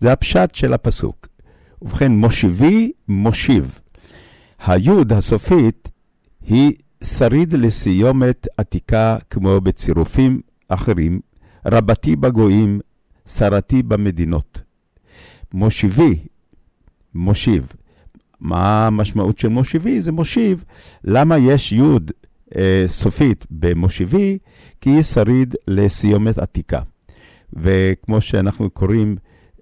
זה 0.00 0.12
הפשט 0.12 0.54
של 0.54 0.72
הפסוק. 0.72 1.28
ובכן, 1.82 2.12
מושיבי 2.12 2.92
מושיב. 3.08 3.80
היוד 4.66 5.12
הסופית 5.12 5.88
היא 6.42 6.72
שריד 7.04 7.52
לסיומת 7.52 8.46
עתיקה 8.56 9.16
כמו 9.30 9.60
בצירופים 9.60 10.40
אחרים, 10.68 11.20
רבתי 11.66 12.16
בגויים, 12.16 12.80
שרתי 13.34 13.82
במדינות. 13.82 14.60
מושיבי, 15.52 16.18
מושיב. 17.14 17.72
מה 18.40 18.86
המשמעות 18.86 19.38
של 19.38 19.48
מושיבי? 19.48 20.00
זה 20.00 20.12
מושיב. 20.12 20.64
למה 21.04 21.38
יש 21.38 21.72
יוד 21.72 22.10
אה, 22.56 22.84
סופית 22.86 23.46
במושיבי? 23.50 24.38
כי 24.80 24.90
היא 24.90 25.02
שריד 25.02 25.54
לסיומת 25.68 26.38
עתיקה. 26.38 26.80
וכמו 27.52 28.20
שאנחנו 28.20 28.70
קוראים, 28.70 29.16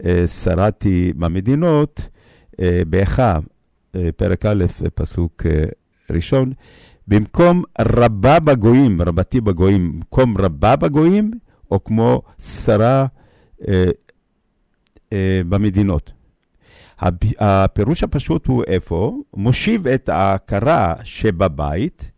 אה, 0.04 0.26
שרתי 0.26 1.12
במדינות, 1.16 2.08
אה, 2.60 2.82
באיכה, 2.86 3.38
אה, 3.94 4.08
פרק 4.16 4.46
א', 4.46 4.64
פסוק 4.94 5.42
ראשון, 6.10 6.52
במקום 7.08 7.62
רבה 7.80 8.40
בגויים, 8.40 9.02
רבתי 9.02 9.40
בגויים, 9.40 9.92
במקום 9.92 10.38
רבה 10.38 10.76
בגויים, 10.76 11.30
או 11.70 11.84
כמו 11.84 12.22
שרה 12.38 12.86
אה, 13.00 13.02
אה, 13.02 13.06
במדינות. 15.48 16.12
הפירוש 17.38 18.02
הפשוט 18.02 18.46
הוא 18.46 18.64
איפה? 18.66 19.18
מושיב 19.34 19.86
את 19.86 20.08
ההכרה 20.08 20.94
שבבית 21.04 22.10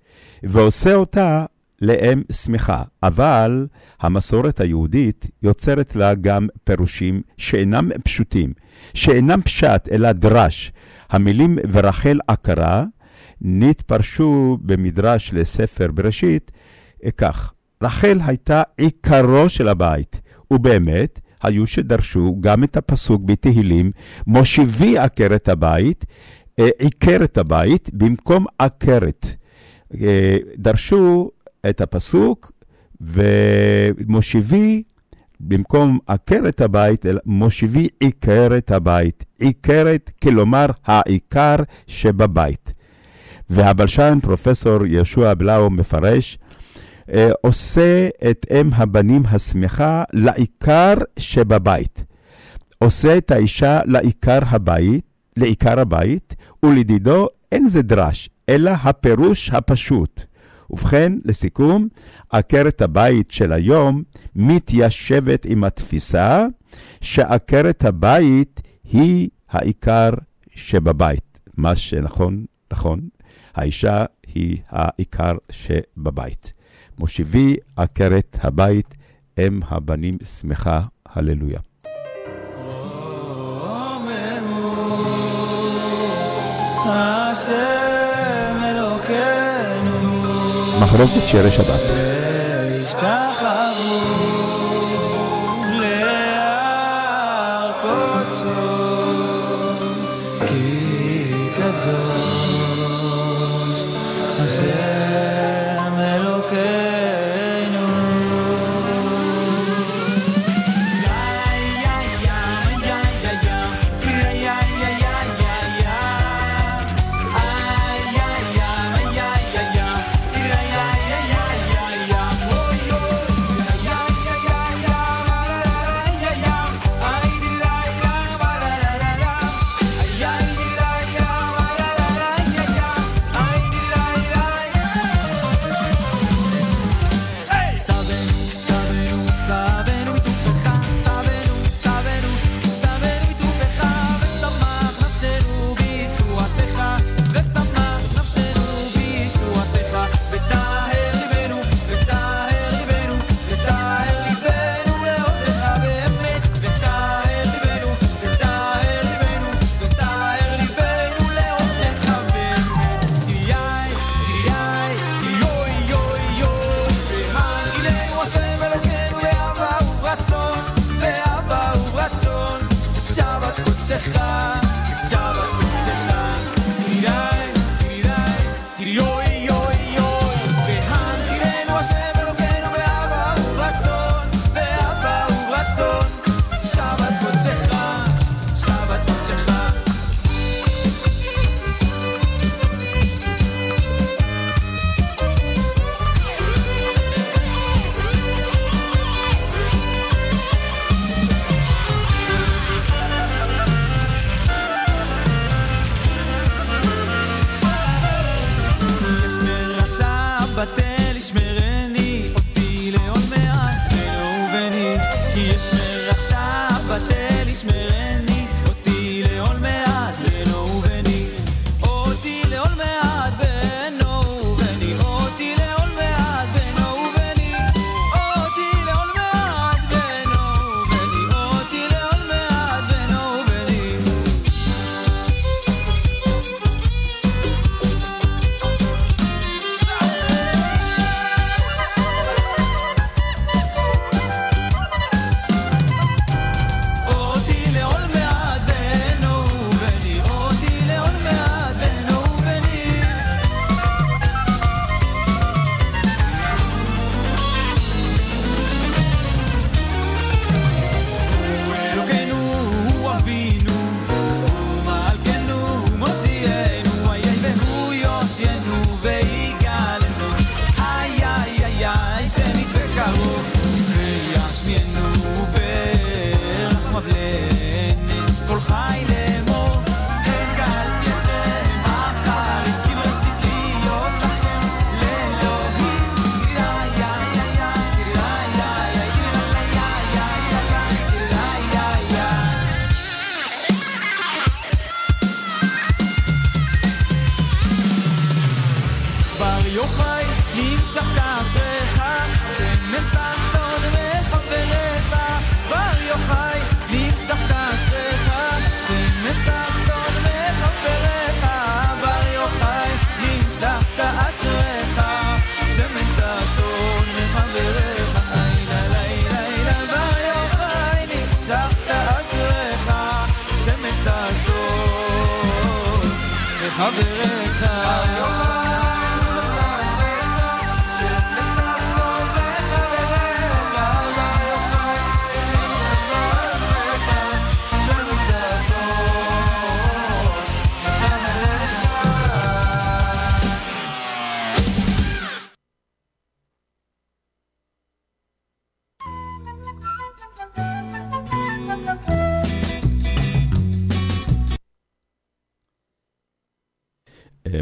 ועושה 0.43 0.95
אותה 0.95 1.45
לאם 1.82 2.22
שמחה, 2.32 2.82
אבל 3.03 3.66
המסורת 4.01 4.61
היהודית 4.61 5.30
יוצרת 5.43 5.97
לה 5.97 6.14
גם 6.14 6.49
פירושים 6.64 7.22
שאינם 7.36 7.88
פשוטים, 8.05 8.53
שאינם 8.95 9.43
פשט 9.43 9.88
אלא 9.93 10.12
דרש. 10.12 10.72
המילים 11.11 11.59
ורחל 11.72 12.18
עקרה 12.26 12.84
נתפרשו 13.41 14.59
במדרש 14.61 15.32
לספר 15.32 15.91
בראשית 15.93 16.51
כך, 17.16 17.53
רחל 17.82 18.18
הייתה 18.26 18.62
עיקרו 18.76 19.49
של 19.49 19.68
הבית, 19.68 20.20
ובאמת, 20.51 21.20
היו 21.42 21.66
שדרשו 21.66 22.36
גם 22.40 22.64
את 22.64 22.76
הפסוק 22.76 23.22
בתהילים, 23.24 23.90
מושיבי 24.26 24.98
עקרת 24.98 25.48
הבית, 25.48 26.04
עיקרת 26.56 27.38
הבית 27.38 27.90
במקום 27.92 28.46
עקרת. 28.58 29.26
דרשו 30.56 31.30
את 31.70 31.80
הפסוק, 31.80 32.52
ומושיבי, 33.00 34.82
במקום 35.40 35.98
עקרת 36.06 36.60
הבית, 36.60 37.04
מושיבי 37.26 37.88
עיקרת 38.00 38.70
הבית. 38.70 39.24
עיקרת, 39.38 40.10
כלומר 40.22 40.66
העיקר 40.84 41.56
שבבית. 41.86 42.72
והבלשן, 43.50 44.18
פרופסור 44.22 44.86
יהושע 44.86 45.34
בלאו, 45.34 45.70
מפרש, 45.70 46.38
אה, 46.38 46.39
עושה 47.41 48.09
את 48.31 48.47
אם 48.51 48.70
הבנים 48.74 49.23
השמחה 49.27 50.05
לעיקר 50.12 50.95
שבבית. 51.19 52.05
עושה 52.78 53.19
את 53.19 53.31
האישה 53.31 53.81
לעיקר 53.85 54.39
הבית, 54.43 55.05
לעיקר 55.37 55.81
הבית, 55.81 56.35
ולדידו 56.62 57.28
אין 57.53 57.66
זה 57.66 57.82
דרש, 57.82 58.31
אלא 58.49 58.70
הפירוש 58.70 59.51
הפשוט. 59.51 60.23
ובכן, 60.70 61.12
לסיכום, 61.24 61.89
עקרת 62.31 62.82
הבית 62.82 63.31
של 63.31 63.53
היום 63.53 64.03
מתיישבת 64.37 65.45
עם 65.45 65.65
התפיסה 65.65 66.47
שעקרת 67.01 67.85
הבית 67.85 68.61
היא 68.85 69.28
העיקר 69.51 70.11
שבבית. 70.55 71.39
מה 71.57 71.77
שנכון, 71.77 72.45
נכון, 72.73 73.01
האישה 73.55 74.05
היא 74.35 74.59
העיקר 74.69 75.32
שבבית. 75.51 76.60
מושיבי 76.98 77.56
עקרת 77.76 78.36
הבית, 78.42 78.94
אם 79.38 79.60
הבנים 79.68 80.18
שמחה, 80.40 80.80
הללויה. 81.06 81.60
מחלוקת 90.82 91.24
שירי 91.26 91.50
שבת. 91.50 91.80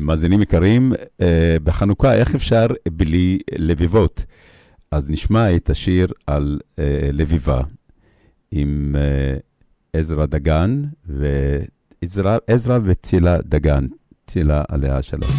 מאזינים 0.08 0.42
יקרים, 0.42 0.92
אה, 1.20 1.56
בחנוכה 1.64 2.14
איך 2.14 2.34
אפשר 2.34 2.66
בלי 2.92 3.38
לביבות? 3.58 4.24
אז 4.90 5.10
נשמע 5.10 5.56
את 5.56 5.70
השיר 5.70 6.08
על 6.26 6.58
אה, 6.78 7.10
לביבה 7.12 7.60
עם 8.50 8.96
אה, 8.98 9.36
עזרא 9.92 10.26
דגן, 10.26 10.82
ועזרא 11.06 12.38
עזרא 12.46 12.78
וצילה 12.84 13.38
דגן, 13.44 13.86
צילה 14.26 14.62
עליה 14.68 15.02
שלום. 15.02 15.30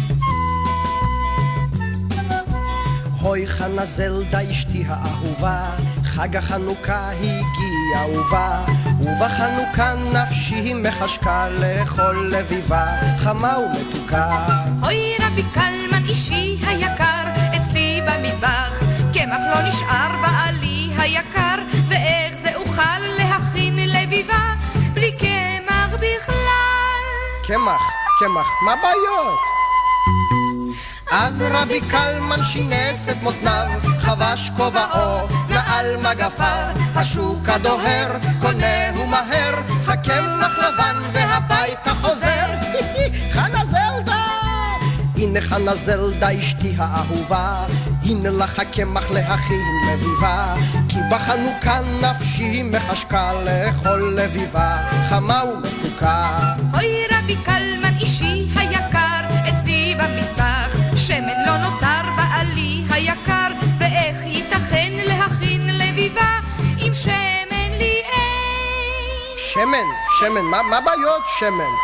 הוי 3.20 3.46
חנה 3.46 3.86
זלדה 3.86 4.50
אשתי 4.50 4.82
האהובה, 4.86 5.76
חג 6.02 6.36
החנוכה 6.36 7.10
הגיע 7.10 7.79
ובא, 7.98 8.64
ובחנוכה 9.00 9.94
נפשי 10.12 10.74
מחשקה 10.74 11.48
לאכול 11.48 12.30
לביבה, 12.32 12.86
חמה 13.18 13.54
ומתוקה. 13.58 14.46
אוי 14.82 15.16
רבי 15.22 15.42
קלמן 15.54 16.08
אישי 16.08 16.58
היקר, 16.66 17.24
אצלי 17.56 18.00
במטבח, 18.06 18.80
קמח 19.14 19.40
לא 19.54 19.68
נשאר 19.68 20.10
בעלי 20.22 20.90
היקר, 20.98 21.56
ואיך 21.88 22.36
זה 22.36 22.54
אוכל 22.54 22.98
להכין 23.18 23.76
לביבה, 23.76 24.54
בלי 24.94 25.12
קמח 25.12 25.94
בכלל. 25.94 27.04
קמח, 27.46 27.82
קמח, 28.20 28.46
מה 28.66 28.74
בעיות? 28.82 29.59
אז 31.10 31.44
רבי 31.50 31.80
קלמן 31.80 32.42
שינס 32.42 33.08
את 33.08 33.22
מותניו, 33.22 33.66
חבש 33.98 34.50
כובעו, 34.56 35.28
נעל 35.48 35.96
מגפיו, 35.96 36.74
השוק 36.94 37.48
הדוהר, 37.48 38.16
קונה 38.40 38.98
ומהר, 39.00 39.54
סכם 39.78 40.24
לך 40.40 40.58
לבן 40.58 41.00
והביתה 41.12 41.90
חוזר, 42.00 42.46
חנה 43.32 43.64
זלדה! 43.64 44.24
הנה 45.16 45.40
חנה 45.40 45.74
זלדה 45.74 46.38
אשתי 46.38 46.74
האהובה, 46.78 47.66
הנה 48.02 48.30
לך 48.30 48.58
הקמח 48.58 49.10
להכין 49.10 49.60
לביבה, 49.92 50.54
כי 50.88 50.98
בחנוכה 51.10 51.80
נפשי 52.02 52.62
מחשקה 52.62 53.32
לאכול 53.44 54.14
לביבה, 54.16 54.76
חמה 55.08 55.42
ומתוקה. 55.44 56.28
אוי 56.74 57.06
רבי 57.12 57.36
קלמן 57.44 57.94
אישי 58.00 58.48
היקר, 58.56 59.20
אצלי 59.48 59.94
במטבח, 59.98 60.59
היקר, 63.00 63.52
ואיך 63.78 64.16
ייתכן 64.24 64.92
להכין 65.06 65.78
לביבה, 65.78 66.38
אם 66.78 66.94
שמן 66.94 67.72
לי 67.78 68.02
אין? 68.12 69.36
שמן, 69.36 69.88
שמן, 70.18 70.44
מה, 70.50 70.62
מה 70.62 70.80
בעיות 70.80 71.22
שמן? 71.38 71.74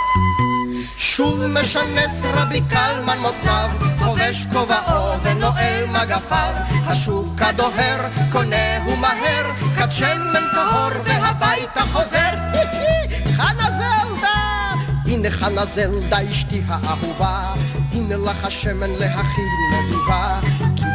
שוב 0.97 1.47
משנס 1.47 2.23
רבי 2.25 2.61
קלמן 2.71 3.19
מותניו, 3.19 3.71
חובש 3.99 4.45
כובעו 4.53 5.23
ונועל 5.23 5.87
מגפיו, 5.87 6.55
השוק 6.87 7.43
הדוהר, 7.43 8.01
קונה 8.33 8.87
ומהר, 8.87 9.51
כד 9.79 9.91
שמן 9.91 10.45
טהור 10.55 10.91
והביתה 11.05 11.81
חוזר, 11.81 12.31
חנה 13.37 13.71
זלדה! 13.71 14.73
הנה 15.07 15.31
חנה 15.31 15.65
זלדה 15.65 16.31
אשתי 16.31 16.63
האהובה, 16.69 17.55
הנה 17.93 18.17
לך 18.17 18.45
השמן 18.45 18.91
להכין 18.91 19.49
לביבה, 19.73 20.41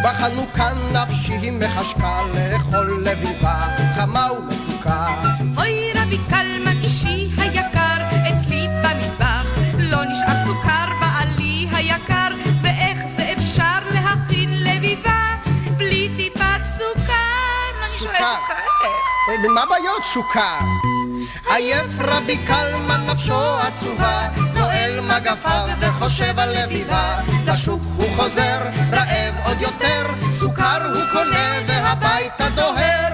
בחנוכה 0.04 0.70
נפשי 0.94 1.52
מחשקה 1.52 2.22
לאכול 2.34 3.04
לביבה, 3.06 3.60
חמה 3.96 4.28
ומתוקה. 4.32 5.08
אוי 5.58 5.92
רבי 5.96 6.18
קלמן 6.30 6.78
אישי 6.84 7.30
היקר, 7.38 7.98
אצלי 8.30 8.68
במטבח, 8.84 9.46
לא 9.80 10.04
נשאר 10.06 10.46
סוכר 10.46 10.86
בעלי 11.00 11.68
היקר, 11.72 12.28
ואיך 12.62 13.00
זה 13.18 13.34
אפשר 13.38 13.80
להכין 13.94 14.64
לביבה, 14.64 15.36
בלי 15.78 16.10
טיפת 16.18 16.62
סוכר? 16.78 17.14
אני 17.84 18.00
שואלת 18.00 18.16
סוכר. 18.18 18.36
אותך, 18.36 18.52
איך? 19.30 19.52
מה 19.56 19.66
בעיות 19.70 20.04
סוכר? 20.14 20.91
עייף 21.54 22.00
רבי 22.00 22.38
קלמן 22.38 23.02
נפשו 23.08 23.58
עצובה, 23.58 24.30
נועל 24.54 25.02
מגפיו 25.02 25.68
וחושב 25.80 26.40
על 26.40 26.64
לביבה. 26.64 27.20
לשוק 27.48 27.82
הוא 27.98 28.08
חוזר, 28.16 28.60
רעב 28.92 29.36
עוד 29.46 29.62
יותר, 29.62 30.06
סוכר 30.40 30.94
הוא 30.94 31.04
קונה 31.14 31.54
והביתה 31.68 32.50
דוהר. 32.56 33.14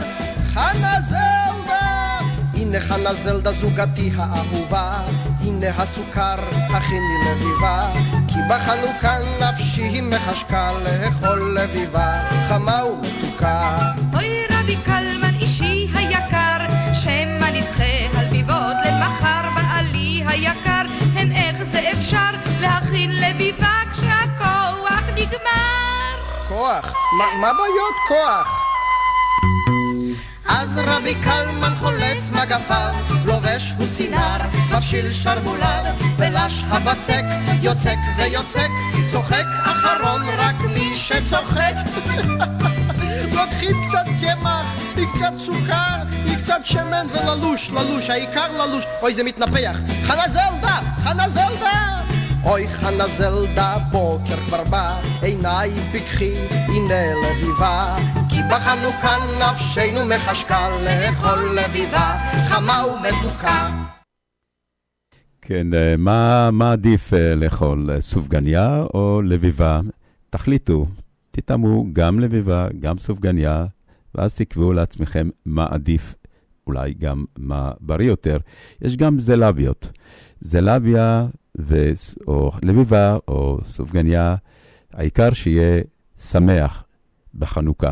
חנה 0.53 1.01
זלדה! 1.01 2.19
הנה 2.53 2.79
חנה 2.79 3.13
זלדה 3.13 3.51
זוגתי 3.51 4.11
האהובה, 4.17 4.93
הנה 5.41 5.67
הסוכר, 5.77 6.35
הכיני 6.69 7.15
לביבה. 7.25 7.89
כי 8.27 8.39
בחנוכה 8.49 9.17
נפשי 9.41 10.01
מחשקה 10.01 10.71
לאכול 10.83 11.57
לביבה, 11.59 12.13
חמה 12.47 12.85
ומתוקה. 12.85 13.96
כוח? 26.47 26.93
מה, 27.17 27.25
מה 27.41 27.53
בעיות 27.53 27.95
כוח? 28.07 28.63
אז 30.49 30.79
רבי 30.83 31.15
קלמן 31.15 31.75
חולץ 31.79 32.29
מגפיו, 32.29 32.93
לובש 33.25 33.73
הוא 33.77 33.87
סינר, 33.87 34.37
מפשיל 34.71 35.11
שרוולב, 35.11 35.85
ולש 36.17 36.63
הבצק, 36.67 37.23
יוצק 37.61 37.97
ויוצק, 38.17 38.69
צוחק 39.11 39.45
אחרון 39.63 40.21
רק 40.37 40.55
מי 40.73 40.95
שצוחק. 40.95 41.73
לוקחים 43.35 43.87
קצת 43.87 44.05
קמח, 44.21 44.65
קצת 45.13 45.33
סוכר, 45.39 45.97
קצת 46.41 46.61
שמן 46.63 47.07
וללוש, 47.11 47.69
ללוש, 47.69 48.09
העיקר 48.09 48.47
ללוש. 48.51 48.85
אוי, 49.01 49.13
זה 49.13 49.23
מתנפח. 49.23 49.77
חנה 50.07 50.27
זלדה! 50.27 50.79
חנה 51.03 51.29
זלדה! 51.29 52.06
אוי 52.47 52.67
חנה 52.67 53.07
זלדה, 53.07 53.77
בוקר 53.91 54.35
כבר 54.35 54.63
בא, 54.71 54.99
עיניי 55.21 55.71
פיקחי, 55.91 56.33
הנה 56.49 57.01
לביבה. 57.23 57.95
כי 58.29 58.35
בחנוכה 58.51 59.15
נפשנו 59.39 60.05
מחשקה 60.05 60.69
לאכול 60.85 61.39
לביבה, 61.55 62.15
חמה 62.49 62.83
ומתוקה. 62.85 63.67
כן, 65.41 65.73
אה, 65.73 65.95
מה, 65.97 66.49
מה 66.51 66.71
עדיף 66.71 67.13
אה, 67.13 67.35
לאכול, 67.35 67.91
אה, 67.91 68.01
סופגניה 68.01 68.83
או 68.93 69.21
לביבה? 69.21 69.81
תחליטו, 70.29 70.85
תטעמו 71.31 71.85
גם 71.93 72.19
לביבה, 72.19 72.67
גם 72.79 72.97
סופגניה, 72.97 73.65
ואז 74.15 74.35
תקבעו 74.35 74.73
לעצמכם 74.73 75.29
מה 75.45 75.67
עדיף, 75.69 76.15
אולי 76.67 76.93
גם 76.93 77.25
מה 77.37 77.71
בריא 77.79 78.07
יותר. 78.07 78.37
יש 78.81 78.97
גם 78.97 79.19
זלביות. 79.19 79.89
זלביה 80.41 81.27
ו... 81.59 81.91
או 82.27 82.51
לביבה 82.63 83.17
או 83.27 83.59
סופגניה, 83.63 84.35
העיקר 84.93 85.33
שיהיה 85.33 85.81
שמח 86.17 86.83
בחנוכה. 87.35 87.91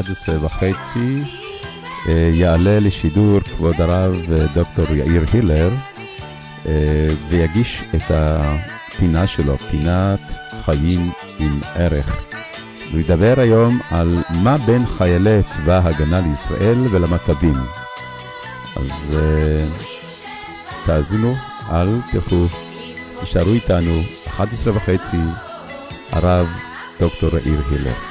11 0.00 0.44
וחצי 0.44 1.22
אה, 2.08 2.30
יעלה 2.32 2.80
לשידור 2.80 3.40
כבוד 3.40 3.80
הרב 3.80 4.16
אה, 4.32 4.46
דוקטור 4.54 4.84
יאיר 4.90 5.24
הילר 5.32 5.70
אה, 6.66 7.08
ויגיש 7.28 7.82
את 7.94 8.02
הפינה 8.08 9.26
שלו, 9.26 9.58
פינת 9.58 10.20
חיים 10.64 11.10
עם 11.38 11.60
ערך. 11.74 12.22
הוא 12.92 13.00
ידבר 13.00 13.34
היום 13.36 13.80
על 13.90 14.22
מה 14.42 14.58
בין 14.58 14.86
חיילי 14.86 15.42
צבא 15.42 15.80
ההגנה 15.84 16.20
לישראל 16.20 16.78
ולמטבים. 16.90 17.56
אז 18.76 19.16
תאזינו, 20.86 21.34
אל 21.72 21.88
תלכו, 22.12 22.46
תישארו 23.20 23.52
איתנו, 23.52 24.00
11 24.28 24.76
וחצי, 24.76 25.20
הרב 26.12 26.48
דוקטור 27.00 27.30
יאיר 27.38 27.60
הילר. 27.70 28.09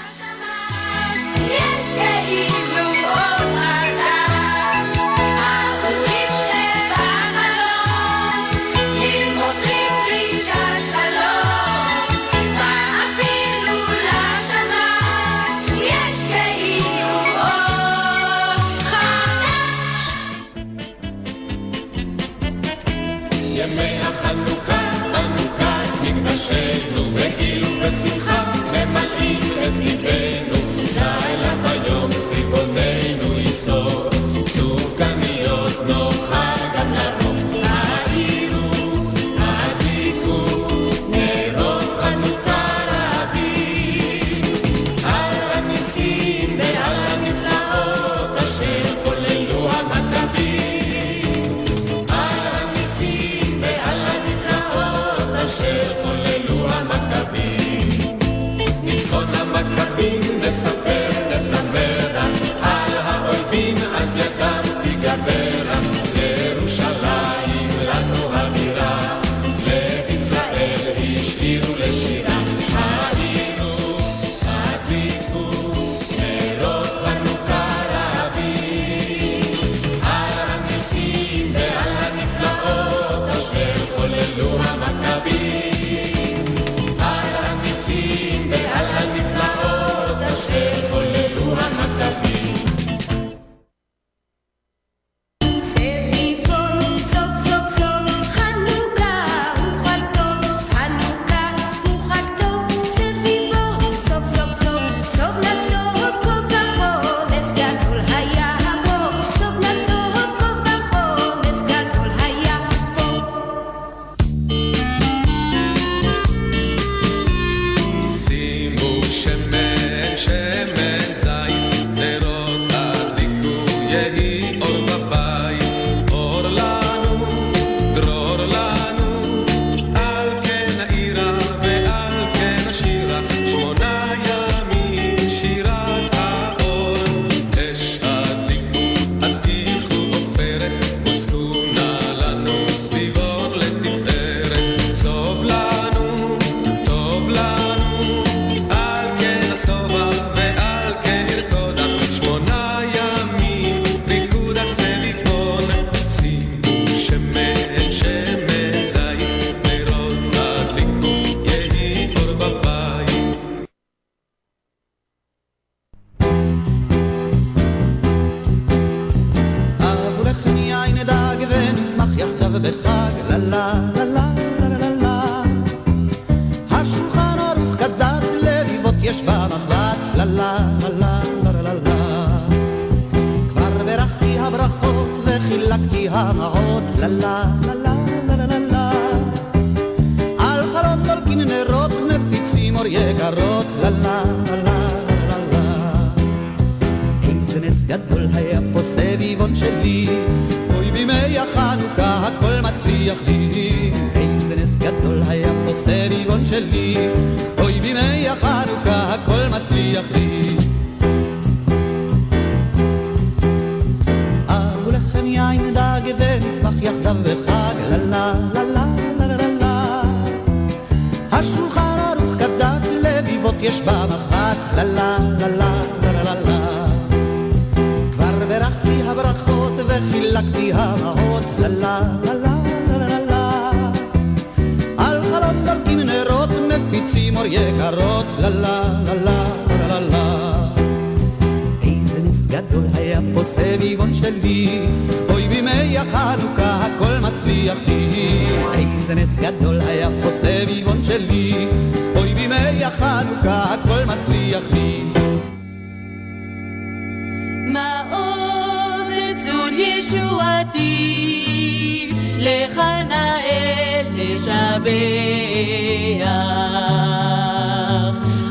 לחנאל 262.40 264.06
תשבח. 264.16 264.90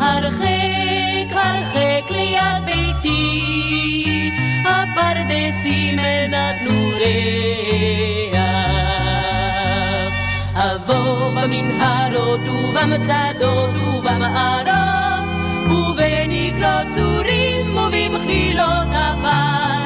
הרחק 0.00 1.32
הרחק 1.32 2.10
ליד 2.10 2.64
ביתי, 2.66 4.30
הפרדסים 4.64 5.98
נתנו 6.28 6.90
ריח. 6.96 8.38
אבוא 10.54 11.30
במנהרות 11.30 12.40
ובמצדות 12.48 13.76
ובמערות, 13.76 15.24
ובנקרות 15.70 16.86
צורים 16.94 17.76
ובמחילות 17.76 18.88
עפר. 18.92 19.77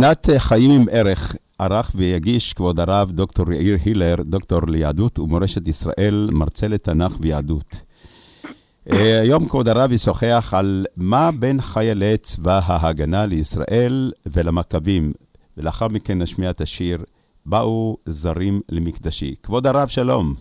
פינת 0.00 0.30
אה, 0.30 0.38
חיים 0.38 0.70
עם 0.70 0.86
ערך 0.92 1.34
ערך 1.58 1.90
ויגיש 1.94 2.52
כבוד 2.52 2.80
הרב 2.80 3.10
דוקטור 3.10 3.52
יאיר 3.52 3.78
הילר, 3.84 4.14
דוקטור 4.20 4.60
ליהדות 4.68 5.18
ומורשת 5.18 5.68
ישראל, 5.68 6.28
מרצה 6.32 6.68
לתנ"ך 6.68 7.12
ויהדות. 7.20 7.82
אה, 8.92 9.20
היום 9.20 9.48
כבוד 9.48 9.68
הרב 9.68 9.92
ישוחח 9.92 10.54
על 10.56 10.86
מה 10.96 11.30
בין 11.40 11.60
חיילי 11.60 12.16
צבא 12.16 12.60
ההגנה 12.66 13.26
לישראל 13.26 14.12
ולמכבים, 14.26 15.12
ולאחר 15.56 15.88
מכן 15.88 16.22
נשמיע 16.22 16.50
את 16.50 16.60
השיר 16.60 16.98
"באו 17.46 17.96
זרים 18.06 18.60
למקדשי". 18.68 19.34
כבוד 19.42 19.66
הרב, 19.66 19.88
שלום. 19.88 20.34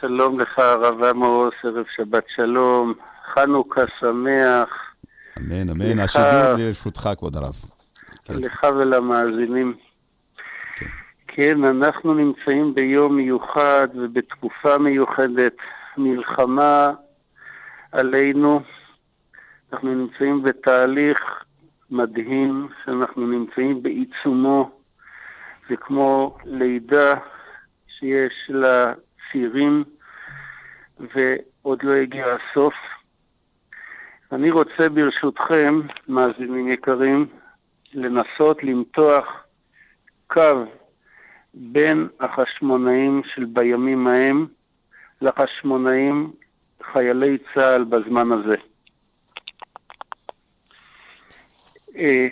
שלום 0.00 0.40
לך, 0.40 0.58
הרב 0.58 1.04
עמוס, 1.04 1.54
ערב 1.64 1.84
שבת 1.96 2.24
שלום, 2.36 2.94
חנוכה 3.34 3.82
שמח. 4.00 4.81
אמן, 5.38 5.70
אמן. 5.70 5.98
השידור 5.98 6.54
לרשותך, 6.58 7.08
כבוד 7.18 7.36
הרב. 7.36 7.54
כן. 8.24 8.34
לך 8.34 8.66
ולמאזינים. 8.78 9.74
כן. 10.76 10.86
כן, 11.28 11.64
אנחנו 11.64 12.14
נמצאים 12.14 12.74
ביום 12.74 13.16
מיוחד 13.16 13.88
ובתקופה 13.94 14.78
מיוחדת, 14.78 15.56
מלחמה 15.96 16.90
עלינו. 17.92 18.60
אנחנו 19.72 19.94
נמצאים 19.94 20.42
בתהליך 20.42 21.18
מדהים 21.90 22.68
שאנחנו 22.84 23.26
נמצאים 23.26 23.82
בעיצומו. 23.82 24.70
זה 25.68 25.76
כמו 25.76 26.36
לידה 26.44 27.14
שיש 27.98 28.32
לה 28.48 28.92
צירים 29.32 29.84
ועוד 31.00 31.82
לא 31.82 31.92
הגיע 31.94 32.26
הסוף. 32.26 32.74
אני 34.32 34.50
רוצה 34.50 34.88
ברשותכם, 34.88 35.80
מאזינים 36.08 36.68
יקרים, 36.68 37.26
לנסות 37.92 38.64
למתוח 38.64 39.44
קו 40.26 40.64
בין 41.54 42.08
החשמונאים 42.20 43.22
של 43.34 43.44
בימים 43.44 44.06
ההם 44.06 44.46
לחשמונאים 45.20 46.32
חיילי 46.82 47.38
צה"ל 47.54 47.84
בזמן 47.84 48.32
הזה. 48.32 48.56
אה, 51.96 52.26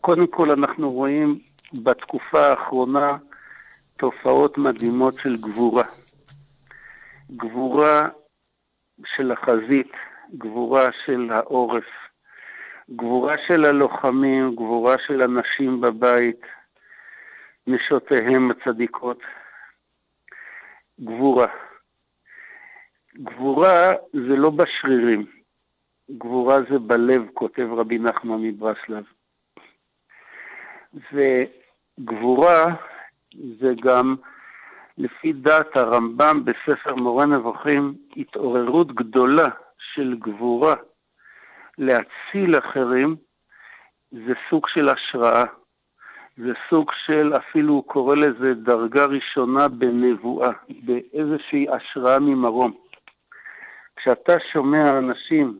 קודם 0.00 0.26
כל 0.26 0.50
אנחנו 0.50 0.92
רואים 0.92 1.38
בתקופה 1.74 2.46
האחרונה 2.46 3.16
תופעות 3.96 4.58
מדהימות 4.58 5.14
של 5.22 5.36
גבורה. 5.36 5.84
גבורה 7.30 8.08
של 9.16 9.32
החזית, 9.32 9.92
גבורה 10.34 10.88
של 11.04 11.30
העורף, 11.32 11.84
גבורה 12.90 13.34
של 13.46 13.64
הלוחמים, 13.64 14.54
גבורה 14.54 14.94
של 15.06 15.22
הנשים 15.22 15.80
בבית, 15.80 16.40
נשותיהם 17.66 18.50
הצדיקות. 18.50 19.20
גבורה. 21.00 21.46
גבורה 23.16 23.90
זה 24.12 24.36
לא 24.36 24.50
בשרירים, 24.50 25.26
גבורה 26.10 26.56
זה 26.70 26.78
בלב, 26.78 27.22
כותב 27.34 27.68
רבי 27.76 27.98
נחמן 27.98 28.42
מברסלב. 28.42 29.04
וגבורה 30.94 32.74
זה 33.60 33.72
גם, 33.82 34.16
לפי 34.98 35.32
דעת 35.32 35.76
הרמב"ם 35.76 36.44
בספר 36.44 36.94
מורה 36.94 37.26
נבוכים, 37.26 37.94
התעוררות 38.16 38.94
גדולה 38.94 39.48
של 39.98 40.14
גבורה 40.18 40.74
להציל 41.78 42.58
אחרים, 42.58 43.16
זה 44.10 44.32
סוג 44.50 44.68
של 44.68 44.88
השראה. 44.88 45.44
זה 46.36 46.52
סוג 46.70 46.90
של, 47.06 47.36
אפילו 47.36 47.74
הוא 47.74 47.84
קורא 47.84 48.16
לזה 48.16 48.54
דרגה 48.54 49.04
ראשונה 49.04 49.68
בנבואה, 49.68 50.50
באיזושהי 50.68 51.66
השראה 51.70 52.18
ממרום. 52.18 52.72
כשאתה 53.96 54.32
שומע 54.52 54.98
אנשים 54.98 55.58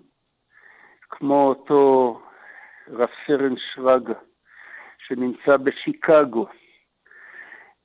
כמו 1.10 1.42
אותו 1.48 2.20
רב 2.88 3.08
סרן 3.26 3.54
שרגא, 3.56 4.14
שנמצא 5.06 5.56
בשיקגו, 5.56 6.46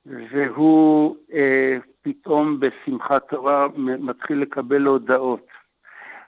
והוא 0.06 1.16
אה, 1.32 1.76
פתאום 2.02 2.60
בשמחת 2.60 3.28
תורה 3.28 3.66
מתחיל 3.76 4.38
לקבל 4.38 4.82
הודעות, 4.82 5.46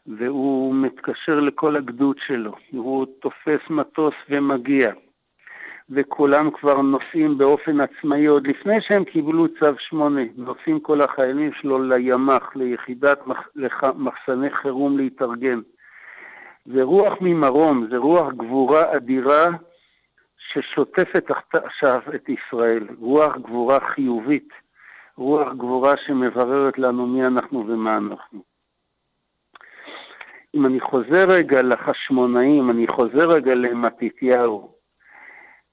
והוא 0.08 0.74
מתקשר 0.74 1.40
לכל 1.40 1.76
הגדוד 1.76 2.16
שלו, 2.26 2.52
הוא 2.70 3.06
תופס 3.20 3.70
מטוס 3.70 4.14
ומגיע, 4.30 4.92
וכולם 5.90 6.50
כבר 6.50 6.80
נוסעים 6.82 7.38
באופן 7.38 7.80
עצמאי, 7.80 8.26
עוד 8.26 8.46
לפני 8.46 8.80
שהם 8.80 9.04
קיבלו 9.04 9.48
צו 9.48 9.78
שמונה, 9.78 10.22
נוסעים 10.36 10.80
כל 10.80 11.00
החיילים 11.00 11.52
שלו 11.52 11.82
לימ"ח, 11.82 12.56
ליחידת 12.56 13.26
מח, 13.26 13.48
מחסני 13.96 14.50
חירום 14.50 14.96
להתארגן. 14.96 15.60
זה 16.66 16.82
רוח 16.82 17.14
ממרום, 17.20 17.86
זה 17.90 17.96
רוח 17.96 18.32
גבורה 18.32 18.96
אדירה 18.96 19.46
ששוטפת 20.38 21.30
עכשיו 21.52 22.00
את 22.14 22.28
ישראל, 22.28 22.86
רוח 22.98 23.36
גבורה 23.36 23.80
חיובית, 23.80 24.48
רוח 25.16 25.52
גבורה 25.52 25.92
שמבררת 26.06 26.78
לנו 26.78 27.06
מי 27.06 27.26
אנחנו 27.26 27.66
ומה 27.68 27.96
אנחנו. 27.96 28.55
אם 30.56 30.66
אני 30.66 30.80
חוזר 30.80 31.24
רגע 31.28 31.62
לחשמונאים, 31.62 32.70
אני 32.70 32.86
חוזר 32.88 33.28
רגע 33.30 33.54
למתתיהו, 33.54 34.68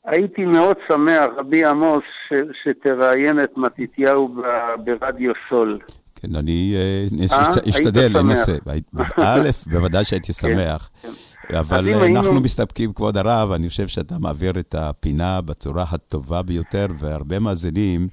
הייתי 0.06 0.46
מאוד 0.46 0.76
שמח, 0.88 1.26
רבי 1.38 1.66
עמוס, 1.66 2.04
ש, 2.30 2.34
שתראיין 2.64 3.40
את 3.44 3.58
מתתיהו 3.58 4.28
ב- 4.28 4.42
ברדיו 4.86 5.32
סול. 5.50 5.80
כן, 6.16 6.36
אני 6.36 6.74
אה, 6.76 7.06
אה? 7.38 7.42
אשת- 7.42 7.68
אשתדל, 7.70 8.18
אנסה. 8.18 8.52
א', 9.18 9.50
בוודאי 9.68 10.06
שהייתי 10.06 10.34
כן, 10.34 10.48
שמח. 10.56 10.90
כן. 11.02 11.10
אבל 11.58 11.88
היינו- 11.88 12.20
אנחנו 12.20 12.42
מסתפקים, 12.42 12.94
כבוד 12.94 13.18
הרב, 13.18 13.52
אני 13.52 13.70
חושב 13.70 13.88
שאתה 13.88 14.16
מעביר 14.20 14.60
את 14.60 14.76
הפינה 14.78 15.42
בצורה 15.42 15.86
הטובה 15.92 16.42
ביותר, 16.42 16.86
והרבה 17.00 17.40
מאזינים 17.40 18.08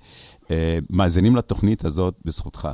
אה, 0.51 0.79
מאזינים 0.91 1.37
לתוכנית 1.37 1.85
הזאת 1.85 2.15
בזכותך. 2.25 2.69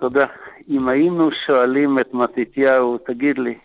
תודה. 0.00 0.26
אם 0.68 0.88
היינו 0.88 1.30
שואלים 1.46 1.98
את 1.98 2.14
מתתיהו, 2.14 2.98
תגיד 2.98 3.38
לי, 3.38 3.58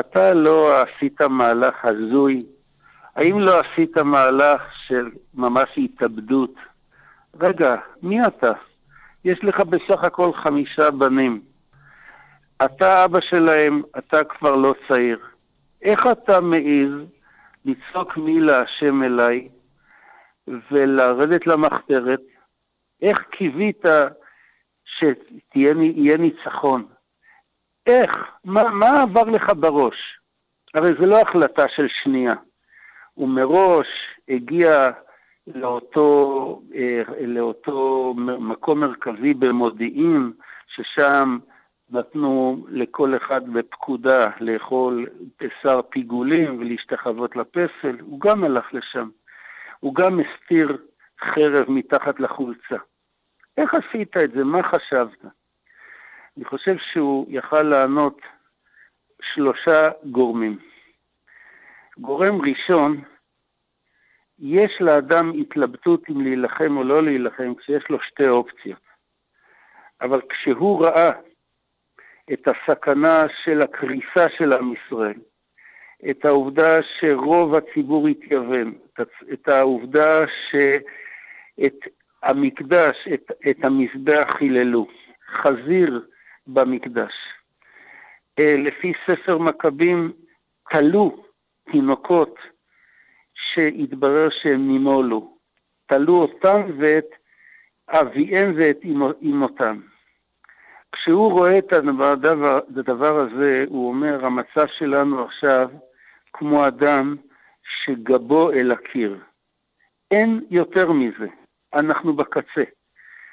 אתה 0.00 0.34
לא 0.34 0.82
עשית 0.82 1.20
מהלך 1.20 1.84
הזוי? 1.84 2.46
האם 3.16 3.40
לא 3.40 3.60
עשית 3.60 3.98
מהלך 3.98 4.62
של 4.86 5.10
ממש 5.34 5.68
התאבדות? 5.76 6.54
רגע, 7.40 7.76
מי 8.02 8.26
אתה? 8.26 8.52
יש 9.24 9.44
לך 9.44 9.60
בסך 9.60 10.04
הכל 10.04 10.32
חמישה 10.32 10.90
בנים. 10.90 11.40
אתה 12.64 13.04
אבא 13.04 13.20
שלהם, 13.20 13.82
אתה 13.98 14.24
כבר 14.24 14.56
לא 14.56 14.74
צעיר. 14.88 15.18
איך 15.82 16.06
אתה 16.12 16.40
מעז 16.40 16.92
לצעוק 17.64 18.16
מי 18.16 18.40
להשם 18.40 19.02
אליי 19.02 19.48
ולרדת 20.70 21.46
למחתרת? 21.46 22.22
איך 23.02 23.18
קיווית 23.30 23.84
שיהיה 24.98 26.16
ניצחון? 26.18 26.86
איך? 27.86 28.10
מה, 28.44 28.62
מה 28.62 29.02
עבר 29.02 29.24
לך 29.24 29.52
בראש? 29.56 30.18
הרי 30.74 30.90
זו 31.00 31.06
לא 31.06 31.20
החלטה 31.20 31.68
של 31.68 31.86
שנייה. 31.88 32.34
הוא 33.14 33.28
מראש 33.28 33.86
הגיע 34.28 34.90
לאותו, 35.46 36.62
אה, 36.74 37.02
לאותו 37.26 38.14
מקום 38.38 38.80
מרכזי 38.80 39.34
במודיעין, 39.34 40.32
ששם 40.66 41.38
נתנו 41.90 42.66
לכל 42.68 43.16
אחד 43.16 43.48
בפקודה 43.52 44.26
לאכול 44.40 45.06
בשר 45.40 45.82
פיגולים 45.82 46.58
ולהשתחוות 46.58 47.36
לפסל, 47.36 47.96
הוא 48.00 48.20
גם 48.20 48.44
הלך 48.44 48.74
לשם. 48.74 49.08
הוא 49.80 49.94
גם 49.94 50.20
הסתיר 50.20 50.76
חרב 51.20 51.70
מתחת 51.70 52.20
לחולצה. 52.20 52.76
איך 53.58 53.74
עשית 53.74 54.16
את 54.16 54.30
זה? 54.30 54.44
מה 54.44 54.62
חשבת? 54.62 55.24
אני 56.36 56.44
חושב 56.44 56.76
שהוא 56.92 57.26
יכל 57.28 57.62
לענות 57.62 58.20
שלושה 59.22 59.88
גורמים. 60.10 60.58
גורם 61.98 62.40
ראשון, 62.40 63.00
יש 64.38 64.80
לאדם 64.80 65.32
התלבטות 65.40 66.02
אם 66.10 66.20
להילחם 66.20 66.76
או 66.76 66.84
לא 66.84 67.02
להילחם 67.02 67.54
כשיש 67.54 67.84
לו 67.90 68.00
שתי 68.00 68.28
אופציות. 68.28 68.88
אבל 70.00 70.20
כשהוא 70.28 70.84
ראה 70.84 71.10
את 72.32 72.48
הסכנה 72.48 73.22
של 73.44 73.60
הקריסה 73.62 74.30
של 74.38 74.52
עם 74.52 74.72
ישראל, 74.72 75.20
את 76.10 76.24
העובדה 76.24 76.78
שרוב 76.98 77.54
הציבור 77.54 78.08
התייוון, 78.08 78.74
את 79.32 79.48
העובדה 79.48 80.24
שאת 80.50 81.97
המקדש, 82.22 83.08
את, 83.14 83.32
את 83.50 83.64
המזבח 83.64 84.36
חיללו, 84.38 84.86
חזיר 85.42 86.06
במקדש. 86.46 87.12
אה, 88.40 88.54
לפי 88.56 88.92
ספר 89.06 89.38
מכבים, 89.38 90.12
תלו 90.70 91.24
תינוקות 91.72 92.34
שהתברר 93.34 94.28
שהם 94.30 94.68
נימולו. 94.68 95.38
תלו 95.86 96.16
אותם 96.16 96.62
ואת 96.78 97.06
אביהם 97.88 98.54
ואת 98.56 98.78
אמו- 98.84 99.22
אמותם. 99.22 99.80
כשהוא 100.92 101.32
רואה 101.32 101.58
את 101.58 101.72
הדבר, 101.72 102.14
הדבר 102.68 103.20
הזה, 103.20 103.64
הוא 103.68 103.88
אומר, 103.88 104.26
המצב 104.26 104.66
שלנו 104.78 105.24
עכשיו 105.24 105.68
כמו 106.32 106.66
אדם 106.66 107.16
שגבו 107.84 108.52
אל 108.52 108.72
הקיר. 108.72 109.18
אין 110.10 110.44
יותר 110.50 110.92
מזה, 110.92 111.26
אנחנו 111.74 112.16
בקצה. 112.16 112.62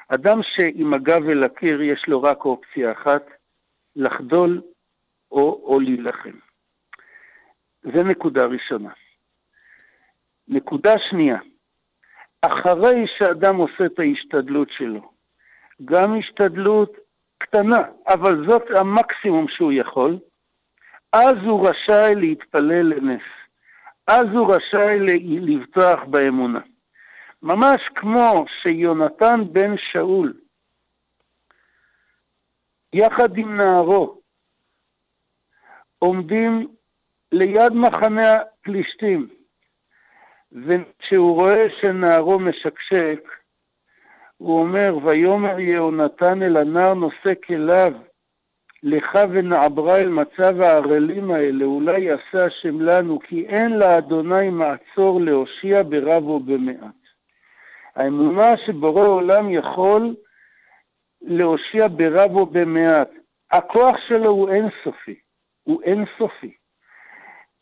אדם 0.08 0.44
שעם 0.44 0.94
הגב 0.94 1.30
אל 1.30 1.44
הקיר 1.44 1.82
יש 1.82 2.08
לו 2.08 2.24
רק 2.24 2.46
אופציה 2.46 2.92
אחת, 2.92 3.26
לחדול 3.96 4.62
או, 5.32 5.62
או 5.64 5.80
להילחם. 5.80 6.38
זה 7.84 8.04
נקודה 8.04 8.46
ראשונה. 8.46 8.90
נקודה 10.48 11.00
שנייה, 11.00 11.38
אחרי 12.42 13.08
שאדם 13.18 13.56
עושה 13.56 13.86
את 13.86 14.00
ההשתדלות 14.00 14.70
שלו, 14.78 15.12
גם 15.86 16.20
השתדלות 16.20 16.98
קטנה, 17.38 17.84
אבל 18.08 18.48
זאת 18.48 18.64
המקסימום 18.76 19.48
שהוא 19.48 19.72
יכול, 19.72 20.18
אז 21.14 21.36
הוא 21.46 21.70
רשאי 21.70 22.16
להתפלל 22.16 22.94
לנס. 22.94 23.22
אז 24.08 24.26
הוא 24.34 24.56
רשאי 24.56 25.00
לבטוח 25.40 26.00
באמונה. 26.04 26.60
ממש 27.46 27.82
כמו 27.96 28.46
שיונתן 28.62 29.42
בן 29.52 29.76
שאול, 29.78 30.34
יחד 32.94 33.38
עם 33.38 33.58
נערו, 33.58 34.22
עומדים 36.00 36.68
ליד 37.32 37.74
מחנה 37.74 38.34
הפלישתים, 38.34 39.28
וכשהוא 40.52 41.36
רואה 41.42 41.66
שנערו 41.82 42.40
משקשק, 42.40 43.30
הוא 44.38 44.60
אומר, 44.60 44.98
ויאמר 45.04 45.60
יהונתן 45.60 46.44
אל 46.44 46.58
הנער 46.58 46.94
נושא 46.94 47.34
כליו, 47.48 47.94
לך 48.84 49.20
ונעברה 49.32 49.98
אל 49.98 50.10
מצב 50.10 50.62
הערלים 50.62 51.32
האלה, 51.32 51.66
אולי 51.66 52.00
יעשה 52.02 52.46
השם 52.46 52.82
לנו, 52.82 53.20
כי 53.20 53.46
אין 53.46 53.78
לאדוני 53.78 54.50
מעצור 54.50 55.22
להושיע 55.22 55.84
ברב 55.84 56.24
או 56.24 56.40
במעט. 56.40 57.05
האמונה 57.96 58.58
שבורא 58.66 59.08
עולם 59.08 59.50
יכול 59.50 60.16
להושיע 61.22 61.88
ברב 61.88 62.36
או 62.36 62.46
במעט. 62.46 63.10
הכוח 63.52 63.96
שלו 64.08 64.32
הוא 64.32 64.50
אינסופי, 64.50 65.16
הוא 65.64 65.82
אינסופי. 65.84 66.54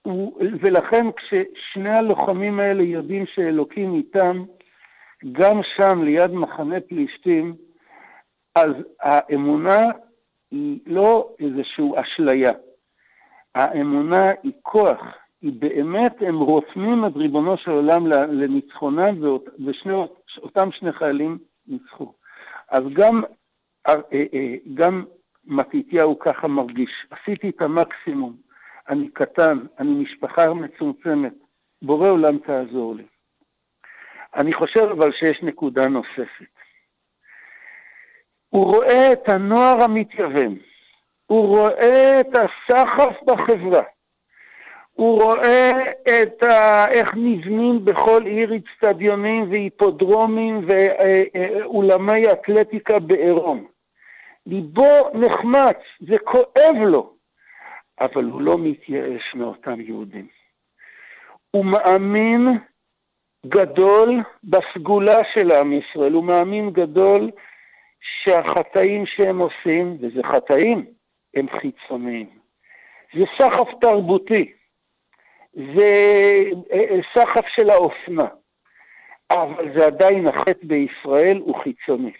הוא, 0.01 0.39
ולכן 0.61 1.05
כששני 1.11 1.89
הלוחמים 1.89 2.59
האלה 2.59 2.83
יודעים 2.83 3.25
שאלוקים 3.25 3.95
איתם, 3.95 4.43
גם 5.31 5.59
שם 5.63 6.03
ליד 6.03 6.31
מחנה 6.31 6.79
פלישתים, 6.79 7.55
אז 8.55 8.71
האמונה 9.01 9.79
היא 10.51 10.79
לא 10.85 11.29
איזושהי 11.39 11.85
אשליה. 11.95 12.51
האמונה 13.55 14.31
היא 14.43 14.51
כוח, 14.61 14.99
היא 15.41 15.51
באמת, 15.59 16.15
הם 16.21 16.39
רותמים 16.39 17.05
את 17.05 17.11
ריבונו 17.15 17.57
של 17.57 17.71
עולם 17.71 18.07
לניצחונם, 18.07 19.15
ואותם 20.37 20.71
שני 20.71 20.91
חיילים 20.91 21.37
ניצחו. 21.67 22.13
אז 22.69 22.83
גם, 22.93 23.23
אה, 23.87 23.93
אה, 24.13 24.55
גם 24.73 25.05
מתתיהו 25.45 26.19
ככה 26.19 26.47
מרגיש, 26.47 27.05
עשיתי 27.09 27.49
את 27.49 27.61
המקסימום, 27.61 28.35
אני 28.89 29.09
קטן, 29.09 29.59
אני 29.79 29.89
משפחה 29.89 30.53
מצומצמת, 30.53 31.33
בורא 31.81 32.09
עולם 32.09 32.37
תעזור 32.37 32.95
לי. 32.95 33.03
אני 34.35 34.53
חושב 34.53 34.81
אבל 34.81 35.11
שיש 35.11 35.43
נקודה 35.43 35.87
נוספת. 35.87 36.53
הוא 38.49 38.65
רואה 38.75 39.13
את 39.13 39.29
הנוער 39.29 39.83
המתייוון, 39.83 40.57
הוא 41.25 41.47
רואה 41.47 42.19
את 42.19 42.27
הסחף 42.35 43.23
בחברה, 43.25 43.83
הוא 44.93 45.21
רואה 45.23 45.71
את 46.03 46.43
ה... 46.43 46.85
איך 46.91 47.11
נבנים 47.15 47.85
בכל 47.85 48.23
עיר 48.25 48.53
אצטדיונים 48.55 49.51
והיפודרומים 49.51 50.67
ואולמי 50.67 52.31
אתלטיקה 52.31 52.99
בעירום. 52.99 53.67
ליבו 54.45 55.09
נחמץ, 55.13 55.77
זה 55.99 56.17
כואב 56.19 56.75
לו, 56.85 57.13
אבל 58.01 58.23
הוא 58.23 58.41
לא 58.41 58.57
מתייאש 58.57 59.35
מאותם 59.35 59.81
יהודים. 59.81 60.27
הוא 61.51 61.65
מאמין 61.65 62.47
גדול 63.45 64.19
בסגולה 64.43 65.19
של 65.33 65.51
עם 65.51 65.73
ישראל, 65.73 66.13
הוא 66.13 66.23
מאמין 66.23 66.69
גדול 66.69 67.31
שהחטאים 68.01 69.05
שהם 69.05 69.39
עושים, 69.39 69.97
וזה 70.01 70.21
חטאים, 70.23 70.85
הם 71.33 71.45
חיצוניים. 71.49 72.29
זה 73.13 73.23
סחף 73.37 73.67
תרבותי, 73.81 74.51
זה 75.53 76.39
אה, 76.71 76.99
סחף 77.13 77.47
של 77.47 77.69
האופנה, 77.69 78.27
אבל 79.31 79.77
זה 79.77 79.85
עדיין 79.85 80.27
החטא 80.27 80.63
בישראל 80.63 81.37
הוא 81.37 81.55
חיצוני. 81.63 82.11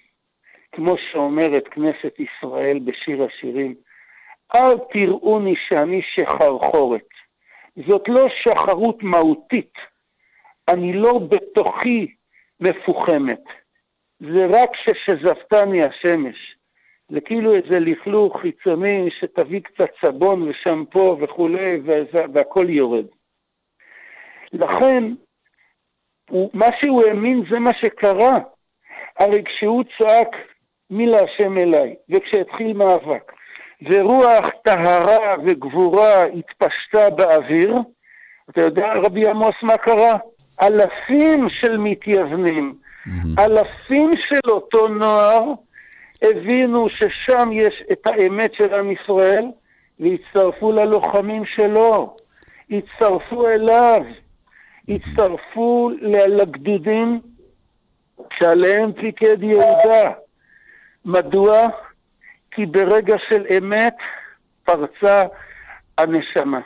כמו 0.72 0.96
שאומרת 0.98 1.68
כנסת 1.68 2.20
ישראל 2.20 2.80
בשיר 2.80 3.24
השירים, 3.24 3.76
אל 4.56 4.78
תראוני 4.94 5.56
שאני 5.68 6.02
שחרחורת. 6.02 7.08
זאת 7.88 8.04
לא 8.08 8.28
שחרות 8.30 9.04
מהותית, 9.04 9.74
אני 10.70 10.94
לא 10.94 11.20
בתוכי 11.20 12.08
מפוחמת. 12.60 13.44
זה 14.20 14.46
רק 14.50 14.70
ששזפתני 14.76 15.84
השמש. 15.84 16.56
זה 17.10 17.22
כאילו 17.22 17.56
איזה 17.56 17.80
לכלוך 17.80 18.40
חיצוני 18.42 19.10
שתביא 19.20 19.60
קצת 19.60 19.90
סבון 20.06 20.50
ושמפו 20.50 21.18
וכולי, 21.22 21.80
והכל 22.34 22.70
יורד. 22.70 23.06
לכן, 24.54 25.04
הוא, 26.30 26.50
מה 26.54 26.66
שהוא 26.80 27.04
האמין 27.04 27.44
זה 27.52 27.60
מה 27.60 27.72
שקרה. 27.74 28.38
הרי 29.20 29.44
כשהוא 29.44 29.84
צעק 29.98 30.36
מי 30.90 31.06
להשם 31.06 31.58
אליי, 31.58 31.96
וכשהתחיל 32.10 32.74
מאבק, 32.74 33.32
ורוח 33.82 34.46
טהרה 34.64 35.36
וגבורה 35.46 36.24
התפשטה 36.24 37.10
באוויר, 37.10 37.76
אתה 38.50 38.62
יודע, 38.62 38.94
רבי 38.94 39.28
עמוס, 39.28 39.56
מה 39.62 39.78
קרה? 39.78 40.18
אלפים 40.62 41.50
של 41.50 41.78
מתייוונים, 41.78 42.76
אלפים 43.40 44.12
של 44.18 44.50
אותו 44.50 44.88
נוער, 44.88 45.44
הבינו 46.22 46.90
ששם 46.90 47.50
יש 47.52 47.84
את 47.92 48.08
האמת 48.08 48.54
של 48.54 48.74
עם 48.74 48.92
ישראל, 48.92 49.46
והצטרפו 50.00 50.72
ללוחמים 50.72 51.46
שלו, 51.46 52.16
הצטרפו 52.72 53.48
אליו, 53.48 54.02
הצטרפו 54.90 55.92
לגדודים 56.28 57.20
שעליהם 58.40 58.94
פיקד 58.94 59.44
יהודה. 59.44 60.12
מדוע? 61.06 61.68
כי 62.52 62.66
ברגע 62.66 63.16
של 63.30 63.46
אמת 63.58 63.96
פרצה 64.64 65.24
הנשמה. 65.98 66.60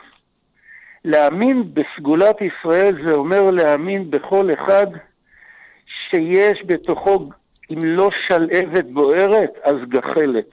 להאמין 1.04 1.74
בסגולת 1.74 2.36
ישראל 2.40 2.96
זה 3.04 3.14
אומר 3.14 3.50
להאמין 3.50 4.10
בכל 4.10 4.50
אחד 4.54 4.86
שיש 5.86 6.62
בתוכו, 6.66 7.28
אם 7.70 7.84
לא 7.84 8.10
שלהבת 8.26 8.84
בוערת, 8.84 9.50
אז 9.62 9.76
גחלת. 9.88 10.48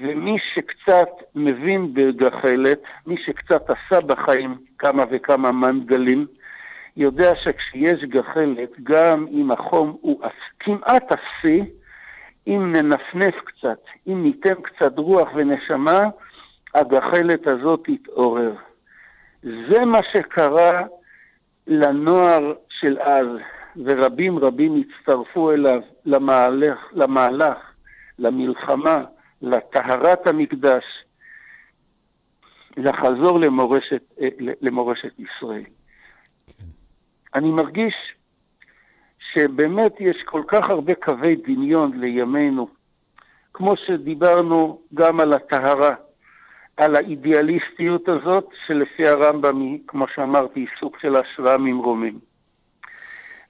ומי 0.00 0.36
שקצת 0.54 1.08
מבין 1.34 1.94
בגחלת, 1.94 2.78
מי 3.06 3.16
שקצת 3.26 3.70
עשה 3.70 4.00
בחיים 4.00 4.58
כמה 4.78 5.04
וכמה 5.10 5.52
מנגלים, 5.52 6.26
יודע 6.98 7.34
שכשיש 7.34 8.04
גחלת, 8.04 8.70
גם 8.82 9.26
אם 9.30 9.50
החום 9.50 9.96
הוא 10.00 10.22
כמעט 10.60 11.12
אפסי, 11.12 11.62
אם 12.46 12.72
ננפנף 12.72 13.34
קצת, 13.44 13.78
אם 14.08 14.22
ניתן 14.22 14.54
קצת 14.62 14.98
רוח 14.98 15.28
ונשמה, 15.34 16.02
הגחלת 16.74 17.46
הזאת 17.46 17.80
תתעורר. 17.84 18.54
זה 19.42 19.84
מה 19.86 19.98
שקרה 20.12 20.82
לנוער 21.66 22.52
של 22.68 22.98
אז, 23.00 23.26
ורבים 23.84 24.38
רבים 24.38 24.82
הצטרפו 24.82 25.52
אליו 25.52 25.80
למהלך, 26.04 26.78
למהלך 26.92 27.58
למלחמה, 28.18 29.04
לטהרת 29.42 30.26
המקדש, 30.26 30.84
לחזור 32.76 33.40
למורשת, 33.40 34.02
אה, 34.20 34.28
למורשת 34.60 35.12
ישראל. 35.18 35.64
אני 37.38 37.50
מרגיש 37.50 37.94
שבאמת 39.32 39.92
יש 40.00 40.16
כל 40.24 40.42
כך 40.48 40.70
הרבה 40.70 40.94
קווי 40.94 41.36
דמיון 41.36 42.00
לימינו, 42.00 42.68
כמו 43.54 43.76
שדיברנו 43.76 44.80
גם 44.94 45.20
על 45.20 45.32
הטהרה, 45.32 45.94
על 46.76 46.96
האידיאליסטיות 46.96 48.08
הזאת, 48.08 48.48
שלפי 48.66 49.08
הרמב"ם 49.08 49.60
היא, 49.60 49.78
כמו 49.86 50.06
שאמרתי, 50.14 50.60
היא 50.60 50.68
סוג 50.80 50.96
של 51.00 51.16
השראה 51.16 51.58
ממרומים. 51.58 52.18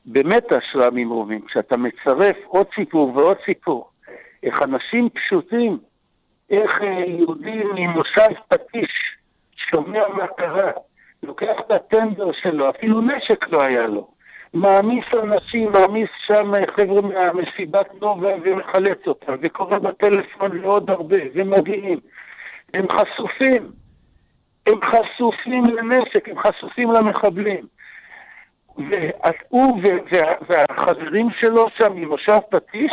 באמת 0.06 0.52
השראה 0.52 0.90
ממרומים, 0.93 1.40
כשאתה 1.40 1.77
מצרף 1.77 2.36
עוד 2.47 2.66
סיפור 2.74 3.16
ועוד 3.16 3.36
סיפור, 3.44 3.90
איך 4.43 4.62
אנשים 4.62 5.09
פשוטים, 5.10 5.78
איך 6.51 6.82
אה, 6.82 7.05
יהודי 7.06 7.62
ממושב 7.74 8.32
פטיש 8.48 9.16
שומע 9.56 10.09
מה 10.09 10.27
קרה, 10.27 10.70
לוקח 11.22 11.54
את 11.66 11.70
הטנדר 11.70 12.30
שלו, 12.42 12.70
אפילו 12.70 13.00
נשק 13.00 13.48
לא 13.48 13.62
היה 13.62 13.86
לו, 13.86 14.08
מעמיס 14.54 15.04
אנשים, 15.22 15.72
מעמיס 15.72 16.08
שם 16.26 16.52
חבר'ה 16.76 17.00
מהמסיבת 17.00 17.86
נובה 18.00 18.28
ומחלץ 18.44 18.98
אותם, 19.06 19.32
וקורא 19.42 19.78
בטלפון 19.78 20.58
לעוד 20.58 20.90
הרבה, 20.90 21.16
ומגיעים. 21.34 22.00
הם 22.74 22.86
חשופים, 22.92 23.70
הם 24.66 24.78
חשופים 24.84 25.64
לנשק, 25.64 26.28
הם 26.28 26.38
חשופים 26.38 26.92
למחבלים. 26.92 27.66
והוא 28.78 29.82
והחברים 30.48 31.28
שלו 31.40 31.66
שם 31.78 31.92
ממושב 31.94 32.38
פטיש, 32.50 32.90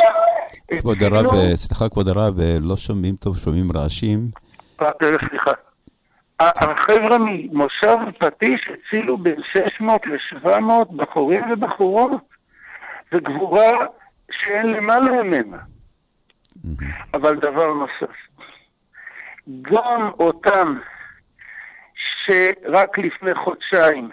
כבוד 0.78 1.02
הרב, 1.02 1.54
סליחה 1.54 1.88
כבוד 1.88 2.08
הרב, 2.08 2.34
לא 2.60 2.76
שומעים 2.76 3.16
טוב, 3.16 3.36
שומעים 3.36 3.72
רעשים. 3.72 4.28
אה, 4.82 4.88
סליחה. 5.28 5.65
החבר'ה 6.40 7.18
ממושב 7.20 7.96
פטיש 8.18 8.68
הצילו 8.68 9.18
בין 9.18 9.42
600 9.52 10.06
ל-700 10.06 10.96
בחורים 10.96 11.50
ובחורות. 11.50 12.10
זו 13.12 13.18
גבורה 13.22 13.86
שאין 14.30 14.66
למעלה 14.66 15.22
ממנה. 15.22 15.58
אבל 17.14 17.36
דבר 17.36 17.74
נוסף, 17.74 18.16
גם 19.62 20.10
אותם 20.18 20.78
שרק 21.94 22.98
לפני 22.98 23.34
חודשיים 23.34 24.10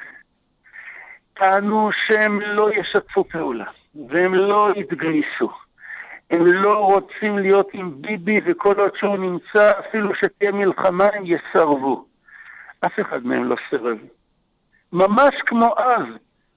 טענו 1.33 1.89
שהם 2.07 2.41
לא 2.41 2.73
ישתפו 2.73 3.23
פעולה 3.23 3.65
והם 4.09 4.33
לא 4.33 4.69
יתגייסו. 4.75 5.49
הם 6.31 6.45
לא 6.45 6.85
רוצים 6.85 7.37
להיות 7.37 7.69
עם 7.73 8.01
ביבי 8.01 8.41
וכל 8.45 8.79
עוד 8.79 8.91
שהוא 8.95 9.17
נמצא, 9.17 9.71
אפילו 9.79 10.15
שתהיה 10.15 10.51
מלחמה, 10.51 11.05
הם 11.13 11.23
יסרבו. 11.25 12.12
אף 12.85 12.99
אחד 13.01 13.25
מהם 13.25 13.43
לא 13.43 13.55
סירב. 13.69 13.97
ממש 14.93 15.35
כמו 15.45 15.73
אז, 15.77 16.03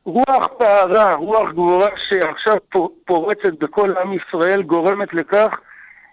רוח 0.04 0.46
פערה, 0.58 1.14
רוח 1.14 1.50
גבורה 1.52 1.88
שעכשיו 2.08 2.56
פו- 2.70 2.94
פורצת 3.04 3.52
בכל 3.58 3.96
עם 3.96 4.12
ישראל, 4.12 4.62
גורמת 4.62 5.14
לכך 5.14 5.60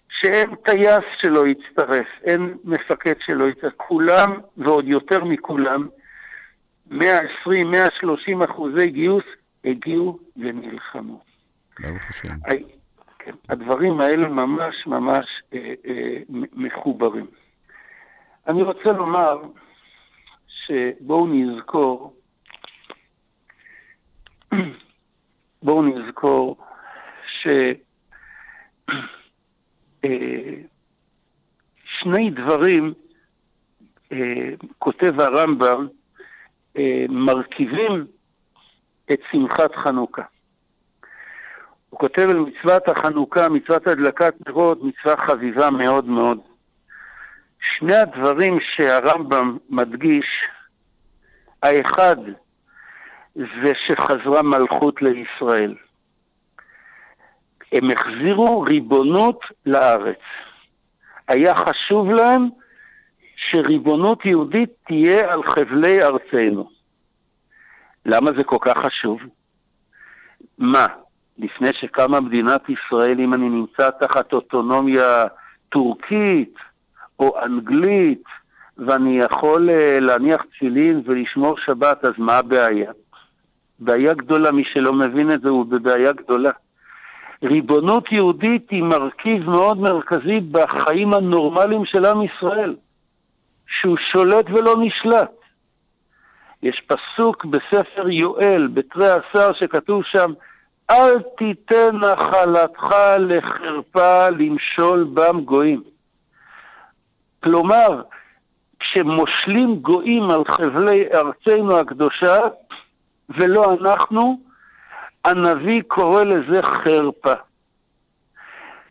שאין 0.09 0.55
טייס 0.55 1.03
שלא 1.17 1.47
יצטרף, 1.47 2.07
אין 2.23 2.57
מפקד 2.63 3.13
שלא 3.25 3.45
יצטרף. 3.45 3.73
כולם, 3.77 4.33
ועוד 4.57 4.87
יותר 4.87 5.23
מכולם, 5.23 5.87
120, 6.87 7.71
130 7.71 8.41
אחוזי 8.43 8.87
גיוס, 8.87 9.23
הגיעו 9.65 10.19
ונלחמו. 10.37 11.21
ברוך 11.79 12.09
השם. 12.09 12.29
כן, 13.19 13.31
הדברים 13.49 14.01
האלה 14.01 14.27
ממש 14.27 14.87
ממש 14.87 15.25
אה, 15.53 15.73
אה, 15.87 16.17
מחוברים. 16.53 17.25
אני 18.47 18.61
רוצה 18.63 18.91
לומר 18.91 19.41
שבואו 20.65 21.27
נזכור, 21.27 22.13
בואו 25.63 25.81
נזכור 25.81 26.57
ש... 27.27 27.47
אה, 30.05 30.53
דברים, 32.35 32.93
אה, 34.11 34.49
כותב 34.79 35.19
הרמב"ם, 35.19 35.87
אה, 36.77 37.05
מרכיבים 37.09 38.05
את 39.11 39.19
שמחת 39.31 39.75
חנוכה. 39.75 40.21
הוא 41.89 41.99
כותב 41.99 42.27
על 42.29 42.39
מצוות 42.39 42.89
החנוכה, 42.89 43.49
מצוות 43.49 43.87
הדלקת 43.87 44.33
נרות, 44.47 44.83
מצווה 44.83 45.27
חביבה 45.27 45.69
מאוד 45.69 46.05
מאוד. 46.05 46.39
שני 47.77 47.95
הדברים 47.95 48.59
שהרמב"ם 48.75 49.57
מדגיש, 49.69 50.25
האחד 51.63 52.15
זה 53.35 53.71
שחזרה 53.87 54.41
מלכות 54.41 55.01
לישראל. 55.01 55.75
הם 57.71 57.91
החזירו 57.91 58.61
ריבונות 58.61 59.39
לארץ. 59.65 60.19
היה 61.27 61.55
חשוב 61.55 62.09
להם 62.09 62.49
שריבונות 63.35 64.25
יהודית 64.25 64.69
תהיה 64.87 65.33
על 65.33 65.43
חבלי 65.43 66.03
ארצנו. 66.03 66.69
למה 68.05 68.31
זה 68.37 68.43
כל 68.43 68.57
כך 68.61 68.77
חשוב? 68.77 69.19
מה, 70.57 70.85
לפני 71.37 71.73
שקמה 71.73 72.19
מדינת 72.19 72.61
ישראל, 72.69 73.19
אם 73.19 73.33
אני 73.33 73.49
נמצא 73.49 73.89
תחת 73.89 74.33
אוטונומיה 74.33 75.25
טורקית 75.69 76.55
או 77.19 77.41
אנגלית, 77.45 78.23
ואני 78.77 79.19
יכול 79.19 79.69
אה, 79.69 79.99
להניח 79.99 80.41
תפילין 80.41 81.01
ולשמור 81.05 81.57
שבת, 81.57 82.05
אז 82.05 82.13
מה 82.17 82.37
הבעיה? 82.37 82.91
בעיה 83.79 84.13
גדולה, 84.13 84.51
מי 84.51 84.63
שלא 84.65 84.93
מבין 84.93 85.31
את 85.31 85.41
זה 85.41 85.49
הוא 85.49 85.65
בבעיה 85.65 86.11
גדולה. 86.11 86.51
ריבונות 87.43 88.11
יהודית 88.11 88.69
היא 88.69 88.83
מרכיב 88.83 89.49
מאוד 89.49 89.77
מרכזי 89.77 90.39
בחיים 90.39 91.13
הנורמליים 91.13 91.85
של 91.85 92.05
עם 92.05 92.21
ישראל, 92.21 92.75
שהוא 93.67 93.97
שולט 94.11 94.45
ולא 94.49 94.75
נשלט. 94.79 95.31
יש 96.63 96.81
פסוק 96.87 97.45
בספר 97.45 98.09
יואל, 98.09 98.67
בתרי 98.67 99.09
עשר, 99.09 99.53
שכתוב 99.53 100.03
שם, 100.03 100.31
אל 100.91 101.19
תיתן 101.37 101.95
נחלתך 101.95 102.95
לחרפה 103.19 104.29
למשול 104.29 105.03
בם 105.13 105.41
גויים. 105.41 105.83
כלומר, 107.43 108.01
כשמושלים 108.83 109.75
גויים 109.75 110.31
על 110.31 110.43
חבלי 110.47 111.05
ארצנו 111.13 111.77
הקדושה, 111.79 112.37
ולא 113.29 113.73
אנחנו, 113.73 114.39
הנביא 115.25 115.81
קורא 115.87 116.23
לזה 116.23 116.61
חרפה. 116.63 117.33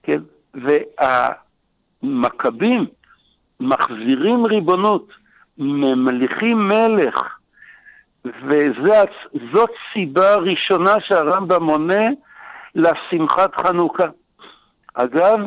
כן? 0.02 0.20
והמכבים 2.02 2.86
מחזירים 3.60 4.46
ריבונות, 4.46 5.08
ממליכים 5.58 6.68
מלך, 6.68 7.38
וזאת 8.24 9.70
סיבה 9.92 10.34
ראשונה 10.34 10.94
שהרמב"ם 11.00 11.62
מונה 11.62 12.04
לשמחת 12.74 13.54
חנוכה. 13.54 14.06
אגב, 14.94 15.38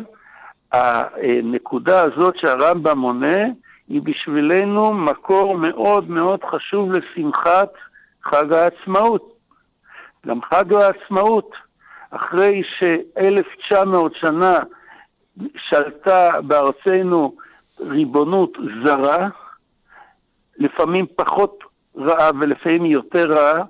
הנקודה 0.72 2.02
הזאת 2.02 2.38
שהרמב"ם 2.38 2.98
מונה 2.98 3.36
היא 3.88 4.02
בשבילנו 4.02 4.94
מקור 4.94 5.58
מאוד 5.58 6.10
מאוד 6.10 6.44
חשוב 6.44 6.92
לשמחת 6.92 7.72
חג 8.24 8.52
העצמאות. 8.52 9.36
גם 10.26 10.42
חג 10.42 10.72
העצמאות, 10.72 11.50
אחרי 12.10 12.62
ש-1900 12.78 13.96
שנה 14.20 14.58
שלטה 15.56 16.40
בארצנו 16.40 17.36
ריבונות 17.80 18.58
זרה, 18.84 19.28
לפעמים 20.58 21.06
פחות 21.16 21.64
רעה 21.96 22.30
ולפעמים 22.40 22.86
יותר 22.86 23.30
רעה, 23.30 23.64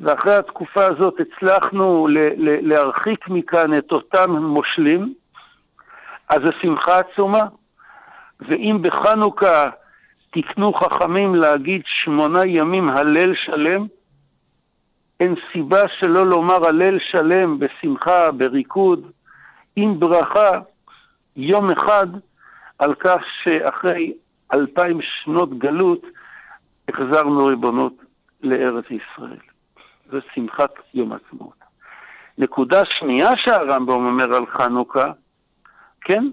ואחרי 0.00 0.34
התקופה 0.34 0.84
הזאת 0.84 1.14
הצלחנו 1.20 2.08
להרחיק 2.38 3.28
מכאן 3.28 3.78
את 3.78 3.92
אותם 3.92 4.30
מושלים, 4.30 5.14
אז 6.28 6.38
זו 6.44 6.50
שמחה 6.60 6.98
עצומה. 6.98 7.42
ואם 8.48 8.78
בחנוכה 8.82 9.70
תקנו 10.30 10.72
חכמים 10.72 11.34
להגיד 11.34 11.82
שמונה 11.86 12.46
ימים 12.46 12.88
הלל 12.88 13.34
שלם, 13.34 13.86
אין 15.20 15.34
סיבה 15.52 15.88
שלא 15.98 16.26
לומר 16.26 16.66
הלל 16.66 16.98
שלם 16.98 17.58
בשמחה, 17.58 18.30
בריקוד, 18.32 19.10
עם 19.76 20.00
ברכה, 20.00 20.60
יום 21.36 21.70
אחד, 21.70 22.06
על 22.78 22.94
כך 22.94 23.22
שאחרי 23.42 24.12
אלפיים 24.54 24.98
שנות 25.02 25.58
גלות 25.58 26.06
החזרנו 26.88 27.46
ריבונות 27.46 27.94
לארץ 28.42 28.84
ישראל. 28.84 29.38
זו 30.10 30.18
שמחת 30.34 30.70
יום 30.94 31.12
עצמאות. 31.12 31.62
נקודה 32.38 32.84
שנייה 32.84 33.36
שהרמב"ם 33.36 34.06
אומר 34.06 34.34
על 34.34 34.46
חנוכה, 34.46 35.12
כן, 36.00 36.24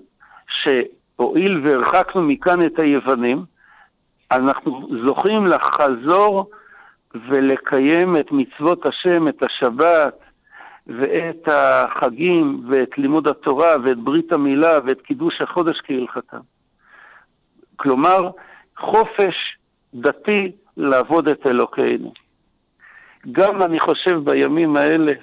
שהואיל 1.19 1.61
והרחקנו 1.63 2.21
מכאן 2.21 2.65
את 2.65 2.79
היוונים, 2.79 3.43
אנחנו 4.31 4.89
זוכים 5.05 5.47
לחזור 5.47 6.49
ולקיים 7.29 8.17
את 8.17 8.31
מצוות 8.31 8.85
השם, 8.85 9.27
את 9.27 9.43
השבת, 9.43 10.19
ואת 10.87 11.47
החגים, 11.47 12.63
ואת 12.69 12.97
לימוד 12.97 13.27
התורה, 13.27 13.75
ואת 13.83 13.97
ברית 13.97 14.33
המילה, 14.33 14.79
ואת 14.85 15.01
קידוש 15.01 15.41
החודש 15.41 15.81
כהלכתם. 15.81 16.39
כלומר, 17.75 18.29
חופש 18.77 19.57
דתי 19.93 20.51
לעבוד 20.77 21.27
את 21.27 21.47
אלוקינו. 21.47 22.13
גם, 23.31 23.61
אני 23.61 23.79
חושב, 23.79 24.19
בימים 24.23 24.75
האלה, 24.75 25.13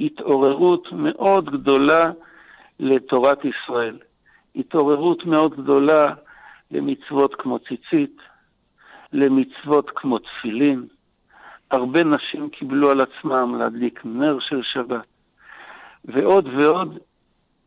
התעוררות 0.00 0.92
מאוד 0.92 1.50
גדולה 1.50 2.10
לתורת 2.80 3.38
ישראל. 3.44 3.98
התעוררות 4.56 5.26
מאוד 5.26 5.54
גדולה 5.56 6.14
למצוות 6.70 7.34
כמו 7.34 7.58
ציצית, 7.58 8.16
למצוות 9.12 9.90
כמו 9.94 10.18
תפילין. 10.18 10.86
הרבה 11.70 12.04
נשים 12.04 12.48
קיבלו 12.48 12.90
על 12.90 13.00
עצמם 13.00 13.54
להדליק 13.58 14.00
נר 14.04 14.38
של 14.38 14.62
שבת, 14.62 15.06
ועוד 16.04 16.48
ועוד, 16.58 16.98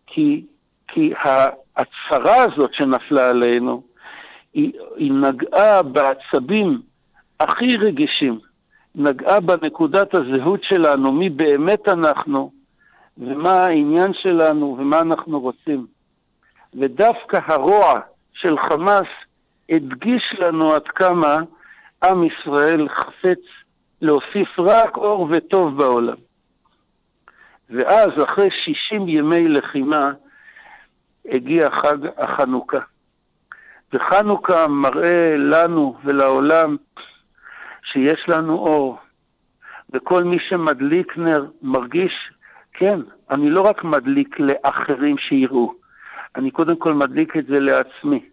כי, 0.07 0.45
כי 0.87 1.13
ההצהרה 1.17 2.43
הזאת 2.43 2.73
שנפלה 2.73 3.29
עלינו, 3.29 3.83
היא, 4.53 4.73
היא 4.95 5.11
נגעה 5.11 5.83
בעצבים 5.83 6.81
הכי 7.39 7.77
רגישים, 7.77 8.39
נגעה 8.95 9.39
בנקודת 9.39 10.15
הזהות 10.15 10.63
שלנו, 10.63 11.11
מי 11.11 11.29
באמת 11.29 11.89
אנחנו, 11.89 12.51
ומה 13.17 13.65
העניין 13.65 14.13
שלנו, 14.13 14.75
ומה 14.79 14.99
אנחנו 14.99 15.39
רוצים. 15.39 15.92
ודווקא 16.75 17.39
הרוע 17.45 17.99
של 18.33 18.55
חמאס 18.57 19.07
הדגיש 19.69 20.35
לנו 20.39 20.73
עד 20.73 20.87
כמה 20.87 21.37
עם 22.03 22.23
ישראל 22.23 22.87
חפץ 22.89 23.39
להוסיף 24.01 24.59
רק 24.59 24.97
אור 24.97 25.27
וטוב 25.31 25.77
בעולם. 25.77 26.17
ואז, 27.69 28.09
אחרי 28.23 28.49
60 28.51 29.07
ימי 29.07 29.47
לחימה, 29.47 30.11
הגיע 31.25 31.69
חג 31.71 31.97
החנוכה. 32.17 32.79
וחנוכה 33.93 34.67
מראה 34.67 35.35
לנו 35.37 35.95
ולעולם 36.03 36.77
שיש 37.83 38.25
לנו 38.27 38.53
אור, 38.53 38.97
וכל 39.93 40.23
מי 40.23 40.37
שמדליק 40.49 41.17
נר 41.17 41.45
מרגיש, 41.61 42.13
כן, 42.73 42.99
אני 43.29 43.49
לא 43.49 43.61
רק 43.61 43.83
מדליק 43.83 44.39
לאחרים 44.39 45.17
שיראו, 45.17 45.73
אני 46.35 46.51
קודם 46.51 46.75
כל 46.75 46.93
מדליק 46.93 47.37
את 47.37 47.45
זה 47.45 47.59
לעצמי. 47.59 48.25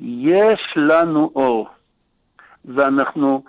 יש 0.00 0.60
לנו 0.76 1.30
אור, 1.34 1.68
ואנחנו 2.64 3.42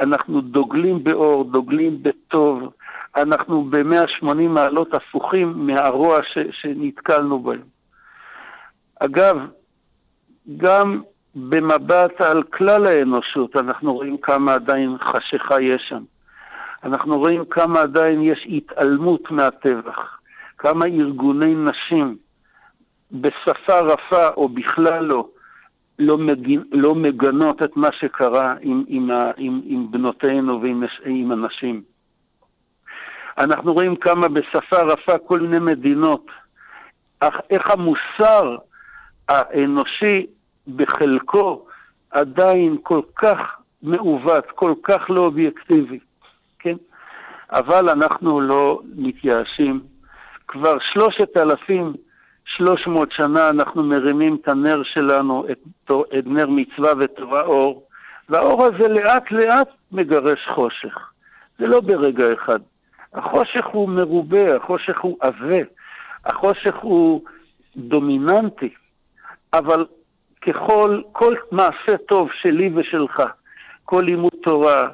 אנחנו 0.00 0.40
דוגלים 0.40 1.04
באור, 1.04 1.44
דוגלים 1.44 2.02
בטוב, 2.02 2.72
אנחנו 3.16 3.64
ב-180 3.64 4.34
מעלות 4.34 4.94
הפוכים 4.94 5.66
מהרוע 5.66 6.18
ש, 6.22 6.38
שנתקלנו 6.50 7.38
בהם. 7.38 7.62
אגב, 9.00 9.36
גם 10.56 11.02
במבט 11.34 12.20
על 12.20 12.42
כלל 12.42 12.86
האנושות, 12.86 13.56
אנחנו 13.56 13.94
רואים 13.94 14.16
כמה 14.16 14.54
עדיין 14.54 14.96
חשיכה 14.98 15.62
יש 15.62 15.82
שם. 15.88 16.02
אנחנו 16.84 17.18
רואים 17.18 17.44
כמה 17.44 17.80
עדיין 17.80 18.22
יש 18.22 18.46
התעלמות 18.50 19.30
מהטבח, 19.30 20.18
כמה 20.58 20.86
ארגוני 20.86 21.54
נשים 21.54 22.16
בשפה 23.12 23.80
רפה 23.80 24.28
או 24.36 24.48
בכלל 24.48 25.04
לא, 25.04 25.28
לא, 25.98 26.18
מגין, 26.18 26.64
לא 26.72 26.94
מגנות 26.94 27.62
את 27.62 27.76
מה 27.76 27.88
שקרה 27.92 28.54
עם, 28.60 28.84
עם, 28.88 29.10
ה, 29.10 29.30
עם, 29.36 29.60
עם 29.64 29.90
בנותינו 29.90 30.62
ועם 30.62 30.84
עם 31.04 31.32
הנשים. 31.32 31.82
אנחנו 33.38 33.72
רואים 33.72 33.96
כמה 33.96 34.28
בשפה 34.28 34.82
רפה 34.82 35.18
כל 35.18 35.40
מיני 35.40 35.58
מדינות, 35.58 36.26
אך 37.20 37.34
איך 37.50 37.70
המוסר 37.70 38.56
האנושי 39.28 40.26
בחלקו 40.76 41.66
עדיין 42.10 42.76
כל 42.82 43.00
כך 43.16 43.38
מעוות, 43.82 44.50
כל 44.50 44.74
כך 44.82 45.10
לא 45.10 45.24
אובייקטיבי, 45.24 45.98
כן? 46.58 46.76
אבל 47.52 47.88
אנחנו 47.88 48.40
לא 48.40 48.80
מתייאשים. 48.96 49.80
כבר 50.48 50.78
שלושת 50.92 51.36
אלפים 51.36 51.92
שלוש 52.56 52.86
מאות 52.86 53.12
שנה 53.12 53.48
אנחנו 53.48 53.82
מרימים 53.82 54.38
את 54.42 54.48
הנר 54.48 54.82
שלנו, 54.82 55.44
את, 55.52 55.90
את 56.18 56.26
נר 56.26 56.46
מצווה 56.48 56.92
ותורה 56.98 57.42
אור, 57.42 57.86
והאור 58.28 58.64
הזה 58.64 58.88
לאט 58.88 59.30
לאט 59.30 59.68
מגרש 59.92 60.48
חושך. 60.48 61.10
זה 61.58 61.66
לא 61.66 61.80
ברגע 61.80 62.32
אחד. 62.32 62.60
החושך 63.14 63.66
הוא 63.66 63.88
מרובה, 63.88 64.56
החושך 64.56 65.00
הוא 65.00 65.16
עבה, 65.20 65.58
החושך 66.24 66.76
הוא 66.80 67.22
דומיננטי, 67.76 68.74
אבל 69.52 69.86
ככל, 70.40 71.02
כל 71.12 71.34
מעשה 71.52 71.96
טוב 72.08 72.28
שלי 72.32 72.70
ושלך, 72.74 73.22
כל 73.84 74.02
לימוד 74.06 74.32
תורה, 74.42 74.88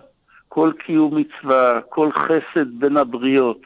כל 0.49 0.73
קיום 0.79 1.17
מצווה, 1.17 1.81
כל 1.89 2.13
חסד 2.13 2.67
בין 2.79 2.97
הבריות, 2.97 3.61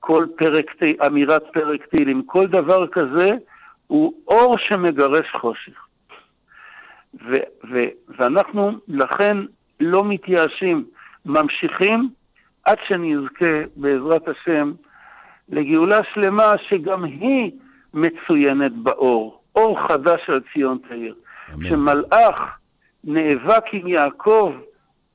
כל 0.00 0.26
פרק, 0.36 0.66
אמירת 1.06 1.42
פרק 1.52 1.86
תהילים, 1.86 2.22
כל 2.26 2.46
דבר 2.46 2.86
כזה 2.86 3.28
הוא 3.86 4.12
אור 4.28 4.58
שמגרש 4.58 5.26
חושך. 5.40 5.86
ו, 7.14 7.34
ו, 7.70 7.84
ואנחנו 8.18 8.72
לכן 8.88 9.36
לא 9.80 10.04
מתייאשים, 10.04 10.84
ממשיכים 11.26 12.08
עד 12.64 12.78
שנזכה 12.88 13.60
בעזרת 13.76 14.28
השם 14.28 14.72
לגאולה 15.48 15.98
שלמה 16.14 16.52
שגם 16.68 17.04
היא 17.04 17.50
מצוינת 17.94 18.72
באור, 18.72 19.40
אור 19.54 19.88
חדש 19.88 20.20
על 20.30 20.40
ציון 20.52 20.78
תאיר. 20.88 21.14
כשמלאך 21.60 22.40
נאבק 23.04 23.64
עם 23.72 23.86
יעקב, 23.86 24.52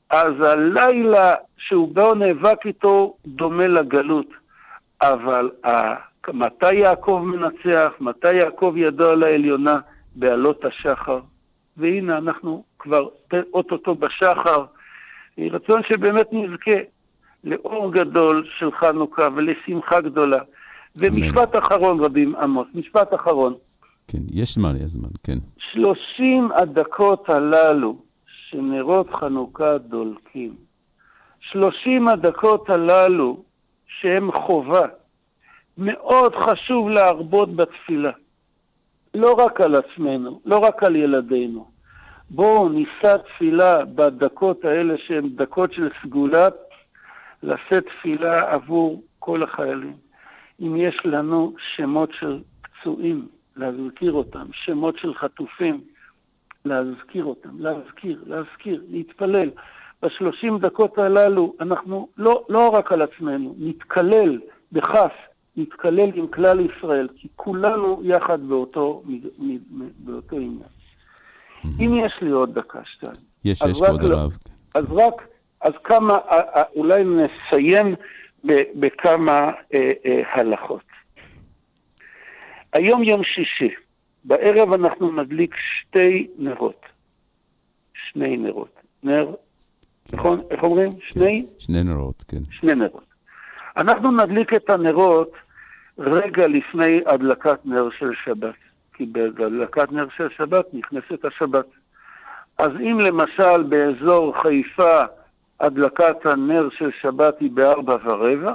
אז 0.10 0.34
הלילה 0.42 1.34
שהוא 1.58 1.96
בא 1.96 2.14
נאבק 2.14 2.66
איתו 2.66 3.16
דומה 3.26 3.68
לגלות. 3.68 4.45
אבל 5.14 5.50
ה- 5.66 5.96
מתי 6.34 6.76
יעקב 6.76 7.22
מנצח? 7.26 7.92
מתי 8.00 8.34
יעקב 8.36 8.74
ידו 8.78 9.10
על 9.10 9.24
העליונה? 9.24 9.80
בעלות 10.16 10.66
השחר. 10.66 11.20
והנה 11.78 12.18
אנחנו 12.18 12.64
כבר 12.80 13.08
אוטוטו 13.54 13.96
בשחר. 13.96 14.66
יהי 15.38 15.50
רצון 15.50 15.82
שבאמת 15.90 16.28
נזכה 16.32 16.80
לאור 17.44 17.92
גדול 17.94 18.48
של 18.58 18.72
חנוכה 18.72 19.28
ולשמחה 19.36 20.02
גדולה. 20.02 20.40
ומשפט 20.96 21.56
אחרון, 21.56 22.00
רבי 22.00 22.26
עמוס, 22.42 22.68
משפט 22.76 23.14
אחרון. 23.14 23.54
כן, 24.08 24.18
יש 24.34 24.56
זמן, 24.56 24.76
יש 24.76 24.92
זמן, 24.92 25.10
כן. 25.24 25.38
שלושים 25.58 26.50
הדקות 26.52 27.30
הללו 27.30 27.98
שנרות 28.50 29.10
חנוכה 29.14 29.78
דולקים, 29.78 30.56
שלושים 31.40 32.08
הדקות 32.08 32.70
הללו 32.70 33.44
שהם 34.00 34.32
חובה, 34.32 34.88
מאוד 35.78 36.36
חשוב 36.36 36.90
להרבות 36.90 37.56
בתפילה. 37.56 38.12
לא 39.14 39.34
רק 39.34 39.62
על 39.62 39.76
עצמנו, 39.76 40.42
לא 40.46 40.58
רק 40.58 40.84
על 40.84 40.96
ילדינו. 40.96 41.68
בואו 42.30 42.70
נישא 42.70 43.18
תפילה 43.18 43.86
בדקות 43.86 44.66
האלה 44.66 44.96
שהן 44.98 45.30
דקות 45.30 45.74
של 45.74 45.90
סגולה, 46.04 46.48
לשאת 47.44 47.86
תפילה 47.86 48.54
עבור 48.54 49.04
כל 49.20 49.44
החיילים. 49.44 49.94
אם 50.62 50.76
יש 50.76 51.06
לנו 51.06 51.56
שמות 51.76 52.10
של 52.20 52.40
פצועים, 52.62 53.28
להזכיר 53.56 54.14
אותם, 54.14 54.46
שמות 54.52 54.98
של 54.98 55.14
חטופים, 55.14 55.82
להזכיר 56.66 57.26
אותם, 57.26 57.60
להזכיר, 57.60 58.24
להזכיר, 58.28 58.84
להתפלל. 58.90 59.50
בשלושים 60.06 60.60
דקות 60.60 60.98
הללו 60.98 61.54
אנחנו 61.60 62.08
לא, 62.18 62.46
לא 62.50 62.70
רק 62.70 62.92
על 62.92 63.02
עצמנו, 63.02 63.56
נתקלל 63.58 64.40
בכף, 64.72 65.12
נתקלל 65.58 66.12
עם 66.16 66.28
כלל 66.28 66.60
ישראל, 66.60 67.08
כי 67.16 67.28
כולנו 67.36 68.02
יחד 68.04 68.42
באותו, 68.48 69.04
באותו 69.98 70.36
עניין. 70.36 70.70
אם 71.80 72.06
יש 72.06 72.14
לי 72.22 72.30
עוד 72.30 72.54
דקה, 72.54 72.80
שתיים. 72.86 73.16
יש, 73.46 73.62
יש 73.62 73.82
כבוד 73.82 74.02
לא- 74.02 74.18
הרב. 74.18 74.32
אז 74.74 74.86
רק, 74.90 75.28
אז 75.62 75.74
כמה, 75.84 76.18
אולי 76.76 77.04
נסיים 77.04 77.96
בכמה 78.76 79.52
אה, 79.74 79.92
אה, 80.06 80.22
הלכות. 80.34 80.82
היום 82.74 83.04
יום 83.04 83.24
שישי, 83.24 83.70
בערב 84.24 84.74
אנחנו 84.74 85.12
נדליק 85.12 85.56
שתי 85.56 86.28
נרות. 86.38 86.86
שני 87.94 88.38
נרות. 88.38 88.80
נר, 89.04 89.34
נכון? 90.14 90.42
איך 90.52 90.64
אומרים? 90.64 90.92
שני? 91.00 91.46
שני 91.60 91.84
נרות, 91.84 92.24
כן. 92.28 92.42
שני 92.52 92.76
נרות. 92.76 93.06
אנחנו 93.78 94.12
נדליק 94.12 94.54
את 94.54 94.70
הנרות 94.70 95.32
רגע 95.98 96.48
לפני 96.48 97.02
הדלקת 97.06 97.66
נר 97.66 97.90
של 98.00 98.12
שבת, 98.26 98.56
כי 98.94 99.06
בהדלקת 99.06 99.92
נר 99.92 100.08
של 100.18 100.28
שבת 100.38 100.66
נכנסת 100.74 101.26
השבת. 101.26 101.66
אז 102.58 102.70
אם 102.80 103.00
למשל 103.00 103.64
באזור 103.64 104.42
חיפה 104.42 105.02
הדלקת 105.60 106.26
הנר 106.26 106.70
של 106.78 106.90
שבת 107.02 107.40
היא 107.40 107.52
בארבע 107.52 107.96
ורבע, 108.04 108.54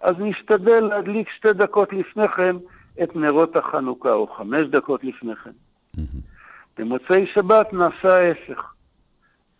אז 0.00 0.14
נשתדל 0.18 0.80
להדליק 0.80 1.28
שתי 1.36 1.52
דקות 1.52 1.92
לפני 1.92 2.28
כן 2.28 2.56
את 3.02 3.16
נרות 3.16 3.56
החנוכה, 3.56 4.12
או 4.12 4.26
חמש 4.26 4.62
דקות 4.62 5.04
לפני 5.04 5.36
כן. 5.36 5.50
במוצאי 6.78 7.26
שבת 7.34 7.72
נעשה 7.72 8.18
ההפך. 8.18 8.72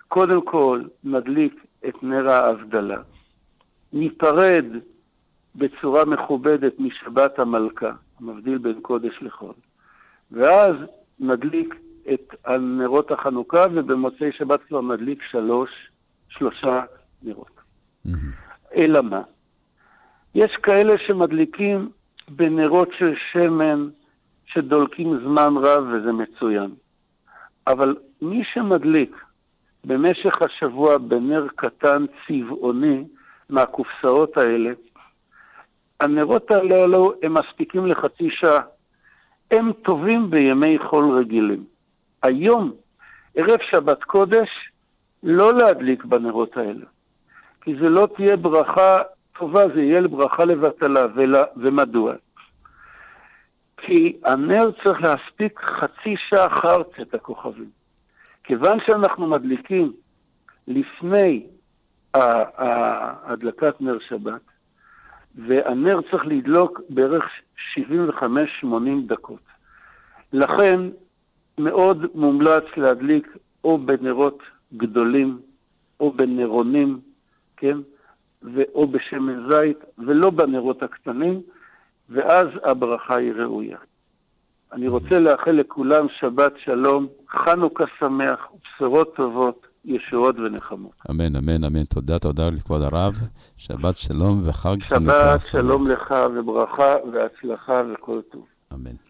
קודם 0.08 0.44
כל 0.44 0.82
נדליק 1.04 1.64
את 1.88 2.02
נר 2.02 2.30
ההבדלה, 2.30 2.98
ניפרד 3.92 4.64
בצורה 5.54 6.04
מכובדת 6.04 6.72
משבת 6.78 7.38
המלכה, 7.38 7.92
המבדיל 8.20 8.58
בין 8.58 8.80
קודש 8.82 9.18
לחול, 9.22 9.54
ואז 10.30 10.76
נדליק 11.20 11.74
את 12.14 12.34
נרות 12.60 13.10
החנוכה, 13.10 13.64
ובמוצאי 13.74 14.32
שבת 14.32 14.62
כבר 14.62 14.80
נדליק 14.80 15.22
שלוש, 15.30 15.70
שלושה 16.28 16.82
נרות. 17.22 17.60
אלא 18.76 19.02
מה? 19.02 19.22
יש 20.34 20.56
כאלה 20.62 20.94
שמדליקים 21.06 21.88
בנרות 22.28 22.88
של 22.98 23.14
שמן 23.32 23.88
שדולקים 24.46 25.18
זמן 25.24 25.54
רב 25.56 25.84
וזה 25.92 26.12
מצוין. 26.12 26.70
אבל 27.66 27.96
מי 28.22 28.44
שמדליק 28.52 29.25
במשך 29.86 30.42
השבוע 30.42 30.98
בנר 30.98 31.46
קטן 31.56 32.04
צבעוני 32.26 33.04
מהקופסאות 33.50 34.36
האלה, 34.36 34.70
הנרות 36.00 36.50
הללו 36.50 37.12
הם 37.22 37.34
מספיקים 37.34 37.86
לחצי 37.86 38.30
שעה. 38.30 38.60
הם 39.50 39.72
טובים 39.72 40.30
בימי 40.30 40.78
חול 40.78 41.18
רגילים. 41.18 41.64
היום, 42.22 42.72
ערב 43.34 43.58
שבת 43.70 44.04
קודש, 44.04 44.48
לא 45.22 45.54
להדליק 45.54 46.04
בנרות 46.04 46.56
האלה. 46.56 46.86
כי 47.60 47.74
זה 47.80 47.88
לא 47.88 48.08
תהיה 48.16 48.36
ברכה 48.36 48.98
טובה, 49.38 49.68
זה 49.74 49.82
יהיה 49.82 50.08
ברכה 50.08 50.44
לבטלה. 50.44 51.06
ולה, 51.14 51.42
ומדוע? 51.56 52.14
כי 53.76 54.16
הנר 54.24 54.70
צריך 54.84 55.02
להספיק 55.02 55.60
חצי 55.60 56.14
שעה 56.28 56.46
אחר 56.46 56.82
צאת 56.82 57.14
הכוכבים. 57.14 57.70
כיוון 58.46 58.78
שאנחנו 58.86 59.26
מדליקים 59.26 59.92
לפני 60.68 61.46
הדלקת 62.14 63.80
נר 63.80 63.98
שבת, 64.08 64.40
והנר 65.34 66.00
צריך 66.10 66.26
לדלוק 66.26 66.80
בערך 66.88 67.24
75-80 67.78 68.64
דקות. 69.06 69.40
לכן 70.32 70.80
מאוד 71.58 72.06
מומלץ 72.14 72.64
להדליק 72.76 73.36
או 73.64 73.78
בנרות 73.78 74.42
גדולים 74.76 75.38
או 76.00 76.12
בנרונים, 76.12 77.00
כן? 77.56 77.78
או 78.74 78.86
בשמן 78.86 79.48
זית, 79.50 79.78
ולא 79.98 80.30
בנרות 80.30 80.82
הקטנים, 80.82 81.40
ואז 82.08 82.48
הברכה 82.64 83.16
היא 83.16 83.32
ראויה. 83.32 83.78
אני 84.76 84.88
רוצה 84.88 85.18
לאחל 85.18 85.50
לכולם 85.50 86.06
שבת 86.20 86.52
שלום, 86.64 87.06
חנוכה 87.30 87.84
שמח, 87.98 88.40
ובשורות 88.54 89.16
טובות, 89.16 89.66
ישועות 89.84 90.38
ונחמות. 90.38 90.92
אמן, 91.10 91.36
אמן, 91.36 91.64
אמן. 91.64 91.84
תודה, 91.84 92.18
תודה 92.18 92.48
לכבוד 92.50 92.82
הרב. 92.82 93.14
שבת 93.56 93.96
שלום 93.96 94.48
וחג 94.48 94.76
חנוכה. 94.82 95.30
שבת 95.32 95.40
שלום 95.40 95.88
לך 95.90 96.14
וברכה 96.34 96.94
והצלחה 97.12 97.82
וכל 97.94 98.20
טוב. 98.32 98.46
אמן. 98.74 99.05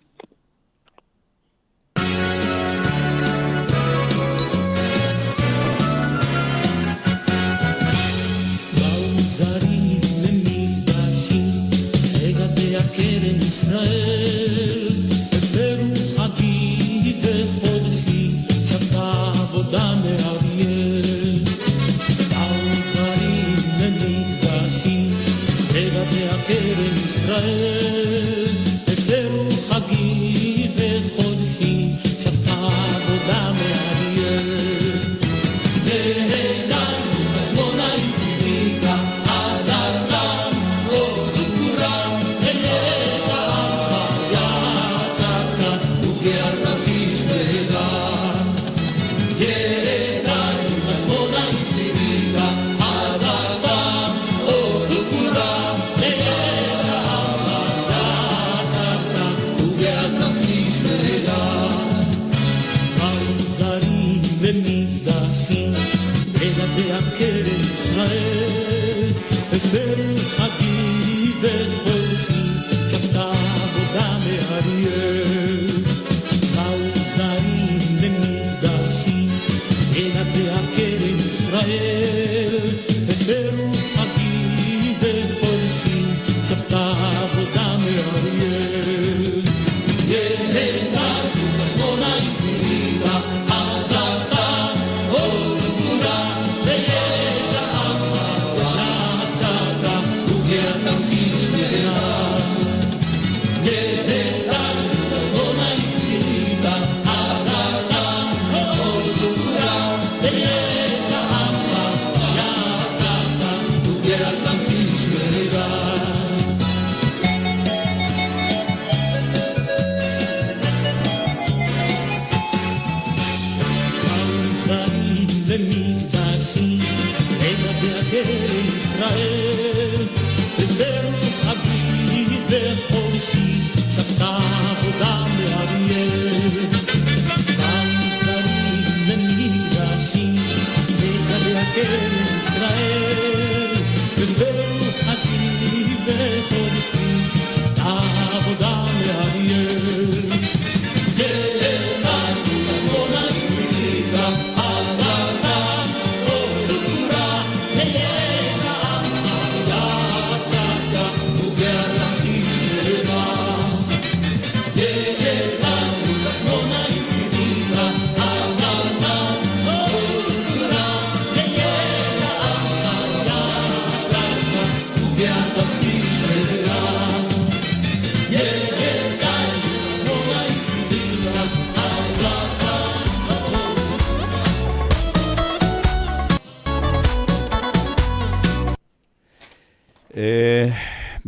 לגבי 26.49 26.91
הקרן 27.25 27.96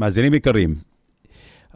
מאזינים 0.08 0.34
יקרים, 0.34 0.74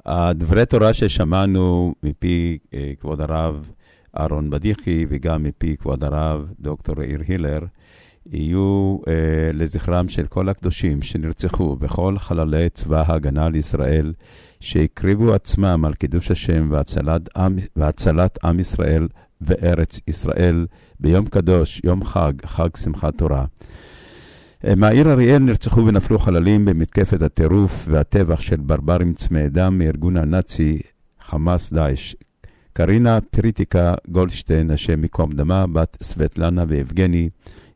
הדברי 0.06 0.66
תורה 0.66 0.92
ששמענו 0.92 1.94
מפי 2.02 2.58
אה, 2.74 2.92
כבוד 3.00 3.20
הרב 3.20 3.70
אהרון 4.18 4.50
בדיחי 4.50 5.06
וגם 5.08 5.42
מפי 5.42 5.76
כבוד 5.76 6.04
הרב 6.04 6.48
דוקטור 6.60 7.02
יאיר 7.02 7.20
הילר, 7.28 7.60
יהיו 8.26 8.98
אה, 9.08 9.50
לזכרם 9.52 10.08
של 10.08 10.26
כל 10.26 10.48
הקדושים 10.48 11.02
שנרצחו 11.02 11.76
בכל 11.76 12.18
חללי 12.18 12.68
צבא 12.68 13.04
ההגנה 13.06 13.48
לישראל, 13.48 14.12
שהקריבו 14.60 15.34
עצמם 15.34 15.84
על 15.84 15.94
קידוש 15.94 16.30
השם 16.30 16.68
והצלת 16.70 17.36
עם, 17.36 17.56
והצלת 17.76 18.44
עם 18.44 18.60
ישראל 18.60 19.08
וארץ 19.40 20.00
ישראל 20.08 20.66
ביום 21.00 21.26
קדוש, 21.26 21.80
יום 21.84 22.04
חג, 22.04 22.32
חג 22.46 22.76
שמחת 22.76 23.18
תורה. 23.18 23.44
אה, 24.66 24.74
מהעיר 24.74 25.12
אריאל 25.12 25.38
נרצחו 25.38 25.86
ונפלו 25.86 26.18
חללים 26.18 26.64
במתקפת 26.64 27.22
הטירוף 27.22 27.84
והטבח 27.88 28.40
של 28.40 28.56
ברברים 28.56 29.14
צמאי 29.14 29.48
דם 29.48 29.78
מארגון 29.78 30.16
הנאצי 30.16 30.78
חמאס 31.20 31.72
דאעש. 31.72 32.14
קרינה 32.72 33.18
פריטיקה 33.20 33.94
גולדשטיין, 34.08 34.70
השם 34.70 35.02
ייקום 35.02 35.32
דמה, 35.32 35.66
בת 35.66 35.96
סבטלנה 36.02 36.64
ויבגני, 36.68 37.28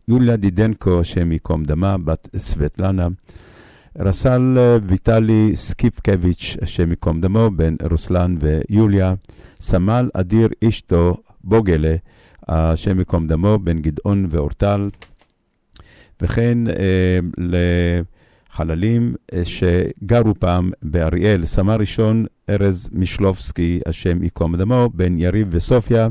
יוליה 0.09 0.37
דידנקו, 0.37 1.01
השם 1.01 1.33
ייקום 1.33 1.65
דמה, 1.65 1.99
בת 1.99 2.29
סבטלנה, 2.37 3.09
רס"ל 3.99 4.57
אה, 4.59 4.79
ויטלי 4.83 5.53
סקיפקביץ', 5.55 6.57
השם 6.63 6.91
ייקום 6.91 7.21
דמו, 7.21 7.51
בן 7.57 7.75
רוסלן 7.91 8.37
ויוליה, 8.41 9.15
סמל 9.61 10.09
אדיר 10.15 10.49
אשתו 10.69 11.17
בוגלה, 11.45 11.97
השם 12.49 12.99
ייקום 12.99 13.27
דמו, 13.27 13.59
בן 13.59 13.79
גדעון 13.79 14.27
ואורטל, 14.31 14.89
וכן 16.21 16.59
אה, 16.69 18.01
חללים 18.51 19.15
אה, 19.33 19.43
שגרו 19.45 20.35
פעם 20.35 20.71
באריאל. 20.83 21.45
סמל 21.45 21.77
ראשון 21.81 22.27
ארז 22.51 22.89
מישלובסקי, 22.93 23.81
השם 23.87 24.23
ייקום 24.23 24.57
דמו, 24.57 24.91
בן 24.95 25.19
יריב 25.19 25.49
וסופיה. 25.51 26.09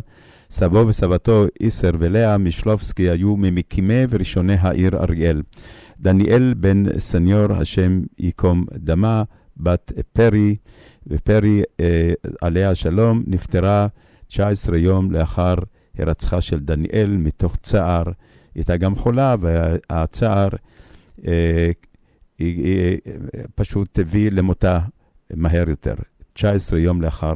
סבו 0.51 0.87
וסבתו 0.87 1.45
איסר 1.59 1.91
ולאה 1.99 2.37
מישלובסקי 2.37 3.09
היו 3.09 3.37
ממקימי 3.37 4.03
וראשוני 4.09 4.55
העיר 4.59 4.97
אריאל. 4.97 5.41
דניאל 5.99 6.53
בן 6.57 6.99
סניור, 6.99 7.53
השם 7.53 8.01
ייקום 8.19 8.65
דמה, 8.73 9.23
בת 9.57 9.91
פרי, 10.13 10.55
ופרי, 11.07 11.61
אה, 11.79 12.13
עליה 12.41 12.69
השלום, 12.69 13.23
נפטרה 13.27 13.87
19 14.27 14.77
יום 14.77 15.11
לאחר 15.11 15.55
הירצחה 15.97 16.41
של 16.41 16.59
דניאל 16.59 17.17
מתוך 17.17 17.55
צער. 17.55 18.03
היא 18.55 18.61
הייתה 18.61 18.77
גם 18.77 18.95
חולה, 18.95 19.35
והצער 19.39 20.49
אה, 21.27 21.71
היא, 22.39 22.65
היא, 22.65 22.97
פשוט 23.55 23.99
הביא 23.99 24.31
למותה 24.31 24.79
מהר 25.33 25.69
יותר. 25.69 25.95
19 26.33 26.79
יום 26.79 27.01
לאחר 27.01 27.33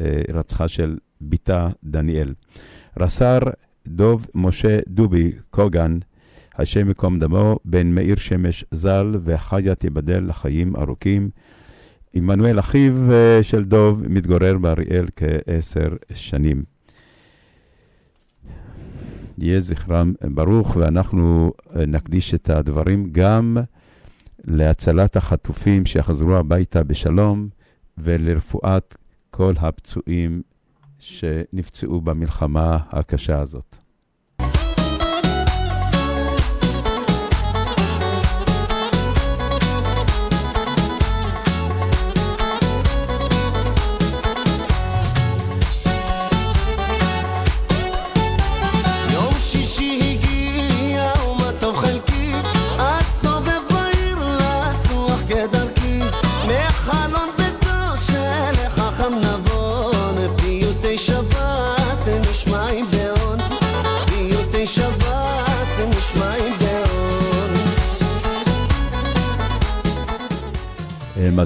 אה, 0.00 0.66
של 0.66 0.96
בתה 1.20 1.68
דניאל. 1.84 2.34
רס"ר 2.98 3.38
דוב 3.86 4.26
משה 4.34 4.78
דובי 4.88 5.32
קוגן, 5.50 5.98
השם 6.56 6.88
ייקום 6.88 7.18
דמו, 7.18 7.58
בן 7.64 7.86
מאיר 7.86 8.16
שמש 8.16 8.64
ז"ל, 8.70 9.14
וחיה 9.24 9.74
תיבדל 9.74 10.24
לחיים 10.28 10.76
ארוכים. 10.76 11.30
עמנואל 12.14 12.58
אחיו 12.58 13.12
אה, 13.12 13.42
של 13.42 13.64
דוב 13.64 14.08
מתגורר 14.08 14.58
באריאל 14.58 15.06
כעשר 15.16 15.88
שנים. 16.14 16.77
יהיה 19.42 19.60
זכרם 19.60 20.12
ברוך, 20.34 20.76
ואנחנו 20.76 21.52
אה, 21.76 21.86
נקדיש 21.86 22.34
את 22.34 22.50
הדברים 22.50 23.08
גם 23.12 23.56
להצלת 24.44 25.16
החטופים 25.16 25.86
שיחזרו 25.86 26.36
הביתה 26.36 26.82
בשלום 26.82 27.48
ולרפואת 27.98 28.96
כל 29.30 29.52
הפצועים 29.60 30.42
שנפצעו 30.98 32.00
במלחמה 32.00 32.78
הקשה 32.90 33.40
הזאת. 33.40 33.76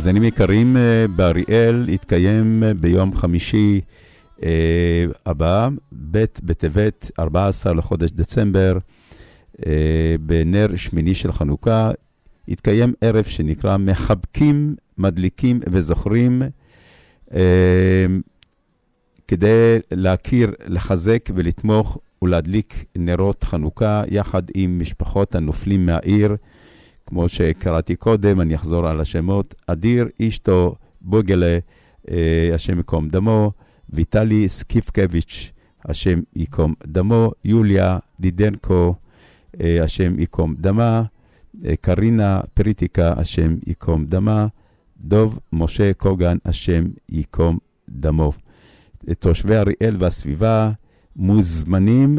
מאזינים 0.03 0.25
יקרים, 0.25 0.77
אה, 0.77 1.07
באריאל 1.17 1.89
יתקיים 1.89 2.63
אה, 2.63 2.75
ביום 2.75 3.17
חמישי 3.17 3.81
אה, 4.43 5.05
הבא, 5.27 5.69
ב' 6.11 6.25
בטבת, 6.43 7.11
14 7.19 7.75
לחודש 7.75 8.11
דצמבר, 8.11 8.79
בנר 10.21 10.67
שמיני 10.77 11.15
של 11.15 11.33
חנוכה, 11.33 11.91
יתקיים 12.49 12.93
ערב 13.01 13.25
שנקרא 13.25 13.77
מחבקים, 13.77 14.75
מדליקים 14.99 15.61
וזוכרים, 15.71 16.43
כדי 19.29 19.79
להכיר, 19.91 20.53
לחזק 20.67 21.31
ולתמוך 21.35 21.99
ולהדליק 22.23 22.85
נרות 22.97 23.45
חנוכה 23.45 24.03
יחד 24.09 24.43
עם 24.55 24.79
משפחות 24.79 25.35
הנופלים 25.35 25.87
מהעיר. 25.87 26.37
כמו 27.13 27.29
שקראתי 27.29 27.97
קודם, 27.97 28.41
אני 28.41 28.55
אחזור 28.55 28.87
על 28.89 29.01
השמות, 29.01 29.55
אדיר 29.67 30.09
אשתו 30.23 30.75
בוגלה, 31.01 31.59
אה, 32.11 32.51
השם 32.55 32.77
ייקום 32.77 33.09
דמו, 33.09 33.53
ויטלי 33.91 34.49
סקיפקביץ', 34.49 35.53
השם 35.85 36.21
ייקום 36.37 36.75
דמו, 36.87 37.33
יוליה 37.45 37.99
דידנקו, 38.21 38.95
אה, 39.61 39.85
השם 39.85 40.19
ייקום 40.19 40.55
דמה, 40.59 41.03
אה, 41.65 41.77
קרינה 41.81 42.41
פריטיקה, 42.55 43.13
השם 43.17 43.57
ייקום 43.67 44.05
דמה, 44.05 44.47
דוב 45.01 45.39
משה 45.53 45.93
קוגן, 45.93 46.37
השם 46.45 46.85
ייקום 47.09 47.59
דמו. 47.89 48.33
תושבי 49.19 49.57
אריאל 49.57 49.97
והסביבה 49.99 50.71
מוזמנים, 51.17 52.19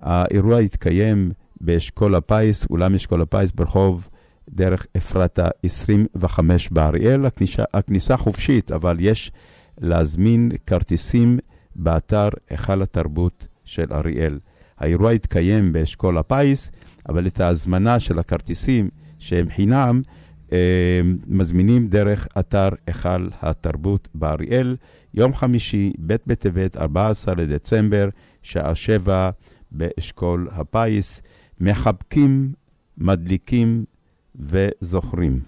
האירוע 0.00 0.62
יתקיים 0.62 1.32
באשכול 1.60 2.14
הפיס, 2.14 2.66
אולם 2.70 2.94
אשכול 2.94 3.22
הפיס 3.22 3.50
ברחוב 3.50 4.08
דרך 4.50 4.86
אפרתה 4.96 5.48
25 5.62 6.68
באריאל. 6.68 7.26
הכניסה, 7.26 7.62
הכניסה 7.74 8.16
חופשית, 8.16 8.72
אבל 8.72 8.96
יש 9.00 9.32
להזמין 9.80 10.50
כרטיסים 10.66 11.38
באתר 11.76 12.28
היכל 12.50 12.82
התרבות 12.82 13.46
של 13.64 13.92
אריאל. 13.92 14.38
האירוע 14.78 15.12
יתקיים 15.12 15.72
באשכול 15.72 16.18
הפיס, 16.18 16.72
אבל 17.08 17.26
את 17.26 17.40
ההזמנה 17.40 18.00
של 18.00 18.18
הכרטיסים 18.18 18.88
שהם 19.18 19.50
חינם, 19.50 20.02
אה, 20.52 21.00
מזמינים 21.26 21.88
דרך 21.88 22.28
אתר 22.38 22.68
היכל 22.86 23.28
התרבות 23.42 24.08
באריאל, 24.14 24.76
יום 25.14 25.34
חמישי, 25.34 25.92
ב' 26.06 26.16
בטבת, 26.26 26.76
14 26.76 27.34
לדצמבר, 27.34 28.08
שעה 28.42 28.74
שבע 28.74 29.30
באשכול 29.72 30.48
הפיס. 30.52 31.22
מחבקים, 31.60 32.52
מדליקים 32.98 33.84
וזוכרים. 34.40 35.40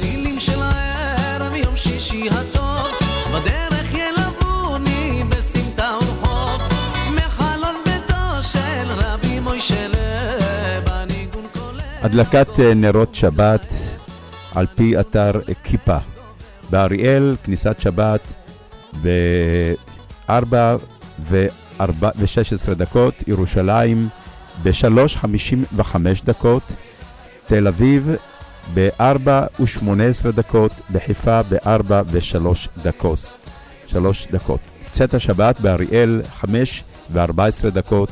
טילים 0.00 0.40
של 0.40 0.62
הערב 0.62 1.54
יום 1.54 1.76
שישי 1.76 2.28
הטוב 2.30 2.88
בדרך 3.34 3.94
ילווני 3.94 5.22
בסמטה 5.28 5.90
ורחוב 6.02 6.60
מחלון 7.10 7.74
ביתו 7.84 8.42
של 8.42 8.86
רבי 8.88 9.40
מוישה 9.40 9.88
בניגון 10.86 11.44
קול 11.54 11.80
הדלקת 12.02 12.60
אה, 12.60 12.74
נרות 12.74 13.14
שבת 13.14 13.72
על 14.54 14.66
פי 14.74 15.00
אתר 15.00 15.32
כיפה. 15.64 15.96
באריאל, 16.70 17.36
כניסת 17.44 17.76
שבת 17.80 18.20
ב-4 19.02 20.54
ו-16 21.20 22.74
דקות, 22.74 23.14
ירושלים 23.26 24.08
ב-3.55 24.62 25.96
דקות, 26.24 26.62
תל 27.46 27.66
אביב 27.66 28.10
ב-4 28.74 29.28
ו-18 29.60 30.32
דקות, 30.34 30.72
בחיפה 30.92 31.42
ב-4 31.42 31.92
ו-3 32.06 32.68
דקות. 32.82 33.30
3 33.86 34.28
דקות. 34.30 34.60
צאת 34.90 35.14
השבת 35.14 35.60
באריאל 35.60 36.22
5 36.40 36.84
ו-14 37.12 37.70
דקות, 37.70 38.10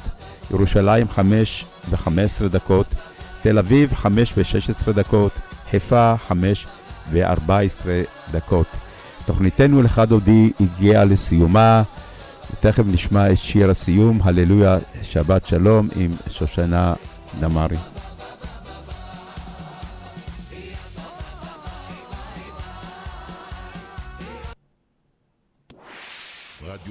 ירושלים 0.50 1.08
5 1.08 1.64
ו-15 1.90 2.48
דקות, 2.50 2.86
תל 3.42 3.58
אביב 3.58 3.94
5 3.94 4.34
ו-16 4.36 4.92
דקות, 4.92 5.32
חיפה 5.70 6.14
5 6.28 6.66
ו-14 7.10 7.50
דקות. 8.30 8.66
תוכניתנו 9.26 9.82
לך 9.82 10.02
דודי 10.08 10.52
הגיעה 10.60 11.04
לסיומה, 11.04 11.82
ותכף 12.52 12.82
נשמע 12.86 13.32
את 13.32 13.38
שיר 13.38 13.70
הסיום, 13.70 14.20
הללויה, 14.22 14.78
שבת 15.02 15.46
שלום 15.46 15.88
עם 15.96 16.10
שושנה 16.30 16.94
דמארי. 17.40 17.93